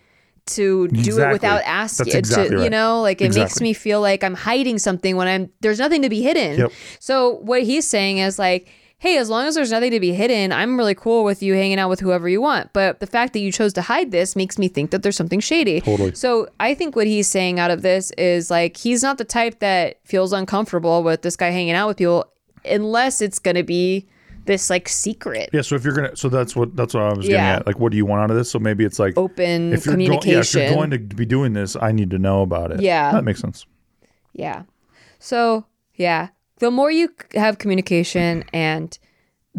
to 0.47 0.89
do 0.89 1.19
it 1.21 1.33
without 1.33 1.63
asking 1.65 2.15
exactly 2.15 2.57
to, 2.57 2.65
you 2.65 2.71
know 2.71 3.01
like 3.01 3.21
it 3.21 3.35
makes 3.35 3.61
me 3.61 3.73
feel 3.73 4.01
like 4.01 4.23
i'm 4.23 4.35
hiding 4.35 4.79
something 4.79 5.17
when 5.17 5.27
i'm 5.27 5.51
there's 5.61 5.79
nothing 5.79 6.03
to 6.03 6.09
be 6.11 6.23
hidden. 6.23 6.59
Yep. 6.59 6.73
so 7.01 7.37
what 7.37 7.63
he's 7.63 7.89
saying 7.89 8.19
is 8.19 8.39
like 8.39 8.69
hey 8.99 9.17
as 9.17 9.31
long 9.31 9.47
as 9.47 9.55
there's 9.55 9.71
nothing 9.71 9.91
to 9.91 10.01
be 10.01 10.13
hidden 10.13 10.53
i'm 10.53 10.77
really 10.77 10.95
cool 10.95 11.25
with 11.25 11.43
you 11.43 11.55
hanging 11.55 11.79
out 11.79 11.89
with 11.89 12.01
whoever 12.01 12.29
you 12.29 12.41
want. 12.41 12.73
But 12.73 13.01
the 13.01 13.07
fact 13.07 13.33
that 13.33 13.41
you 13.41 13.51
chose 13.51 13.73
to 13.75 13.83
hide 13.83 14.11
this 14.11 14.37
makes 14.37 14.59
me 14.59 14.69
think 14.69 14.91
that 14.91 15.03
there's 15.03 15.17
something 15.17 15.41
shady. 15.41 15.81
Totally. 15.81 16.15
so 16.15 16.49
i 16.61 16.75
think 16.75 16.95
what 16.95 17.07
he's 17.07 17.29
saying 17.29 17.59
out 17.59 17.71
of 17.71 17.83
this 17.83 18.11
is 18.13 18.51
like 18.51 18.77
he's 18.77 19.03
not 19.03 19.19
the 19.19 19.25
type 19.25 19.61
that 19.61 19.99
feels 20.05 20.33
uncomfortable 20.33 21.03
with 21.03 21.23
this 21.23 21.37
guy 21.37 21.51
hanging 21.51 21.73
out 21.75 21.89
with 21.89 21.97
people 21.97 22.27
unless 22.67 23.21
it's 23.21 23.39
going 23.39 23.57
to 23.57 23.63
be 23.63 24.07
this 24.47 24.69
like 24.71 24.89
secret 24.89 25.51
Yeah, 25.53 25.63
so 25.63 25.75
if 25.75 25.85
you're 25.85 25.95
gonna, 25.95 26.17
so 26.17 26.29
that's 26.29 26.55
what 26.55 26.77
that's 26.77 26.95
what 26.95 27.03
I 27.03 27.09
was 27.13 27.27
getting 27.27 27.33
Yeah. 27.43 27.57
at. 27.57 27.67
Like, 27.67 27.79
what 27.79 27.91
do 27.93 27.97
you 27.97 28.07
want 28.07 28.23
out 28.23 28.31
of 28.31 28.37
this? 28.37 28.51
So 28.51 28.59
maybe 28.59 28.85
it's 28.85 28.99
like 28.99 29.17
open 29.17 29.73
if 29.73 29.87
you're 29.87 29.97
go- 29.97 30.21
yeah, 30.25 30.41
if 30.41 30.55
you're 30.55 30.71
going 30.75 30.91
to 30.91 30.99
be 30.99 31.25
doing 31.27 31.53
this, 31.53 31.77
I 31.81 31.93
need 31.93 32.11
to 32.11 32.19
know 32.19 32.43
about 32.43 32.71
it. 32.73 32.81
Yeah. 32.81 33.13
that 33.13 33.25
makes 33.25 33.41
sense. 33.41 33.67
Yeah. 34.33 34.63
So, 35.19 35.65
yeah, 35.95 36.29
the 36.59 36.71
more 36.71 36.91
you 36.91 37.09
have 37.35 37.59
communication 37.59 38.45
and 38.53 38.99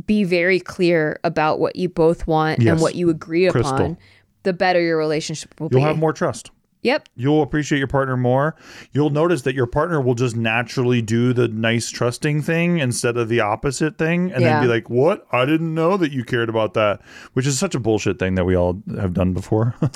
be 0.05 0.23
very 0.23 0.59
clear 0.59 1.19
about 1.23 1.59
what 1.59 1.75
you 1.75 1.87
both 1.89 2.27
want 2.27 2.59
Yes. 2.61 2.73
and 2.73 2.81
what 2.81 2.95
you 2.95 3.09
agree 3.09 3.49
Crystal. 3.49 3.73
upon, 3.75 3.97
the 4.43 4.53
better 4.53 4.81
your 4.81 4.97
relationship 4.97 5.59
will 5.59 5.69
be. 5.69 5.77
You'll 5.77 5.85
have 5.87 5.97
more 5.97 6.13
trust. 6.13 6.51
Yep. 6.85 7.09
You'll 7.15 7.41
appreciate 7.41 7.79
your 7.79 7.87
partner 7.87 8.15
more. 8.15 8.55
You'll 8.91 9.09
notice 9.09 9.41
that 9.41 9.55
your 9.55 9.65
partner 9.65 9.99
will 9.99 10.13
just 10.15 10.35
naturally 10.35 11.01
do 11.01 11.33
the 11.33 11.47
nice, 11.47 11.89
trusting 11.89 12.43
thing 12.43 12.77
instead 12.79 13.17
of 13.17 13.27
the 13.27 13.39
opposite 13.39 13.97
thing, 13.97 14.31
and 14.31 14.41
Yeah. 14.43 14.59
then 14.59 14.61
be 14.63 14.67
like, 14.67 14.89
"What? 14.89 15.25
I 15.31 15.45
didn't 15.45 15.73
know 15.73 15.97
that 15.97 16.11
you 16.11 16.23
cared 16.23 16.47
about 16.47 16.75
that," 16.75 17.01
which 17.33 17.47
is 17.47 17.57
such 17.57 17.73
a 17.75 17.79
bullshit 17.79 18.19
thing 18.19 18.35
that 18.35 18.45
we 18.45 18.55
all 18.55 18.81
have 18.97 19.13
done 19.13 19.33
before. 19.33 19.73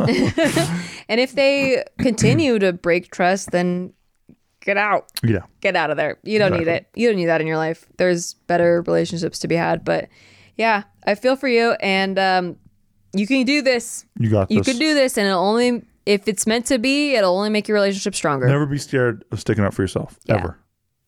And 1.07 1.19
if 1.19 1.33
they 1.33 1.83
continue 1.99 2.59
to 2.59 2.73
break 2.73 3.11
trust, 3.11 3.51
then 3.51 3.93
get 4.61 4.77
out. 4.77 5.11
yeah, 5.23 5.39
Get 5.61 5.75
out 5.75 5.89
of 5.91 5.97
there. 5.97 6.17
You 6.23 6.37
don't 6.39 6.53
need 6.57 6.67
it. 6.67 6.87
You 6.95 7.07
don't 7.07 7.15
need 7.17 7.25
that 7.27 7.41
in 7.41 7.47
your 7.47 7.57
life. 7.57 7.85
There's 7.97 8.33
better 8.47 8.81
relationships 8.85 9.39
to 9.39 9.47
be 9.47 9.55
had. 9.55 9.83
But 9.83 10.07
yeah, 10.55 10.83
I 11.07 11.15
feel 11.15 11.35
for 11.35 11.47
you. 11.47 11.71
And 11.79 12.19
um, 12.19 12.57
you 13.13 13.25
can 13.25 13.43
do 13.45 13.61
this. 13.61 14.05
you 14.19 14.29
got 14.29 14.49
this. 14.49 14.55
You 14.57 14.61
can 14.63 14.77
do 14.77 14.93
this. 14.93 15.17
And 15.17 15.25
it'll 15.27 15.43
only, 15.43 15.83
if 16.09 16.27
it's 16.27 16.47
meant 16.47 16.65
to 16.65 16.79
be, 16.79 17.13
it'll 17.13 17.37
only 17.37 17.51
make 17.51 17.67
your 17.67 17.75
relationship 17.75 18.15
stronger. 18.15 18.47
Never 18.47 18.65
be 18.65 18.79
scared 18.79 19.23
of 19.31 19.39
sticking 19.39 19.63
up 19.63 19.73
for 19.75 19.83
yourself 19.83 20.17
Yeah. 20.25 20.37
ever. 20.37 20.57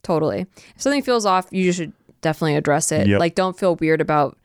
Totally. 0.03 0.45
If 0.75 0.81
something 0.81 1.01
feels 1.01 1.25
off, 1.25 1.47
you 1.51 1.71
should 1.71 1.91
definitely 2.21 2.55
address 2.55 2.91
it. 2.91 3.07
Yep. 3.07 3.19
Like, 3.19 3.33
don't 3.35 3.57
feel 3.57 3.75
weird 3.75 3.99
about 3.99 4.37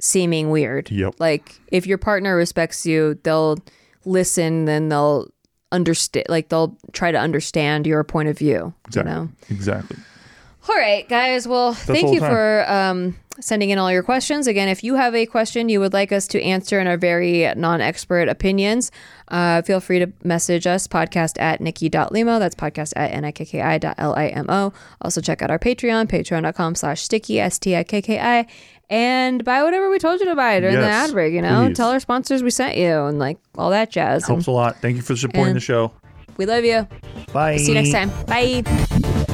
seeming 0.00 0.50
weird. 0.50 0.90
Yep. 0.90 1.14
Like, 1.18 1.60
if 1.72 1.86
your 1.86 1.98
partner 1.98 2.36
respects 2.36 2.86
you, 2.86 3.18
they'll 3.24 3.58
listen, 4.04 4.66
then 4.66 4.88
they'll 4.88 5.28
understand. 5.72 6.26
Like, 6.28 6.48
they'll 6.48 6.76
try 6.92 7.10
to 7.10 7.18
understand 7.18 7.86
your 7.86 8.04
point 8.04 8.28
of 8.28 8.38
view. 8.38 8.72
Exactly. 8.86 9.10
You 9.12 9.18
know. 9.18 9.28
Exactly. 9.50 9.96
All 10.68 10.76
right, 10.76 11.08
guys. 11.08 11.46
Well, 11.46 11.74
thank 11.74 12.14
you 12.14 12.20
the 12.20 12.26
for 12.26 12.64
um, 12.70 13.16
sending 13.40 13.70
in 13.70 13.78
all 13.78 13.90
your 13.90 14.02
questions. 14.02 14.46
Again, 14.46 14.68
if 14.68 14.84
you 14.84 14.94
have 14.94 15.14
a 15.14 15.26
question 15.26 15.68
you 15.68 15.80
would 15.80 15.92
like 15.92 16.12
us 16.12 16.26
to 16.28 16.42
answer 16.42 16.80
in 16.80 16.86
our 16.86 16.96
very 16.96 17.52
non 17.54 17.80
expert 17.80 18.28
opinions, 18.28 18.90
uh, 19.28 19.62
feel 19.62 19.80
free 19.80 19.98
to 19.98 20.12
message 20.22 20.66
us 20.66 20.86
podcast 20.86 21.40
at 21.40 21.60
nikki.limo. 21.60 22.38
That's 22.38 22.54
podcast 22.54 22.92
at 22.96 23.20
nikki.limo. 23.20 24.72
Also, 25.00 25.20
check 25.20 25.42
out 25.42 25.50
our 25.50 25.58
Patreon, 25.58 26.06
patreon.com 26.06 26.74
slash 26.74 27.06
Stikki, 27.06 27.38
S 27.38 27.58
T 27.58 27.76
I 27.76 27.84
K 27.84 28.02
K 28.02 28.18
I. 28.20 28.46
And 28.90 29.44
buy 29.44 29.62
whatever 29.62 29.90
we 29.90 29.98
told 29.98 30.20
you 30.20 30.26
to 30.26 30.36
buy 30.36 30.60
during 30.60 30.76
the 30.76 30.86
ad 30.86 31.12
break, 31.12 31.32
you 31.32 31.40
know? 31.40 31.66
please. 31.66 31.76
Tell 31.76 31.88
our 31.88 32.00
sponsors 32.00 32.42
we 32.42 32.50
sent 32.50 32.76
you 32.76 33.04
and 33.04 33.18
like 33.18 33.38
all 33.56 33.70
that 33.70 33.90
jazz. 33.90 34.26
Helps 34.26 34.46
a 34.46 34.50
lot. 34.50 34.76
Thank 34.76 34.96
you 34.96 35.02
for 35.02 35.16
supporting 35.16 35.54
the 35.54 35.60
show. 35.60 35.92
We 36.36 36.46
love 36.46 36.64
you. 36.64 36.86
Bye. 37.32 37.56
See 37.56 37.68
you 37.68 37.74
next 37.74 37.92
time. 37.92 38.10
Bye. 38.26 39.33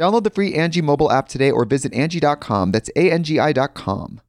Download 0.00 0.24
the 0.24 0.30
free 0.30 0.54
Angi 0.54 0.82
mobile 0.82 1.12
app 1.12 1.28
today 1.28 1.50
or 1.50 1.66
visit 1.66 1.92
Angi.com. 1.92 2.72
That's 2.72 2.88
A-N-G-I 2.96 3.52
dot 3.52 3.74
com. 3.74 4.22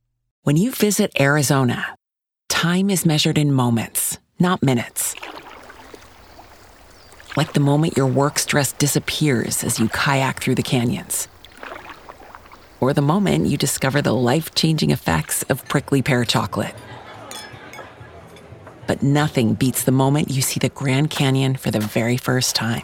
When 0.44 0.58
you 0.58 0.70
visit 0.72 1.14
Arizona, 1.18 1.96
time 2.50 2.90
is 2.90 3.06
measured 3.06 3.38
in 3.38 3.54
moments, 3.54 4.18
not 4.38 4.62
minutes. 4.62 5.16
Like 7.38 7.54
the 7.54 7.62
moment 7.62 7.96
your 7.96 8.08
work 8.08 8.38
stress 8.38 8.74
disappears 8.74 9.64
as 9.64 9.80
you 9.80 9.88
kayak 9.88 10.42
through 10.42 10.56
the 10.56 10.62
canyons. 10.62 11.30
Or 12.82 12.92
the 12.92 13.02
moment 13.02 13.48
you 13.48 13.56
discover 13.56 14.02
the 14.02 14.14
life 14.14 14.54
changing 14.54 14.90
effects 14.90 15.44
of 15.44 15.66
prickly 15.70 16.02
pear 16.02 16.26
chocolate. 16.26 16.76
But 18.88 19.04
nothing 19.04 19.54
beats 19.54 19.86
the 19.86 19.94
moment 19.94 20.32
you 20.32 20.42
see 20.42 20.60
the 20.60 20.68
Grand 20.68 21.12
Canyon 21.12 21.56
for 21.56 21.72
the 21.72 21.80
very 21.80 22.18
first 22.18 22.58
time. 22.58 22.84